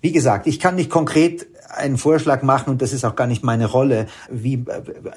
Wie 0.00 0.12
gesagt, 0.12 0.46
ich 0.46 0.58
kann 0.58 0.76
nicht 0.76 0.90
konkret 0.90 1.46
einen 1.68 1.96
Vorschlag 1.96 2.42
machen 2.42 2.70
und 2.70 2.82
das 2.82 2.92
ist 2.92 3.04
auch 3.04 3.16
gar 3.16 3.26
nicht 3.26 3.42
meine 3.44 3.66
Rolle, 3.66 4.06
wie, 4.30 4.64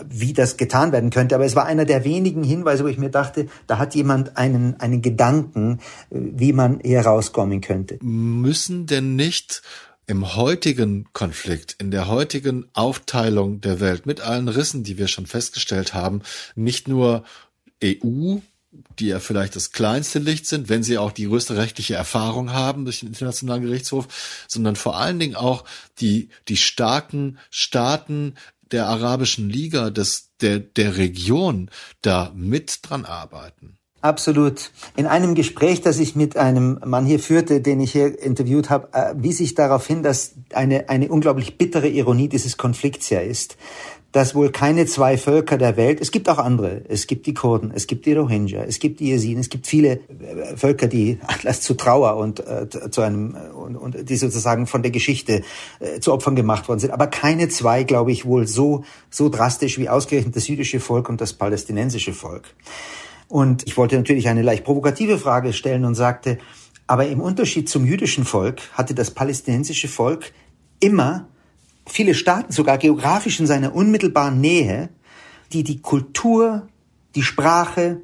wie 0.09 0.33
das 0.33 0.57
getan 0.57 0.91
werden 0.91 1.09
könnte. 1.09 1.35
Aber 1.35 1.45
es 1.45 1.55
war 1.55 1.65
einer 1.65 1.85
der 1.85 2.03
wenigen 2.05 2.43
Hinweise, 2.43 2.83
wo 2.83 2.87
ich 2.87 2.97
mir 2.97 3.09
dachte, 3.09 3.47
da 3.67 3.77
hat 3.77 3.93
jemand 3.93 4.37
einen, 4.37 4.79
einen 4.79 5.01
Gedanken, 5.01 5.79
äh, 6.09 6.17
wie 6.19 6.53
man 6.53 6.79
hier 6.83 7.01
rauskommen 7.01 7.61
könnte. 7.61 7.97
Müssen 8.01 8.85
denn 8.85 9.15
nicht 9.15 9.61
im 10.07 10.35
heutigen 10.35 11.07
Konflikt, 11.13 11.75
in 11.79 11.91
der 11.91 12.07
heutigen 12.07 12.65
Aufteilung 12.73 13.61
der 13.61 13.79
Welt 13.79 14.05
mit 14.05 14.21
allen 14.21 14.47
Rissen, 14.47 14.83
die 14.83 14.97
wir 14.97 15.07
schon 15.07 15.25
festgestellt 15.25 15.93
haben, 15.93 16.21
nicht 16.55 16.87
nur 16.87 17.23
EU, 17.83 18.37
die 18.99 19.07
ja 19.07 19.19
vielleicht 19.19 19.55
das 19.55 19.71
kleinste 19.71 20.19
Licht 20.19 20.45
sind, 20.47 20.69
wenn 20.69 20.83
sie 20.83 20.97
auch 20.97 21.11
die 21.11 21.27
größte 21.27 21.55
rechtliche 21.55 21.95
Erfahrung 21.95 22.51
haben 22.51 22.85
durch 22.85 22.99
den 22.99 23.07
Internationalen 23.09 23.63
Gerichtshof, 23.63 24.45
sondern 24.47 24.75
vor 24.75 24.97
allen 24.97 25.19
Dingen 25.19 25.35
auch 25.35 25.63
die, 25.99 26.29
die 26.47 26.57
starken 26.57 27.39
Staaten 27.49 28.35
der 28.71 28.87
Arabischen 28.87 29.49
Liga, 29.49 29.89
des, 29.89 30.31
der, 30.41 30.59
der 30.59 30.97
Region 30.97 31.69
da 32.01 32.31
mit 32.35 32.79
dran 32.81 33.05
arbeiten. 33.05 33.74
Absolut. 34.05 34.69
In 34.95 35.07
einem 35.07 35.33
Gespräch, 35.33 35.81
das 35.81 35.97
ich 35.97 36.15
mit 36.15 36.37
einem 36.37 36.79
Mann 36.85 37.07
hier 37.07 37.17
führte, 37.17 37.59
den 37.59 37.79
ich 37.79 37.91
hier 37.91 38.21
interviewt 38.21 38.69
habe, 38.69 38.89
äh, 38.93 39.15
wies 39.17 39.39
ich 39.39 39.55
darauf 39.55 39.87
hin, 39.87 40.03
dass 40.03 40.33
eine, 40.53 40.89
eine 40.89 41.07
unglaublich 41.07 41.57
bittere 41.57 41.87
Ironie 41.87 42.29
dieses 42.29 42.55
Konflikts 42.55 43.09
ja 43.09 43.21
ist, 43.21 43.57
dass 44.11 44.35
wohl 44.35 44.51
keine 44.51 44.85
zwei 44.85 45.17
Völker 45.17 45.57
der 45.57 45.75
Welt, 45.75 46.01
es 46.01 46.11
gibt 46.11 46.29
auch 46.29 46.37
andere, 46.37 46.83
es 46.87 47.07
gibt 47.07 47.25
die 47.25 47.33
Kurden, 47.33 47.71
es 47.73 47.87
gibt 47.87 48.05
die 48.05 48.13
Rohingya, 48.13 48.63
es 48.65 48.77
gibt 48.77 48.99
die 48.99 49.07
Jesiden, 49.07 49.39
es 49.39 49.49
gibt 49.49 49.65
viele 49.65 49.93
äh, 49.93 50.55
Völker, 50.55 50.85
die 50.85 51.17
Anlass 51.25 51.61
zu 51.61 51.73
Trauer 51.73 52.17
und 52.17 52.41
äh, 52.41 52.69
zu 52.91 53.01
einem 53.01 53.35
und, 53.55 53.75
und 53.75 54.07
die 54.07 54.17
sozusagen 54.17 54.67
von 54.67 54.83
der 54.83 54.91
Geschichte 54.91 55.41
äh, 55.79 55.99
zu 55.99 56.13
Opfern 56.13 56.35
gemacht 56.35 56.67
worden 56.67 56.79
sind, 56.79 56.91
aber 56.91 57.07
keine 57.07 57.49
zwei, 57.49 57.83
glaube 57.83 58.11
ich, 58.11 58.23
wohl 58.25 58.45
so 58.45 58.83
so 59.09 59.29
drastisch 59.29 59.79
wie 59.79 59.89
ausgerechnet 59.89 60.35
das 60.35 60.47
jüdische 60.47 60.79
Volk 60.79 61.09
und 61.09 61.21
das 61.21 61.33
palästinensische 61.33 62.13
Volk. 62.13 62.53
Und 63.27 63.65
ich 63.67 63.77
wollte 63.77 63.95
natürlich 63.95 64.27
eine 64.27 64.41
leicht 64.41 64.63
provokative 64.63 65.17
Frage 65.17 65.53
stellen 65.53 65.85
und 65.85 65.95
sagte, 65.95 66.37
aber 66.87 67.07
im 67.07 67.21
Unterschied 67.21 67.67
zum 67.67 67.85
jüdischen 67.85 68.25
Volk 68.25 68.61
hatte 68.73 68.93
das 68.93 69.11
palästinensische 69.11 69.87
Volk 69.87 70.31
immer 70.79 71.27
viele 71.87 72.13
Staaten, 72.13 72.51
sogar 72.51 72.77
geografisch 72.77 73.39
in 73.39 73.47
seiner 73.47 73.73
unmittelbaren 73.73 74.39
Nähe, 74.39 74.89
die 75.51 75.63
die 75.63 75.81
Kultur, 75.81 76.67
die 77.15 77.23
Sprache, 77.23 78.01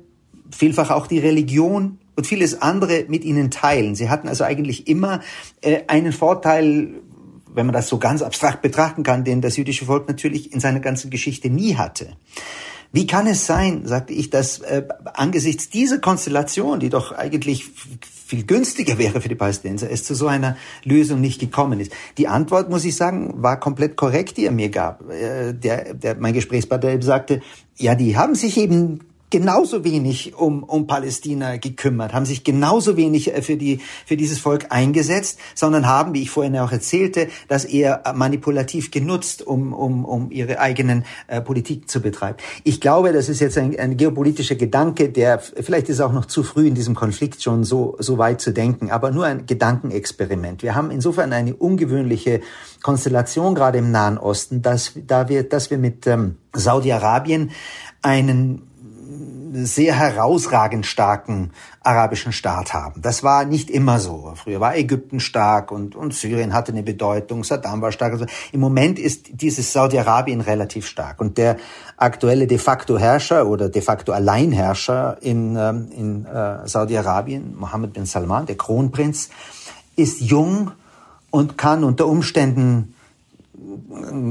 vielfach 0.51 0.89
auch 0.89 1.07
die 1.07 1.19
Religion 1.19 1.99
und 2.15 2.27
vieles 2.27 2.61
andere 2.61 3.05
mit 3.07 3.23
ihnen 3.23 3.51
teilen. 3.51 3.95
Sie 3.95 4.09
hatten 4.09 4.27
also 4.27 4.43
eigentlich 4.43 4.87
immer 4.87 5.21
äh, 5.61 5.81
einen 5.87 6.11
Vorteil, 6.11 6.89
wenn 7.53 7.65
man 7.65 7.73
das 7.73 7.87
so 7.87 7.97
ganz 7.97 8.21
abstrakt 8.21 8.61
betrachten 8.61 9.03
kann, 9.03 9.23
den 9.23 9.41
das 9.41 9.57
jüdische 9.57 9.85
Volk 9.85 10.07
natürlich 10.07 10.53
in 10.53 10.59
seiner 10.59 10.79
ganzen 10.79 11.09
Geschichte 11.09 11.49
nie 11.49 11.75
hatte. 11.75 12.13
Wie 12.93 13.07
kann 13.07 13.25
es 13.25 13.45
sein, 13.45 13.85
sagte 13.85 14.13
ich, 14.13 14.29
dass 14.29 14.59
äh, 14.59 14.83
angesichts 15.13 15.69
dieser 15.69 15.99
Konstellation, 15.99 16.79
die 16.81 16.89
doch 16.89 17.13
eigentlich 17.13 17.69
viel 18.25 18.43
günstiger 18.43 18.97
wäre 18.97 19.21
für 19.21 19.29
die 19.29 19.35
Palästinenser, 19.35 19.89
es 19.89 20.03
zu 20.03 20.13
so 20.13 20.27
einer 20.27 20.57
Lösung 20.83 21.21
nicht 21.21 21.39
gekommen 21.39 21.79
ist? 21.79 21.93
Die 22.17 22.27
Antwort, 22.27 22.69
muss 22.69 22.83
ich 22.83 22.97
sagen, 22.97 23.41
war 23.41 23.59
komplett 23.59 23.95
korrekt, 23.95 24.35
die 24.35 24.45
er 24.45 24.51
mir 24.51 24.69
gab. 24.69 25.09
Äh, 25.09 25.53
der, 25.53 25.93
der, 25.93 26.15
mein 26.15 26.33
Gesprächspartner 26.33 27.01
sagte, 27.01 27.41
ja, 27.77 27.95
die 27.95 28.17
haben 28.17 28.35
sich 28.35 28.57
eben 28.57 28.99
genauso 29.31 29.83
wenig 29.83 30.35
um, 30.35 30.61
um 30.61 30.85
Palästina 30.85 31.57
gekümmert, 31.57 32.13
haben 32.13 32.25
sich 32.25 32.43
genauso 32.43 32.97
wenig 32.97 33.33
äh, 33.33 33.41
für, 33.41 33.57
die, 33.57 33.79
für 34.05 34.17
dieses 34.17 34.37
Volk 34.37 34.67
eingesetzt, 34.69 35.39
sondern 35.55 35.87
haben, 35.87 36.13
wie 36.13 36.21
ich 36.21 36.29
vorhin 36.29 36.55
auch 36.57 36.71
erzählte, 36.71 37.29
das 37.47 37.65
eher 37.65 38.03
manipulativ 38.13 38.91
genutzt, 38.91 39.41
um, 39.41 39.73
um, 39.73 40.05
um 40.05 40.29
ihre 40.29 40.59
eigenen 40.59 41.05
äh, 41.27 41.41
Politik 41.41 41.89
zu 41.89 42.01
betreiben. 42.01 42.37
Ich 42.63 42.79
glaube, 42.79 43.13
das 43.13 43.29
ist 43.29 43.39
jetzt 43.39 43.57
ein, 43.57 43.79
ein 43.79 43.97
geopolitischer 43.97 44.55
Gedanke, 44.55 45.09
der 45.09 45.39
vielleicht 45.39 45.89
ist 45.89 46.01
auch 46.01 46.13
noch 46.13 46.25
zu 46.25 46.43
früh 46.43 46.67
in 46.67 46.75
diesem 46.75 46.93
Konflikt 46.93 47.41
schon 47.41 47.63
so, 47.63 47.95
so 47.99 48.17
weit 48.17 48.41
zu 48.41 48.51
denken, 48.51 48.91
aber 48.91 49.11
nur 49.11 49.25
ein 49.25 49.45
Gedankenexperiment. 49.45 50.61
Wir 50.61 50.75
haben 50.75 50.91
insofern 50.91 51.31
eine 51.31 51.55
ungewöhnliche 51.55 52.41
Konstellation 52.83 53.55
gerade 53.55 53.77
im 53.77 53.91
Nahen 53.91 54.17
Osten, 54.17 54.61
dass, 54.61 54.91
da 55.07 55.29
wir, 55.29 55.43
dass 55.43 55.71
wir 55.71 55.77
mit 55.77 56.05
ähm, 56.07 56.35
Saudi-Arabien 56.53 57.51
einen 58.01 58.63
sehr 59.53 59.93
herausragend 59.95 60.85
starken 60.85 61.51
arabischen 61.81 62.31
Staat 62.31 62.73
haben. 62.73 63.01
Das 63.01 63.23
war 63.23 63.45
nicht 63.45 63.69
immer 63.69 63.99
so. 63.99 64.33
Früher 64.35 64.59
war 64.59 64.75
Ägypten 64.75 65.19
stark 65.19 65.71
und, 65.71 65.95
und 65.95 66.13
Syrien 66.13 66.53
hatte 66.53 66.71
eine 66.71 66.83
Bedeutung, 66.83 67.43
Saddam 67.43 67.81
war 67.81 67.91
stark. 67.91 68.13
Also 68.13 68.25
Im 68.51 68.59
Moment 68.59 68.99
ist 68.99 69.41
dieses 69.41 69.73
Saudi-Arabien 69.73 70.41
relativ 70.41 70.87
stark. 70.87 71.19
Und 71.19 71.37
der 71.37 71.57
aktuelle 71.97 72.47
de 72.47 72.57
facto 72.57 72.97
Herrscher 72.97 73.47
oder 73.47 73.69
de 73.69 73.81
facto 73.81 74.11
Alleinherrscher 74.11 75.17
in, 75.21 75.55
ähm, 75.57 75.89
in 75.95 76.25
äh, 76.25 76.67
Saudi-Arabien, 76.67 77.55
Mohammed 77.57 77.93
bin 77.93 78.05
Salman, 78.05 78.45
der 78.45 78.57
Kronprinz, 78.57 79.29
ist 79.95 80.21
jung 80.21 80.71
und 81.29 81.57
kann 81.57 81.83
unter 81.83 82.07
Umständen 82.07 82.95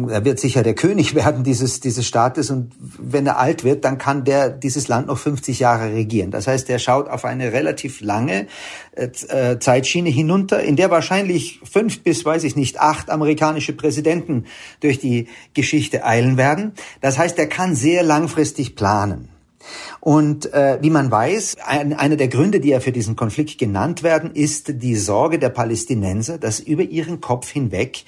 er 0.08 0.24
wird 0.24 0.38
sicher 0.38 0.62
der 0.62 0.74
König 0.74 1.14
werden 1.14 1.44
dieses, 1.44 1.80
dieses 1.80 2.06
Staates 2.06 2.50
und 2.50 2.72
wenn 2.98 3.26
er 3.26 3.38
alt 3.38 3.64
wird, 3.64 3.84
dann 3.84 3.98
kann 3.98 4.24
der 4.24 4.50
dieses 4.50 4.88
Land 4.88 5.06
noch 5.06 5.18
50 5.18 5.60
Jahre 5.60 5.92
regieren. 5.92 6.30
Das 6.30 6.46
heißt, 6.46 6.68
er 6.70 6.78
schaut 6.78 7.08
auf 7.08 7.24
eine 7.24 7.52
relativ 7.52 8.00
lange 8.00 8.46
äh, 8.92 9.08
äh, 9.28 9.58
Zeitschiene 9.58 10.10
hinunter, 10.10 10.62
in 10.62 10.76
der 10.76 10.90
wahrscheinlich 10.90 11.60
fünf 11.70 12.02
bis, 12.02 12.24
weiß 12.24 12.44
ich 12.44 12.56
nicht, 12.56 12.80
acht 12.80 13.10
amerikanische 13.10 13.72
Präsidenten 13.72 14.44
durch 14.80 14.98
die 14.98 15.28
Geschichte 15.54 16.04
eilen 16.04 16.36
werden. 16.36 16.72
Das 17.00 17.18
heißt, 17.18 17.38
er 17.38 17.46
kann 17.46 17.74
sehr 17.74 18.02
langfristig 18.02 18.76
planen. 18.76 19.28
Und 20.00 20.52
äh, 20.54 20.78
wie 20.80 20.90
man 20.90 21.10
weiß, 21.10 21.58
ein, 21.66 21.92
einer 21.92 22.16
der 22.16 22.28
Gründe, 22.28 22.60
die 22.60 22.70
ja 22.70 22.80
für 22.80 22.92
diesen 22.92 23.16
Konflikt 23.16 23.58
genannt 23.58 24.02
werden, 24.02 24.32
ist 24.32 24.82
die 24.82 24.96
Sorge 24.96 25.38
der 25.38 25.50
Palästinenser, 25.50 26.38
dass 26.38 26.60
über 26.60 26.82
ihren 26.82 27.20
Kopf 27.20 27.50
hinweg 27.50 28.04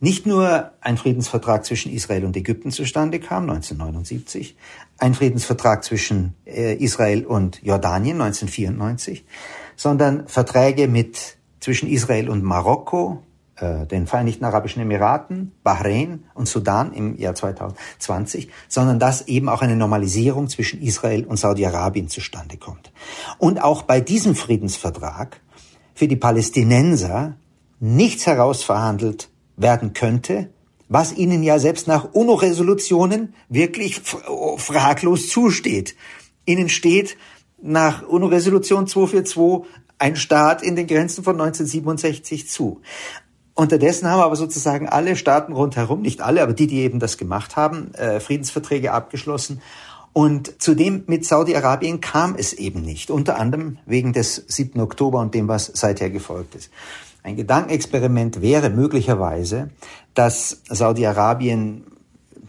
nicht 0.00 0.26
nur 0.26 0.72
ein 0.80 0.96
Friedensvertrag 0.96 1.64
zwischen 1.64 1.92
Israel 1.92 2.24
und 2.24 2.36
Ägypten 2.36 2.70
zustande 2.70 3.18
kam, 3.18 3.50
1979, 3.50 4.56
ein 4.98 5.14
Friedensvertrag 5.14 5.82
zwischen 5.84 6.34
äh, 6.46 6.74
Israel 6.74 7.24
und 7.26 7.62
Jordanien 7.62 8.20
1994, 8.20 9.24
sondern 9.76 10.28
Verträge 10.28 10.88
mit 10.88 11.38
zwischen 11.60 11.88
Israel 11.88 12.28
und 12.28 12.44
Marokko, 12.44 13.22
äh, 13.56 13.86
den 13.86 14.06
Vereinigten 14.06 14.44
Arabischen 14.44 14.82
Emiraten, 14.82 15.52
Bahrain 15.64 16.24
und 16.34 16.46
Sudan 16.46 16.92
im 16.92 17.18
Jahr 17.18 17.34
2020, 17.34 18.48
sondern 18.68 19.00
dass 19.00 19.26
eben 19.26 19.48
auch 19.48 19.62
eine 19.62 19.76
Normalisierung 19.76 20.48
zwischen 20.48 20.80
Israel 20.80 21.24
und 21.24 21.38
Saudi-Arabien 21.38 22.08
zustande 22.08 22.56
kommt. 22.56 22.92
Und 23.38 23.62
auch 23.62 23.82
bei 23.82 24.00
diesem 24.00 24.36
Friedensvertrag 24.36 25.40
für 25.94 26.06
die 26.06 26.16
Palästinenser 26.16 27.34
nichts 27.80 28.26
herausverhandelt 28.26 29.28
werden 29.58 29.92
könnte, 29.92 30.50
was 30.88 31.12
ihnen 31.12 31.42
ja 31.42 31.58
selbst 31.58 31.86
nach 31.86 32.14
UNO-Resolutionen 32.14 33.34
wirklich 33.48 34.00
fraglos 34.56 35.28
zusteht. 35.28 35.94
Ihnen 36.46 36.70
steht 36.70 37.16
nach 37.60 38.06
UNO-Resolution 38.08 38.86
242 38.86 39.68
ein 39.98 40.16
Staat 40.16 40.62
in 40.62 40.76
den 40.76 40.86
Grenzen 40.86 41.24
von 41.24 41.34
1967 41.34 42.48
zu. 42.48 42.80
Unterdessen 43.54 44.08
haben 44.08 44.20
aber 44.20 44.36
sozusagen 44.36 44.88
alle 44.88 45.16
Staaten 45.16 45.52
rundherum, 45.52 46.00
nicht 46.00 46.20
alle, 46.20 46.42
aber 46.42 46.52
die, 46.52 46.68
die 46.68 46.78
eben 46.78 47.00
das 47.00 47.18
gemacht 47.18 47.56
haben, 47.56 47.92
äh, 47.94 48.20
Friedensverträge 48.20 48.92
abgeschlossen. 48.92 49.60
Und 50.12 50.62
zudem 50.62 51.02
mit 51.06 51.24
Saudi-Arabien 51.24 52.00
kam 52.00 52.36
es 52.36 52.52
eben 52.52 52.82
nicht, 52.82 53.10
unter 53.10 53.38
anderem 53.38 53.78
wegen 53.84 54.12
des 54.12 54.36
7. 54.46 54.80
Oktober 54.80 55.18
und 55.20 55.34
dem, 55.34 55.48
was 55.48 55.70
seither 55.74 56.10
gefolgt 56.10 56.54
ist. 56.54 56.70
Ein 57.22 57.36
Gedankenexperiment 57.36 58.40
wäre 58.40 58.70
möglicherweise, 58.70 59.70
dass 60.14 60.62
Saudi-Arabien 60.68 61.84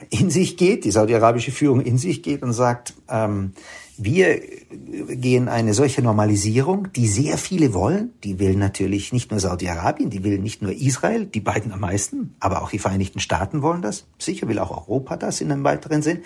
in 0.09 0.29
sich 0.29 0.57
geht, 0.57 0.85
die 0.85 0.91
saudi-arabische 0.91 1.51
Führung 1.51 1.81
in 1.81 1.97
sich 1.97 2.23
geht 2.23 2.41
und 2.41 2.53
sagt, 2.53 2.93
ähm, 3.09 3.53
wir 3.97 4.41
gehen 5.09 5.49
eine 5.49 5.73
solche 5.73 6.01
Normalisierung, 6.01 6.87
die 6.93 7.07
sehr 7.07 7.37
viele 7.37 7.73
wollen. 7.73 8.13
Die 8.23 8.39
will 8.39 8.55
natürlich 8.55 9.11
nicht 9.11 9.29
nur 9.29 9.41
Saudi-Arabien, 9.41 10.09
die 10.09 10.23
will 10.23 10.39
nicht 10.39 10.61
nur 10.61 10.71
Israel, 10.71 11.25
die 11.25 11.41
beiden 11.41 11.73
am 11.73 11.81
meisten, 11.81 12.33
aber 12.39 12.61
auch 12.61 12.71
die 12.71 12.79
Vereinigten 12.79 13.19
Staaten 13.19 13.61
wollen 13.61 13.81
das. 13.81 14.05
Sicher 14.17 14.47
will 14.47 14.59
auch 14.59 14.71
Europa 14.71 15.17
das 15.17 15.41
in 15.41 15.51
einem 15.51 15.65
weiteren 15.65 16.01
Sinn. 16.01 16.19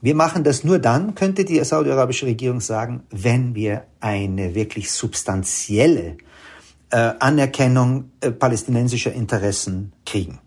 Wir 0.00 0.14
machen 0.14 0.44
das 0.44 0.64
nur 0.64 0.78
dann, 0.78 1.14
könnte 1.14 1.44
die 1.44 1.62
saudi-arabische 1.62 2.26
Regierung 2.26 2.60
sagen, 2.60 3.02
wenn 3.10 3.54
wir 3.54 3.84
eine 4.00 4.54
wirklich 4.54 4.90
substanzielle 4.90 6.16
Anerkennung 6.96 8.10
äh, 8.20 8.30
palästinensischer 8.30 9.12
Interessen 9.12 9.92
kriegen. 10.04 10.40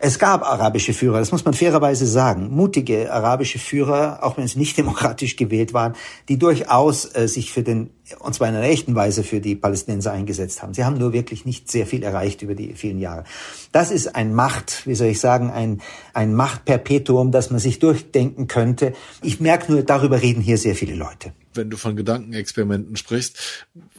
Es 0.00 0.18
gab 0.18 0.42
arabische 0.42 0.92
Führer, 0.92 1.20
das 1.20 1.30
muss 1.30 1.44
man 1.44 1.54
fairerweise 1.54 2.06
sagen, 2.06 2.50
mutige 2.50 3.12
arabische 3.12 3.60
Führer, 3.60 4.18
auch 4.22 4.36
wenn 4.36 4.48
sie 4.48 4.58
nicht 4.58 4.76
demokratisch 4.78 5.36
gewählt 5.36 5.72
waren, 5.72 5.94
die 6.28 6.38
durchaus 6.38 7.04
äh, 7.14 7.28
sich 7.28 7.52
für 7.52 7.62
den, 7.62 7.90
und 8.18 8.34
zwar 8.34 8.48
in 8.48 8.56
einer 8.56 8.66
echten 8.66 8.94
Weise 8.96 9.22
für 9.22 9.40
die 9.40 9.54
Palästinenser 9.54 10.12
eingesetzt 10.12 10.62
haben. 10.62 10.74
Sie 10.74 10.84
haben 10.84 10.98
nur 10.98 11.12
wirklich 11.12 11.44
nicht 11.44 11.70
sehr 11.70 11.86
viel 11.86 12.02
erreicht 12.02 12.42
über 12.42 12.54
die 12.54 12.74
vielen 12.74 12.98
Jahre. 12.98 13.24
Das 13.70 13.90
ist 13.90 14.16
ein 14.16 14.34
Macht, 14.34 14.86
wie 14.86 14.96
soll 14.96 15.08
ich 15.08 15.20
sagen, 15.20 15.50
ein, 15.50 15.80
ein 16.14 16.34
Machtperpetuum, 16.34 17.30
das 17.30 17.50
man 17.50 17.60
sich 17.60 17.78
durchdenken 17.78 18.48
könnte. 18.48 18.92
Ich 19.22 19.40
merke 19.40 19.70
nur, 19.70 19.82
darüber 19.82 20.20
reden 20.20 20.42
hier 20.42 20.58
sehr 20.58 20.74
viele 20.74 20.96
Leute 20.96 21.32
wenn 21.54 21.70
du 21.70 21.76
von 21.76 21.96
Gedankenexperimenten 21.96 22.96
sprichst, 22.96 23.38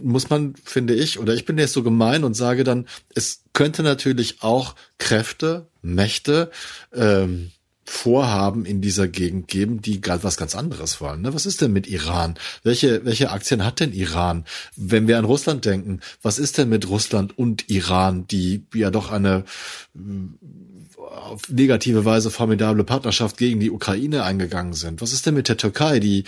muss 0.01 0.29
man, 0.29 0.55
finde 0.63 0.93
ich, 0.93 1.19
oder 1.19 1.33
ich 1.33 1.45
bin 1.45 1.57
jetzt 1.57 1.73
so 1.73 1.83
gemein 1.83 2.23
und 2.23 2.33
sage 2.33 2.63
dann, 2.63 2.87
es 3.13 3.43
könnte 3.53 3.83
natürlich 3.83 4.41
auch 4.41 4.75
Kräfte, 4.97 5.67
Mächte, 5.81 6.51
ähm, 6.93 7.51
Vorhaben 7.85 8.65
in 8.65 8.79
dieser 8.79 9.09
Gegend 9.09 9.49
geben, 9.49 9.81
die 9.81 9.99
gerade 9.99 10.23
was 10.23 10.37
ganz 10.37 10.55
anderes 10.55 11.01
wollen. 11.01 11.21
Ne? 11.21 11.33
Was 11.33 11.45
ist 11.45 11.61
denn 11.61 11.73
mit 11.73 11.85
Iran? 11.85 12.35
Welche, 12.63 13.03
welche 13.03 13.29
Aktien 13.29 13.65
hat 13.65 13.81
denn 13.81 13.91
Iran? 13.91 14.45
Wenn 14.77 15.07
wir 15.07 15.17
an 15.17 15.25
Russland 15.25 15.65
denken, 15.65 15.99
was 16.21 16.39
ist 16.39 16.57
denn 16.57 16.69
mit 16.69 16.87
Russland 16.87 17.37
und 17.37 17.69
Iran, 17.69 18.25
die 18.27 18.65
ja 18.73 18.89
doch 18.89 19.11
eine 19.11 19.43
auf 20.97 21.49
negative 21.49 22.05
Weise 22.05 22.31
formidable 22.31 22.83
Partnerschaft 22.83 23.37
gegen 23.37 23.59
die 23.59 23.71
Ukraine 23.71 24.23
eingegangen 24.23 24.73
sind. 24.73 25.01
Was 25.01 25.13
ist 25.13 25.25
denn 25.25 25.35
mit 25.35 25.49
der 25.49 25.57
Türkei, 25.57 25.99
die, 25.99 26.23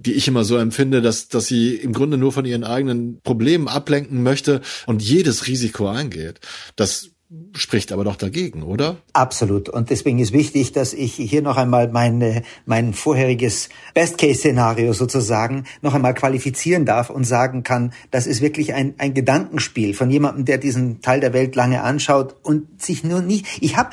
die 0.00 0.14
ich 0.14 0.26
immer 0.28 0.44
so 0.44 0.56
empfinde, 0.56 1.02
dass, 1.02 1.28
dass 1.28 1.46
sie 1.46 1.74
im 1.74 1.92
Grunde 1.92 2.16
nur 2.16 2.32
von 2.32 2.44
ihren 2.44 2.64
eigenen 2.64 3.20
Problemen 3.22 3.68
ablenken 3.68 4.22
möchte 4.22 4.62
und 4.86 5.02
jedes 5.02 5.46
Risiko 5.46 5.88
eingeht? 5.88 6.40
Das 6.76 7.10
spricht 7.54 7.92
aber 7.92 8.02
doch 8.02 8.16
dagegen, 8.16 8.62
oder? 8.62 8.96
Absolut. 9.12 9.68
Und 9.68 9.90
deswegen 9.90 10.18
ist 10.18 10.32
wichtig, 10.32 10.72
dass 10.72 10.92
ich 10.92 11.14
hier 11.14 11.42
noch 11.42 11.56
einmal 11.56 11.88
meine, 11.88 12.42
mein 12.66 12.92
vorheriges 12.92 13.68
Best-Case-Szenario 13.94 14.92
sozusagen 14.94 15.64
noch 15.80 15.94
einmal 15.94 16.14
qualifizieren 16.14 16.86
darf 16.86 17.08
und 17.08 17.24
sagen 17.24 17.62
kann, 17.62 17.92
das 18.10 18.26
ist 18.26 18.40
wirklich 18.40 18.74
ein, 18.74 18.94
ein 18.98 19.14
Gedankenspiel 19.14 19.94
von 19.94 20.10
jemandem, 20.10 20.44
der 20.44 20.58
diesen 20.58 21.02
Teil 21.02 21.20
der 21.20 21.32
Welt 21.32 21.54
lange 21.54 21.82
anschaut 21.82 22.34
und 22.42 22.82
sich 22.82 23.04
nur 23.04 23.22
nicht, 23.22 23.46
ich 23.60 23.76
habe 23.76 23.90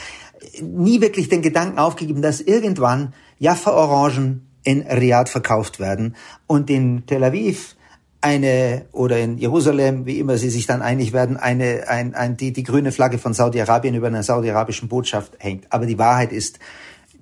nie 0.62 1.02
wirklich 1.02 1.30
den 1.30 1.44
Gedanken 1.44 1.78
aufgegeben, 1.78 2.24
dass 2.24 2.42
irgendwann 2.42 3.14
Jaffa-Orangen 3.38 4.47
in 4.68 4.82
Riyadh 4.82 5.30
verkauft 5.30 5.80
werden 5.80 6.18
und 6.46 6.70
in 6.70 7.06
Tel 7.06 7.24
Aviv 7.24 7.78
eine 8.20 8.84
oder 8.92 9.18
in 9.18 9.38
Jerusalem, 9.38 10.06
wie 10.06 10.20
immer 10.20 10.38
sie 10.38 10.50
sich 10.50 10.66
dann 10.66 10.82
einig 10.82 11.14
werden, 11.14 11.38
eine, 11.38 11.88
ein, 11.88 12.14
ein, 12.16 12.36
die, 12.36 12.52
die 12.52 12.64
grüne 12.64 12.92
Flagge 12.92 13.18
von 13.18 13.34
Saudi-Arabien 13.34 13.96
über 13.96 14.08
einer 14.08 14.24
saudi-arabischen 14.24 14.90
Botschaft 14.90 15.36
hängt. 15.38 15.72
Aber 15.72 15.86
die 15.86 15.98
Wahrheit 15.98 16.34
ist, 16.34 16.60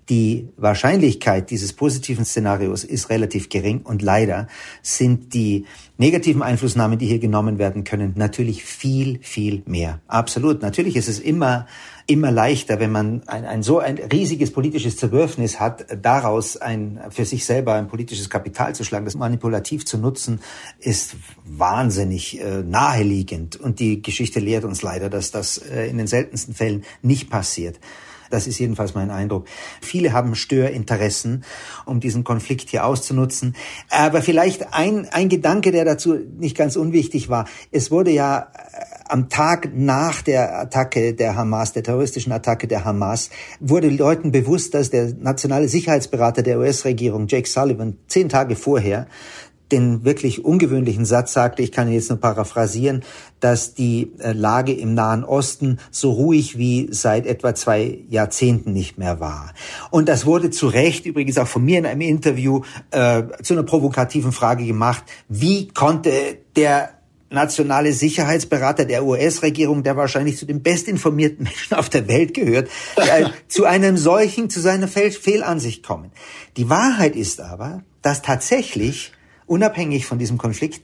die 0.10 0.50
Wahrscheinlichkeit 0.58 1.50
dieses 1.50 1.74
positiven 1.74 2.26
Szenarios 2.26 2.84
ist 2.84 3.10
relativ 3.10 3.50
gering 3.50 3.82
und 3.82 4.02
leider 4.02 4.48
sind 4.82 5.34
die 5.34 5.66
negativen 5.98 6.44
Einflussnahmen, 6.44 7.00
die 7.00 7.08
hier 7.08 7.20
genommen 7.20 7.58
werden 7.58 7.84
können, 7.84 8.14
natürlich 8.16 8.64
viel, 8.64 9.20
viel 9.22 9.64
mehr. 9.66 10.02
Absolut. 10.08 10.62
Natürlich 10.62 10.96
ist 10.96 11.08
es 11.08 11.20
immer 11.20 11.66
immer 12.08 12.32
leichter, 12.32 12.80
wenn 12.80 12.92
man 12.92 13.24
ein, 13.26 13.46
ein 13.46 13.64
so 13.64 13.80
ein 13.80 13.98
riesiges 13.98 14.52
politisches 14.52 14.98
Zerwürfnis 14.98 15.60
hat, 15.60 15.86
daraus 16.04 16.56
ein 16.58 17.00
für 17.10 17.26
sich 17.26 17.46
selber 17.46 17.74
ein 17.74 17.88
politisches 17.88 18.30
Kapital 18.30 18.76
zu 18.76 18.84
schlagen, 18.84 19.06
das 19.06 19.16
manipulativ 19.16 19.86
zu 19.86 19.98
nutzen, 19.98 20.40
ist 20.80 21.16
wahnsinnig 21.46 22.40
äh, 22.40 22.62
naheliegend. 22.62 23.56
Und 23.56 23.80
die 23.80 24.02
Geschichte 24.02 24.40
lehrt 24.40 24.66
uns 24.66 24.84
leider, 24.84 25.10
dass 25.10 25.32
das 25.32 25.58
äh, 25.58 25.88
in 25.88 25.98
den 25.98 26.08
seltensten 26.08 26.54
Fällen 26.54 26.84
nicht 27.02 27.30
passiert. 27.30 27.80
Das 28.36 28.48
ist 28.48 28.60
jedenfalls 28.60 28.94
mein 28.94 29.12
Eindruck. 29.12 29.48
Viele 29.82 30.12
haben 30.12 30.36
Störinteressen, 30.36 31.46
um 31.86 32.02
diesen 32.02 32.26
Konflikt 32.26 32.70
hier 32.70 32.86
auszunutzen. 32.86 33.56
Aber 33.90 34.22
vielleicht 34.22 34.74
ein, 34.74 35.08
ein 35.10 35.30
Gedanke, 35.30 35.72
der 35.72 35.86
dazu 35.86 36.16
nicht 36.38 36.58
ganz 36.58 36.76
unwichtig 36.76 37.30
war. 37.30 37.48
Es 37.72 37.92
wurde 37.92 38.12
ja 38.12 38.40
äh, 38.40 38.96
am 39.08 39.30
Tag 39.30 39.70
nach 39.74 40.22
der 40.22 40.60
Attacke 40.60 41.14
der 41.14 41.38
Hamas, 41.38 41.72
der 41.72 41.84
terroristischen 41.84 42.34
Attacke 42.34 42.68
der 42.68 42.84
Hamas, 42.84 43.30
wurde 43.62 43.88
Leuten 43.88 44.34
bewusst, 44.34 44.74
dass 44.74 44.90
der 44.90 45.14
nationale 45.18 45.70
Sicherheitsberater 45.70 46.44
der 46.44 46.60
US-Regierung, 46.60 47.28
Jake 47.28 47.48
Sullivan, 47.48 47.98
zehn 48.08 48.28
Tage 48.28 48.58
vorher 48.58 49.08
den 49.72 50.06
wirklich 50.06 50.46
ungewöhnlichen 50.46 51.06
Satz 51.06 51.34
sagte, 51.34 51.62
ich 51.62 51.72
kann 51.72 51.88
ihn 51.88 51.96
jetzt 51.96 52.10
nur 52.10 52.20
paraphrasieren, 52.20 53.04
dass 53.40 53.74
die 53.74 54.12
äh, 54.20 54.32
Lage 54.32 54.74
im 54.74 54.94
Nahen 54.94 55.24
Osten 55.24 55.80
so 55.92 56.12
ruhig 56.12 56.58
wie 56.58 56.88
seit 56.92 57.26
etwa 57.26 57.56
zwei 57.56 58.00
Jahrzehnten 58.10 58.74
nicht 58.74 58.98
mehr 58.98 59.20
war. 59.20 59.54
Und 59.92 60.08
das 60.08 60.26
wurde 60.26 60.50
zu 60.52 60.68
Recht, 60.68 61.06
übrigens 61.06 61.38
auch 61.38 61.48
von 61.48 61.66
mir 61.66 61.80
in 61.80 61.86
einem 61.86 62.02
Interview, 62.02 62.62
äh, 62.92 63.24
zu 63.42 63.54
einer 63.54 63.64
provokativen 63.64 64.32
Frage 64.32 64.66
gemacht, 64.66 65.04
wie 65.30 65.68
konnte 65.68 66.12
der 66.56 66.96
nationale 67.30 67.94
Sicherheitsberater 67.94 68.86
der 68.86 69.06
US-Regierung, 69.06 69.84
der 69.84 69.98
wahrscheinlich 69.98 70.38
zu 70.38 70.46
den 70.46 70.62
bestinformierten 70.62 71.44
Menschen 71.44 71.76
auf 71.76 71.90
der 71.90 72.08
Welt 72.08 72.34
gehört, 72.34 72.70
äh, 72.96 73.26
zu 73.48 73.66
einem 73.66 73.98
solchen, 73.98 74.50
zu 74.50 74.60
seiner 74.60 74.88
Fehl 74.88 75.12
Fehlansicht 75.12 75.84
kommen. 75.84 76.12
Die 76.58 76.70
Wahrheit 76.70 77.16
ist 77.16 77.42
aber, 77.42 77.84
dass 78.02 78.22
tatsächlich, 78.22 79.12
unabhängig 79.46 80.06
von 80.06 80.20
diesem 80.20 80.38
Konflikt, 80.38 80.82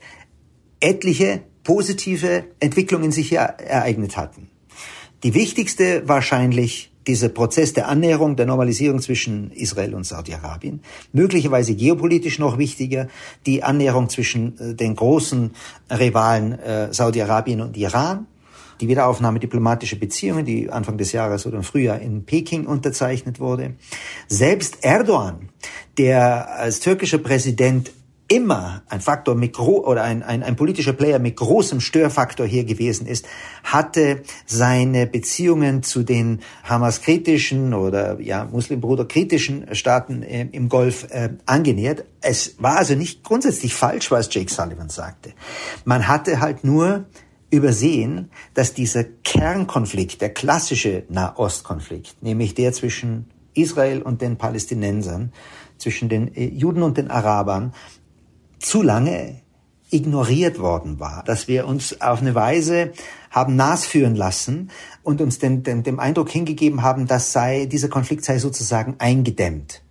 etliche 0.80 1.42
positive 1.64 2.44
Entwicklungen 2.60 3.12
sich 3.12 3.28
hier 3.28 3.40
ereignet 3.40 4.16
hatten. 4.16 4.48
Die 5.22 5.34
wichtigste 5.34 6.02
wahrscheinlich 6.08 6.92
dieser 7.06 7.28
Prozess 7.28 7.72
der 7.72 7.88
Annäherung, 7.88 8.36
der 8.36 8.46
Normalisierung 8.46 9.00
zwischen 9.00 9.50
Israel 9.52 9.94
und 9.94 10.04
Saudi-Arabien. 10.04 10.80
Möglicherweise 11.12 11.74
geopolitisch 11.74 12.38
noch 12.38 12.58
wichtiger, 12.58 13.08
die 13.46 13.62
Annäherung 13.62 14.08
zwischen 14.08 14.58
äh, 14.58 14.74
den 14.74 14.94
großen 14.94 15.52
Rivalen 15.90 16.58
äh, 16.58 16.92
Saudi-Arabien 16.92 17.60
und 17.60 17.76
Iran. 17.76 18.26
Die 18.80 18.88
Wiederaufnahme 18.88 19.38
diplomatischer 19.38 19.96
Beziehungen, 19.96 20.44
die 20.44 20.70
Anfang 20.70 20.98
des 20.98 21.12
Jahres 21.12 21.46
oder 21.46 21.58
im 21.58 21.62
Frühjahr 21.62 22.00
in 22.00 22.24
Peking 22.24 22.66
unterzeichnet 22.66 23.38
wurde. 23.38 23.74
Selbst 24.26 24.78
Erdogan, 24.82 25.50
der 25.98 26.56
als 26.56 26.80
türkischer 26.80 27.18
Präsident 27.18 27.92
immer 28.32 28.82
ein 28.88 29.02
Faktor 29.02 29.34
mit 29.34 29.58
oder 29.58 30.02
ein, 30.04 30.22
ein, 30.22 30.42
ein 30.42 30.56
politischer 30.56 30.94
Player 30.94 31.18
mit 31.18 31.36
großem 31.36 31.80
Störfaktor 31.80 32.46
hier 32.46 32.64
gewesen 32.64 33.06
ist, 33.06 33.26
hatte 33.62 34.22
seine 34.46 35.06
Beziehungen 35.06 35.82
zu 35.82 36.02
den 36.02 36.40
Hamas-kritischen 36.64 37.74
oder 37.74 38.18
ja 38.20 38.46
Muslimbruder-kritischen 38.46 39.74
Staaten 39.74 40.22
äh, 40.22 40.48
im 40.50 40.70
Golf 40.70 41.08
äh, 41.10 41.34
angenähert. 41.44 42.04
Es 42.22 42.56
war 42.58 42.78
also 42.78 42.94
nicht 42.94 43.22
grundsätzlich 43.22 43.74
falsch, 43.74 44.10
was 44.10 44.32
Jake 44.32 44.50
Sullivan 44.50 44.88
sagte. 44.88 45.34
Man 45.84 46.08
hatte 46.08 46.40
halt 46.40 46.64
nur 46.64 47.04
übersehen, 47.50 48.30
dass 48.54 48.72
dieser 48.72 49.04
Kernkonflikt, 49.04 50.22
der 50.22 50.30
klassische 50.30 51.04
Nahostkonflikt, 51.10 52.22
nämlich 52.22 52.54
der 52.54 52.72
zwischen 52.72 53.26
Israel 53.52 54.00
und 54.00 54.22
den 54.22 54.38
Palästinensern, 54.38 55.32
zwischen 55.76 56.08
den 56.08 56.34
äh, 56.34 56.46
Juden 56.46 56.82
und 56.82 56.96
den 56.96 57.10
Arabern, 57.10 57.74
zu 58.62 58.82
lange 58.82 59.42
ignoriert 59.90 60.58
worden 60.58 60.98
war, 61.00 61.22
dass 61.24 61.48
wir 61.48 61.66
uns 61.66 62.00
auf 62.00 62.20
eine 62.20 62.34
Weise 62.34 62.92
haben 63.30 63.56
nasführen 63.56 64.16
lassen 64.16 64.70
und 65.02 65.20
uns 65.20 65.38
den, 65.38 65.62
den, 65.62 65.82
dem 65.82 66.00
Eindruck 66.00 66.30
hingegeben 66.30 66.82
haben, 66.82 67.06
dass 67.06 67.32
sei, 67.32 67.66
dieser 67.66 67.88
Konflikt 67.88 68.24
sei 68.24 68.38
sozusagen 68.38 68.96
eingedämmt. 68.98 69.82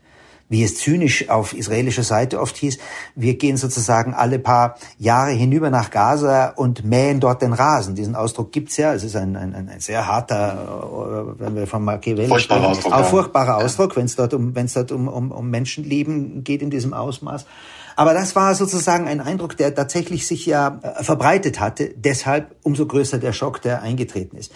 Wie 0.50 0.64
es 0.64 0.76
zynisch 0.76 1.30
auf 1.30 1.54
israelischer 1.54 2.04
Seite 2.04 2.42
oft 2.42 2.58
hieß, 2.58 2.78
wir 3.16 3.36
gehen 3.36 3.56
sozusagen 3.56 4.14
alle 4.14 4.38
paar 4.38 4.76
Jahre 4.98 5.32
hinüber 5.32 5.70
nach 5.70 5.92
Gaza 5.92 6.50
und 6.50 6.84
mähen 6.84 7.22
dort 7.22 7.42
den 7.42 7.54
Rasen. 7.54 7.96
Diesen 7.96 8.16
Ausdruck 8.16 8.52
gibt's 8.52 8.76
ja. 8.76 8.94
Es 8.94 9.06
ist 9.06 9.16
ein, 9.16 9.38
ein, 9.38 9.56
ein 9.56 9.80
sehr 9.80 10.08
harter, 10.08 11.36
wenn 11.38 11.56
wir 11.56 11.68
von 11.68 11.86
Machiavelli 11.86 12.28
furchtbarer 12.28 12.76
sprechen, 12.76 12.94
auch 12.94 13.06
furchtbarer 13.06 13.58
Ausdruck, 13.58 13.96
wenn 13.96 14.06
es 14.06 14.18
dort 14.18 14.34
um, 14.34 14.54
wenn 14.54 14.66
es 14.66 14.74
dort 14.74 14.92
um, 14.92 15.08
um, 15.08 15.32
um 15.32 15.50
Menschenleben 15.50 16.44
geht 16.44 16.62
in 16.62 16.70
diesem 16.70 16.94
Ausmaß. 16.94 17.46
Aber 17.96 18.14
das 18.14 18.36
war 18.36 18.56
sozusagen 18.56 19.08
ein 19.08 19.22
Eindruck, 19.22 19.58
der 19.58 19.74
tatsächlich 19.74 20.28
sich 20.28 20.46
ja 20.46 20.80
äh, 20.82 21.04
verbreitet 21.04 21.60
hatte. 21.60 21.94
Deshalb 21.96 22.56
umso 22.64 22.86
größer 22.86 23.18
der 23.18 23.34
Schock, 23.34 23.62
der 23.62 23.82
eingetreten 23.82 24.38
ist. 24.38 24.52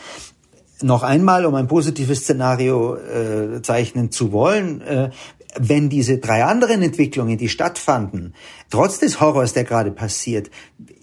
Noch 0.81 1.03
einmal, 1.03 1.45
um 1.45 1.55
ein 1.55 1.67
positives 1.67 2.21
Szenario 2.21 2.95
äh, 2.95 3.61
zeichnen 3.61 4.11
zu 4.11 4.31
wollen, 4.31 4.81
äh, 4.81 5.09
wenn 5.57 5.89
diese 5.89 6.17
drei 6.17 6.43
anderen 6.43 6.81
Entwicklungen, 6.81 7.38
die 7.38 7.49
stattfanden, 7.49 8.33
trotz 8.69 8.99
des 8.99 9.21
Horrors, 9.21 9.53
der 9.53 9.63
gerade 9.63 9.91
passiert, 9.91 10.49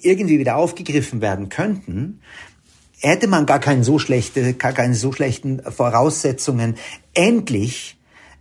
irgendwie 0.00 0.38
wieder 0.38 0.56
aufgegriffen 0.56 1.22
werden 1.22 1.48
könnten, 1.48 2.20
hätte 3.00 3.28
man 3.28 3.46
gar 3.46 3.58
keine 3.58 3.82
so 3.82 3.98
schlechte, 3.98 4.54
gar 4.54 4.72
keine 4.72 4.94
so 4.94 5.12
schlechten 5.12 5.62
Voraussetzungen, 5.62 6.76
endlich 7.14 7.98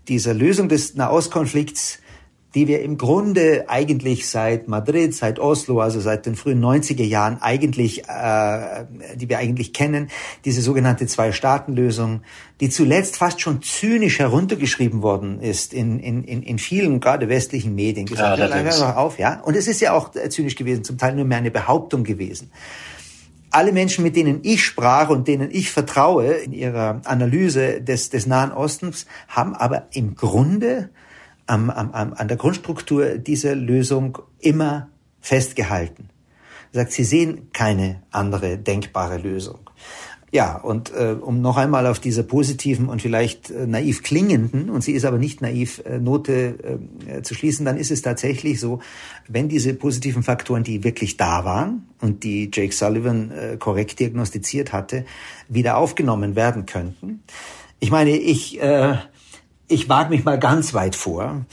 dieser 0.07 0.33
Lösung 0.33 0.67
des 0.67 0.95
Nahostkonflikts 0.95 1.99
die 2.53 2.67
wir 2.67 2.81
im 2.81 2.97
Grunde 2.97 3.65
eigentlich 3.67 4.29
seit 4.29 4.67
Madrid, 4.67 5.15
seit 5.15 5.39
Oslo, 5.39 5.79
also 5.79 5.99
seit 6.01 6.25
den 6.25 6.35
frühen 6.35 6.63
90er 6.63 7.03
Jahren 7.03 7.41
eigentlich, 7.41 8.03
äh, 8.09 8.85
die 9.15 9.29
wir 9.29 9.37
eigentlich 9.37 9.71
kennen, 9.73 10.09
diese 10.43 10.61
sogenannte 10.61 11.07
Zwei-Staaten-Lösung, 11.07 12.21
die 12.59 12.69
zuletzt 12.69 13.17
fast 13.17 13.39
schon 13.39 13.61
zynisch 13.61 14.19
heruntergeschrieben 14.19 15.01
worden 15.01 15.39
ist 15.39 15.73
in, 15.73 15.99
in, 15.99 16.23
in, 16.23 16.43
in 16.43 16.59
vielen, 16.59 16.99
gerade 16.99 17.29
westlichen 17.29 17.73
Medien. 17.73 18.05
Gesagt, 18.05 18.37
ja, 18.37 18.47
ja, 18.47 18.77
hör 18.77 18.97
auf, 18.97 19.17
ja. 19.17 19.39
Und 19.41 19.55
es 19.55 19.67
ist 19.67 19.79
ja 19.79 19.93
auch 19.93 20.11
zynisch 20.29 20.55
gewesen, 20.55 20.83
zum 20.83 20.97
Teil 20.97 21.15
nur 21.15 21.25
mehr 21.25 21.37
eine 21.37 21.51
Behauptung 21.51 22.03
gewesen 22.03 22.51
alle 23.53 23.73
Menschen, 23.73 24.03
mit 24.03 24.15
denen 24.15 24.39
ich 24.43 24.63
sprach 24.63 25.09
und 25.09 25.27
denen 25.27 25.51
ich 25.51 25.71
vertraue 25.71 26.31
in 26.31 26.53
ihrer 26.53 27.01
Analyse 27.03 27.81
des, 27.81 28.09
des 28.09 28.25
Nahen 28.25 28.53
Ostens, 28.53 29.05
haben 29.27 29.55
aber 29.55 29.87
im 29.91 30.15
Grunde 30.15 30.89
am, 31.51 31.69
am, 31.69 31.91
am, 31.91 32.13
an 32.13 32.27
der 32.29 32.37
Grundstruktur 32.37 33.17
dieser 33.17 33.55
Lösung 33.55 34.17
immer 34.39 34.87
festgehalten. 35.19 36.09
Sagt, 36.71 36.93
sie 36.93 37.03
sehen 37.03 37.51
keine 37.51 38.01
andere 38.11 38.57
denkbare 38.57 39.17
Lösung. 39.17 39.59
Ja, 40.31 40.55
und 40.55 40.93
äh, 40.93 41.17
um 41.19 41.41
noch 41.41 41.57
einmal 41.57 41.87
auf 41.87 41.99
dieser 41.99 42.23
positiven 42.23 42.87
und 42.87 43.01
vielleicht 43.01 43.49
äh, 43.49 43.67
naiv 43.67 44.01
klingenden, 44.01 44.69
und 44.69 44.81
sie 44.81 44.93
ist 44.93 45.03
aber 45.03 45.17
nicht 45.17 45.41
naiv, 45.41 45.83
äh, 45.85 45.99
Note 45.99 46.79
äh, 47.05 47.21
zu 47.21 47.33
schließen, 47.33 47.65
dann 47.65 47.75
ist 47.75 47.91
es 47.91 48.01
tatsächlich 48.01 48.61
so, 48.61 48.79
wenn 49.27 49.49
diese 49.49 49.73
positiven 49.73 50.23
Faktoren, 50.23 50.63
die 50.63 50.85
wirklich 50.85 51.17
da 51.17 51.43
waren 51.43 51.85
und 51.99 52.23
die 52.23 52.49
Jake 52.53 52.73
Sullivan 52.73 53.31
äh, 53.31 53.57
korrekt 53.57 53.99
diagnostiziert 53.99 54.71
hatte, 54.71 55.03
wieder 55.49 55.75
aufgenommen 55.75 56.37
werden 56.37 56.65
könnten. 56.65 57.23
Ich 57.81 57.91
meine, 57.91 58.11
ich 58.11 58.61
äh, 58.61 58.95
ich 59.71 59.89
wage 59.89 60.09
mich 60.09 60.23
mal 60.23 60.39
ganz 60.39 60.73
weit 60.73 60.95
vor 60.95 61.45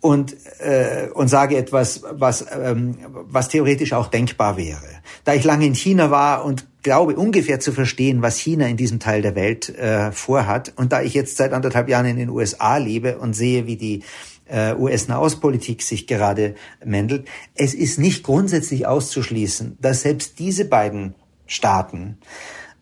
und, 0.00 0.36
äh, 0.60 1.08
und 1.14 1.28
sage 1.28 1.56
etwas, 1.56 2.02
was, 2.10 2.46
ähm, 2.52 2.96
was 3.10 3.48
theoretisch 3.48 3.92
auch 3.92 4.08
denkbar 4.08 4.56
wäre. 4.56 4.86
Da 5.24 5.34
ich 5.34 5.44
lange 5.44 5.66
in 5.66 5.74
China 5.74 6.10
war 6.10 6.44
und 6.44 6.66
glaube 6.82 7.16
ungefähr 7.16 7.58
zu 7.58 7.72
verstehen, 7.72 8.22
was 8.22 8.38
China 8.38 8.66
in 8.66 8.76
diesem 8.76 9.00
Teil 9.00 9.22
der 9.22 9.34
Welt 9.34 9.68
äh, 9.76 10.12
vorhat, 10.12 10.72
und 10.76 10.92
da 10.92 11.02
ich 11.02 11.14
jetzt 11.14 11.36
seit 11.36 11.52
anderthalb 11.52 11.88
Jahren 11.88 12.06
in 12.06 12.16
den 12.16 12.30
USA 12.30 12.76
lebe 12.76 13.18
und 13.18 13.34
sehe, 13.34 13.66
wie 13.66 13.76
die 13.76 14.02
äh, 14.48 14.74
US-Nahostpolitik 14.74 15.82
sich 15.82 16.06
gerade 16.06 16.54
mändelt, 16.84 17.26
es 17.54 17.74
ist 17.74 17.98
nicht 17.98 18.22
grundsätzlich 18.22 18.86
auszuschließen, 18.86 19.78
dass 19.80 20.02
selbst 20.02 20.38
diese 20.38 20.66
beiden 20.66 21.14
Staaten, 21.46 22.18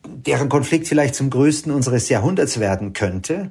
deren 0.06 0.50
Konflikt 0.50 0.86
vielleicht 0.86 1.14
zum 1.14 1.30
größten 1.30 1.72
unseres 1.72 2.10
Jahrhunderts 2.10 2.60
werden 2.60 2.92
könnte, 2.92 3.50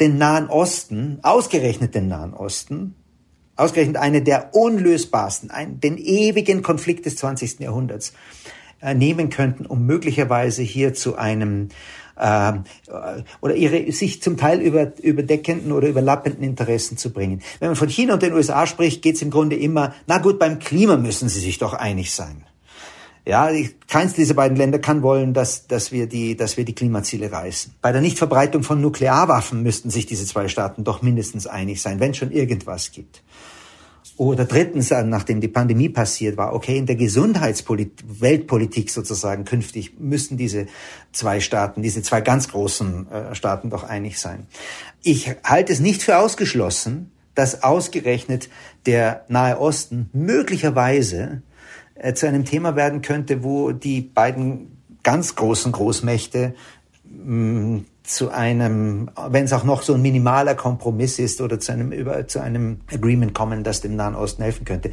den 0.00 0.18
Nahen 0.18 0.48
Osten, 0.48 1.18
ausgerechnet 1.22 1.94
den 1.94 2.08
Nahen 2.08 2.34
Osten, 2.34 2.94
ausgerechnet 3.56 3.96
eine 3.96 4.22
der 4.22 4.54
unlösbarsten, 4.54 5.50
ein, 5.50 5.80
den 5.80 5.98
ewigen 5.98 6.62
Konflikt 6.62 7.06
des 7.06 7.16
20. 7.16 7.60
Jahrhunderts 7.60 8.12
äh, 8.82 8.94
nehmen 8.94 9.30
könnten, 9.30 9.66
um 9.66 9.86
möglicherweise 9.86 10.62
hier 10.62 10.94
zu 10.94 11.16
einem 11.16 11.68
äh, 12.16 12.52
oder 13.40 13.54
ihre 13.54 13.90
sich 13.92 14.22
zum 14.22 14.36
Teil 14.36 14.60
über, 14.60 14.92
überdeckenden 15.00 15.72
oder 15.72 15.88
überlappenden 15.88 16.42
Interessen 16.42 16.96
zu 16.96 17.12
bringen. 17.12 17.42
Wenn 17.60 17.68
man 17.68 17.76
von 17.76 17.88
China 17.88 18.14
und 18.14 18.22
den 18.22 18.34
USA 18.34 18.66
spricht, 18.66 19.02
geht 19.02 19.16
es 19.16 19.22
im 19.22 19.30
Grunde 19.30 19.56
immer, 19.56 19.94
na 20.06 20.18
gut, 20.18 20.38
beim 20.38 20.58
Klima 20.58 20.96
müssen 20.96 21.28
sie 21.28 21.40
sich 21.40 21.58
doch 21.58 21.74
einig 21.74 22.12
sein. 22.12 22.44
Ja, 23.26 23.48
keins 23.88 24.12
dieser 24.12 24.34
beiden 24.34 24.56
Länder 24.56 24.78
kann 24.78 25.02
wollen, 25.02 25.32
dass, 25.32 25.66
dass, 25.66 25.92
wir 25.92 26.06
die, 26.06 26.36
dass 26.36 26.58
wir 26.58 26.66
die 26.66 26.74
Klimaziele 26.74 27.32
reißen. 27.32 27.74
Bei 27.80 27.90
der 27.90 28.02
Nichtverbreitung 28.02 28.62
von 28.62 28.82
Nuklearwaffen 28.82 29.62
müssten 29.62 29.88
sich 29.88 30.04
diese 30.04 30.26
zwei 30.26 30.48
Staaten 30.48 30.84
doch 30.84 31.00
mindestens 31.00 31.46
einig 31.46 31.80
sein, 31.80 32.00
wenn 32.00 32.12
schon 32.12 32.32
irgendwas 32.32 32.92
gibt. 32.92 33.22
Oder 34.16 34.44
drittens, 34.44 34.90
äh, 34.90 35.02
nachdem 35.02 35.40
die 35.40 35.48
Pandemie 35.48 35.88
passiert 35.88 36.36
war, 36.36 36.54
okay, 36.54 36.78
in 36.78 36.86
der 36.86 36.96
Gesundheitspolitik, 36.96 38.04
Weltpolitik 38.20 38.90
sozusagen 38.90 39.44
künftig 39.44 39.98
müssten 39.98 40.36
diese 40.36 40.66
zwei 41.10 41.40
Staaten, 41.40 41.82
diese 41.82 42.02
zwei 42.02 42.20
ganz 42.20 42.48
großen 42.48 43.10
äh, 43.10 43.34
Staaten 43.34 43.70
doch 43.70 43.82
einig 43.82 44.20
sein. 44.20 44.46
Ich 45.02 45.34
halte 45.42 45.72
es 45.72 45.80
nicht 45.80 46.02
für 46.02 46.18
ausgeschlossen, 46.18 47.10
dass 47.34 47.64
ausgerechnet 47.64 48.48
der 48.86 49.24
Nahe 49.28 49.58
Osten 49.58 50.10
möglicherweise 50.12 51.42
äh, 51.94 52.14
zu 52.14 52.26
einem 52.26 52.44
Thema 52.44 52.76
werden 52.76 53.02
könnte, 53.02 53.44
wo 53.44 53.72
die 53.72 54.00
beiden 54.00 54.74
ganz 55.02 55.36
großen 55.36 55.70
Großmächte 55.70 56.54
mm, 57.04 57.78
zu 58.02 58.30
einem, 58.30 59.10
wenn 59.28 59.44
es 59.44 59.52
auch 59.52 59.64
noch 59.64 59.82
so 59.82 59.94
ein 59.94 60.02
minimaler 60.02 60.54
Kompromiss 60.54 61.18
ist 61.18 61.40
oder 61.40 61.58
zu 61.58 61.72
einem 61.72 61.92
über 61.92 62.26
zu 62.26 62.40
einem 62.40 62.80
Agreement 62.92 63.32
kommen, 63.32 63.64
das 63.64 63.80
dem 63.80 63.96
Nahen 63.96 64.14
Osten 64.14 64.42
helfen 64.42 64.64
könnte. 64.64 64.90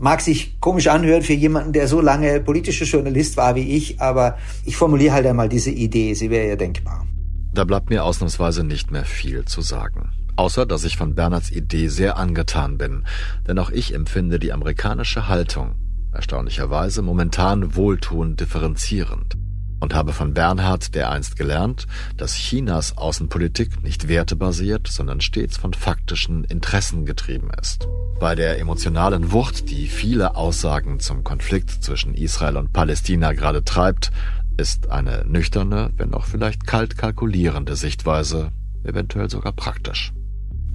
Mag 0.00 0.20
sich 0.20 0.60
komisch 0.60 0.88
anhören 0.88 1.22
für 1.22 1.34
jemanden, 1.34 1.72
der 1.72 1.86
so 1.86 2.00
lange 2.00 2.40
politischer 2.40 2.84
Journalist 2.84 3.36
war 3.36 3.54
wie 3.54 3.76
ich, 3.76 4.00
aber 4.00 4.38
ich 4.64 4.76
formuliere 4.76 5.14
halt 5.14 5.26
einmal 5.26 5.48
diese 5.48 5.70
Idee, 5.70 6.14
sie 6.14 6.30
wäre 6.30 6.48
ja 6.48 6.56
denkbar. 6.56 7.06
Da 7.52 7.62
bleibt 7.62 7.90
mir 7.90 8.02
ausnahmsweise 8.02 8.64
nicht 8.64 8.90
mehr 8.90 9.04
viel 9.04 9.44
zu 9.44 9.60
sagen. 9.60 10.10
Außer, 10.34 10.66
dass 10.66 10.82
ich 10.82 10.96
von 10.96 11.14
Bernhards 11.14 11.52
Idee 11.52 11.86
sehr 11.86 12.16
angetan 12.16 12.76
bin, 12.76 13.04
denn 13.46 13.56
auch 13.60 13.70
ich 13.70 13.94
empfinde 13.94 14.40
die 14.40 14.52
amerikanische 14.52 15.28
Haltung 15.28 15.76
erstaunlicherweise 16.14 17.02
momentan 17.02 17.76
wohltuend 17.76 18.40
differenzierend 18.40 19.36
und 19.80 19.94
habe 19.94 20.12
von 20.12 20.32
Bernhard 20.32 20.94
dereinst 20.94 21.36
gelernt, 21.36 21.86
dass 22.16 22.34
Chinas 22.34 22.96
Außenpolitik 22.96 23.82
nicht 23.82 24.08
wertebasiert, 24.08 24.88
sondern 24.88 25.20
stets 25.20 25.58
von 25.58 25.74
faktischen 25.74 26.44
Interessen 26.44 27.04
getrieben 27.04 27.50
ist. 27.60 27.86
Bei 28.18 28.34
der 28.34 28.58
emotionalen 28.58 29.30
Wucht, 29.30 29.68
die 29.68 29.86
viele 29.88 30.36
Aussagen 30.36 31.00
zum 31.00 31.22
Konflikt 31.22 31.70
zwischen 31.84 32.14
Israel 32.14 32.56
und 32.56 32.72
Palästina 32.72 33.32
gerade 33.32 33.62
treibt, 33.62 34.10
Ist 34.56 34.88
eine 34.88 35.24
nüchterne, 35.26 35.90
wenn 35.96 36.14
auch 36.14 36.26
vielleicht 36.26 36.64
kalt 36.64 36.96
kalkulierende 36.96 37.74
Sichtweise, 37.74 38.52
eventuell 38.84 39.28
sogar 39.28 39.52
praktisch. 39.52 40.12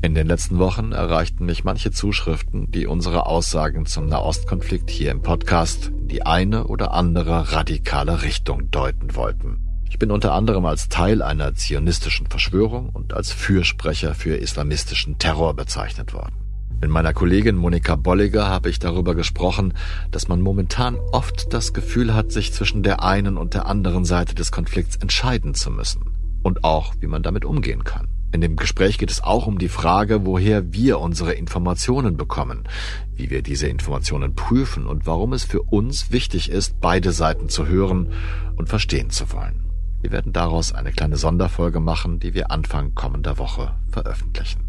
In 0.01 0.15
den 0.15 0.27
letzten 0.27 0.59
Wochen 0.59 0.93
erreichten 0.93 1.45
mich 1.45 1.65
manche 1.65 1.91
Zuschriften, 1.91 2.71
die 2.71 2.87
unsere 2.87 3.25
Aussagen 3.25 3.85
zum 3.85 4.05
Nahostkonflikt 4.05 4.89
hier 4.89 5.11
im 5.11 5.21
Podcast 5.21 5.87
in 5.87 6.07
die 6.07 6.25
eine 6.25 6.67
oder 6.67 6.93
andere 6.93 7.51
radikale 7.51 8.21
Richtung 8.21 8.71
deuten 8.71 9.13
wollten. 9.15 9.59
Ich 9.89 9.99
bin 9.99 10.09
unter 10.09 10.33
anderem 10.33 10.65
als 10.65 10.87
Teil 10.87 11.21
einer 11.21 11.53
zionistischen 11.53 12.27
Verschwörung 12.27 12.89
und 12.89 13.13
als 13.13 13.33
Fürsprecher 13.33 14.15
für 14.15 14.37
islamistischen 14.37 15.17
Terror 15.17 15.53
bezeichnet 15.53 16.13
worden. 16.13 16.35
Mit 16.79 16.91
meiner 16.91 17.13
Kollegin 17.13 17.57
Monika 17.57 17.97
Bolliger 17.97 18.47
habe 18.47 18.69
ich 18.69 18.79
darüber 18.79 19.15
gesprochen, 19.15 19.73
dass 20.11 20.29
man 20.29 20.39
momentan 20.39 20.95
oft 21.11 21.51
das 21.53 21.73
Gefühl 21.73 22.13
hat, 22.13 22.31
sich 22.31 22.53
zwischen 22.53 22.83
der 22.83 23.03
einen 23.03 23.35
und 23.35 23.53
der 23.53 23.65
anderen 23.65 24.05
Seite 24.05 24.33
des 24.33 24.53
Konflikts 24.53 24.95
entscheiden 24.95 25.55
zu 25.55 25.71
müssen. 25.71 26.05
Und 26.41 26.63
auch, 26.63 26.93
wie 27.01 27.07
man 27.07 27.21
damit 27.21 27.43
umgehen 27.43 27.83
kann. 27.83 28.07
In 28.31 28.41
dem 28.41 28.55
Gespräch 28.55 28.99
geht 28.99 29.09
es 29.09 29.23
auch 29.23 29.47
um 29.47 29.57
die 29.57 29.69
Frage, 29.69 30.25
woher 30.25 30.71
wir 30.71 30.99
unsere 30.99 31.33
Informationen 31.33 32.15
bekommen, 32.15 32.67
wie 33.15 33.31
wir 33.31 33.41
diese 33.41 33.67
Informationen 33.67 34.35
prüfen 34.35 34.85
und 34.85 35.07
warum 35.07 35.33
es 35.33 35.43
für 35.43 35.63
uns 35.63 36.11
wichtig 36.11 36.51
ist, 36.51 36.79
beide 36.79 37.11
Seiten 37.11 37.49
zu 37.49 37.65
hören 37.65 38.13
und 38.55 38.69
verstehen 38.69 39.09
zu 39.09 39.31
wollen. 39.33 39.65
Wir 40.01 40.11
werden 40.11 40.31
daraus 40.31 40.73
eine 40.73 40.91
kleine 40.91 41.17
Sonderfolge 41.17 41.79
machen, 41.79 42.19
die 42.19 42.35
wir 42.35 42.51
Anfang 42.51 42.93
kommender 42.93 43.39
Woche 43.39 43.75
veröffentlichen. 43.91 44.63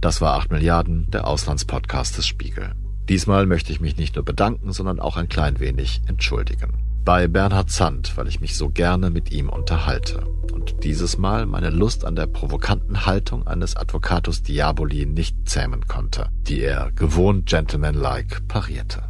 Das 0.00 0.20
war 0.20 0.34
8 0.34 0.52
Milliarden, 0.52 1.10
der 1.10 1.26
Auslandspodcast 1.26 2.16
des 2.16 2.26
Spiegel. 2.26 2.72
Diesmal 3.08 3.46
möchte 3.46 3.72
ich 3.72 3.80
mich 3.80 3.96
nicht 3.96 4.14
nur 4.14 4.24
bedanken, 4.24 4.72
sondern 4.72 5.00
auch 5.00 5.16
ein 5.16 5.28
klein 5.28 5.58
wenig 5.58 6.02
entschuldigen 6.06 6.91
bei 7.04 7.26
Bernhard 7.26 7.70
Zandt, 7.70 8.16
weil 8.16 8.28
ich 8.28 8.40
mich 8.40 8.56
so 8.56 8.68
gerne 8.68 9.10
mit 9.10 9.32
ihm 9.32 9.48
unterhalte 9.48 10.24
und 10.52 10.84
dieses 10.84 11.18
Mal 11.18 11.46
meine 11.46 11.70
Lust 11.70 12.04
an 12.04 12.14
der 12.14 12.26
provokanten 12.26 13.06
Haltung 13.06 13.46
eines 13.46 13.76
Advocatus 13.76 14.42
Diaboli 14.42 15.06
nicht 15.06 15.48
zähmen 15.48 15.88
konnte, 15.88 16.28
die 16.46 16.60
er 16.60 16.92
gewohnt 16.92 17.46
gentlemanlike 17.46 18.42
parierte. 18.42 19.02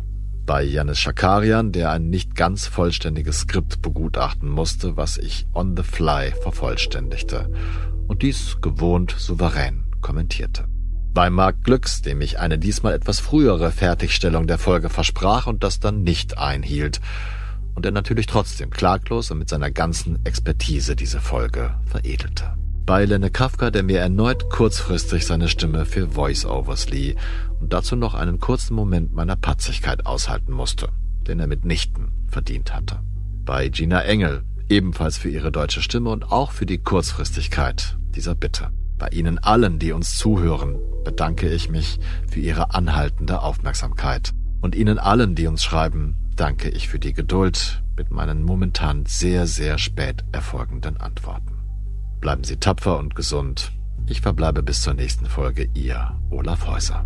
Bei 0.47 0.62
Janis 0.62 0.99
Schakarian, 0.99 1.70
der 1.72 1.90
ein 1.90 2.09
nicht 2.09 2.34
ganz 2.34 2.66
vollständiges 2.66 3.40
Skript 3.40 3.82
begutachten 3.82 4.49
musste, 4.49 4.97
was 4.97 5.18
ich 5.18 5.47
on 5.53 5.76
the 5.76 5.82
fly 5.82 6.32
vervollständigte 6.43 7.51
und 8.09 8.22
dies 8.22 8.59
gewohnt 8.61 9.14
souverän 9.16 9.84
kommentierte. 10.01 10.64
Bei 11.14 11.28
Mark 11.28 11.62
Glücks, 11.62 12.01
dem 12.01 12.22
ich 12.22 12.38
eine 12.38 12.59
diesmal 12.59 12.95
etwas 12.95 13.20
frühere 13.20 13.70
Fertigstellung 13.70 14.47
der 14.47 14.59
Folge 14.59 14.88
versprach 14.88 15.47
und 15.47 15.62
das 15.62 15.78
dann 15.78 16.03
nicht 16.03 16.38
einhielt, 16.38 17.01
und 17.75 17.87
er 17.87 17.93
natürlich 17.93 18.27
trotzdem 18.27 18.70
klaglos 18.70 19.31
und 19.31 19.39
mit 19.39 19.49
seiner 19.49 19.70
ganzen 19.70 20.25
Expertise 20.25 20.97
diese 20.97 21.20
Folge 21.20 21.75
veredelte. 21.87 22.55
Bei 22.85 23.05
Lenne 23.05 23.31
Kafka, 23.31 23.70
der 23.70 23.85
mir 23.85 24.01
erneut 24.01 24.51
kurzfristig 24.51 25.25
seine 25.25 25.49
Stimme 25.49 25.85
für 25.85 26.09
Voice-Overs 26.09 26.91
lieh 26.91 27.14
und 27.61 27.73
dazu 27.73 27.95
noch 27.95 28.14
einen 28.14 28.41
kurzen 28.41 28.75
Moment 28.75 29.12
meiner 29.14 29.37
Patzigkeit 29.37 30.05
aushalten 30.05 30.53
musste, 30.53 30.89
den 31.27 31.39
er 31.39 31.47
mitnichten 31.47 32.11
verdient 32.29 32.75
hatte. 32.75 32.99
Bei 33.45 33.68
Gina 33.68 34.03
Engel, 34.03 34.43
ebenfalls 34.68 35.16
für 35.16 35.29
ihre 35.29 35.53
deutsche 35.53 35.83
Stimme 35.83 36.11
und 36.11 36.33
auch 36.33 36.51
für 36.51 36.66
die 36.66 36.79
Kurzfristigkeit 36.79 37.97
dieser 38.14 38.35
Bitte. 38.35 38.68
Bei 38.99 39.09
Ihnen 39.09 39.39
allen, 39.39 39.79
die 39.79 39.93
uns 39.93 40.16
zuhören, 40.16 40.77
bedanke 41.05 41.49
ich 41.49 41.68
mich 41.68 41.99
für 42.31 42.41
Ihre 42.41 42.75
anhaltende 42.75 43.43
Aufmerksamkeit. 43.43 44.33
Und 44.61 44.77
Ihnen 44.77 44.99
allen, 44.99 45.35
die 45.35 45.49
uns 45.49 45.64
schreiben, 45.64 46.16
danke 46.37 46.68
ich 46.68 46.89
für 46.89 46.99
die 46.99 47.12
Geduld 47.12 47.83
mit 47.97 48.11
meinen 48.11 48.43
momentan 48.43 49.05
sehr, 49.07 49.47
sehr 49.47 49.78
spät 49.78 50.24
erfolgenden 50.33 50.97
Antworten. 50.97 51.59
Bleiben 52.20 52.45
Sie 52.45 52.57
tapfer 52.57 52.99
und 52.99 53.14
gesund. 53.14 53.72
Ich 54.07 54.20
verbleibe 54.20 54.62
bis 54.62 54.83
zur 54.83 54.95
nächsten 54.95 55.26
Folge, 55.26 55.68
Ihr 55.74 56.18
Olaf 56.30 56.66
Häuser. 56.66 57.05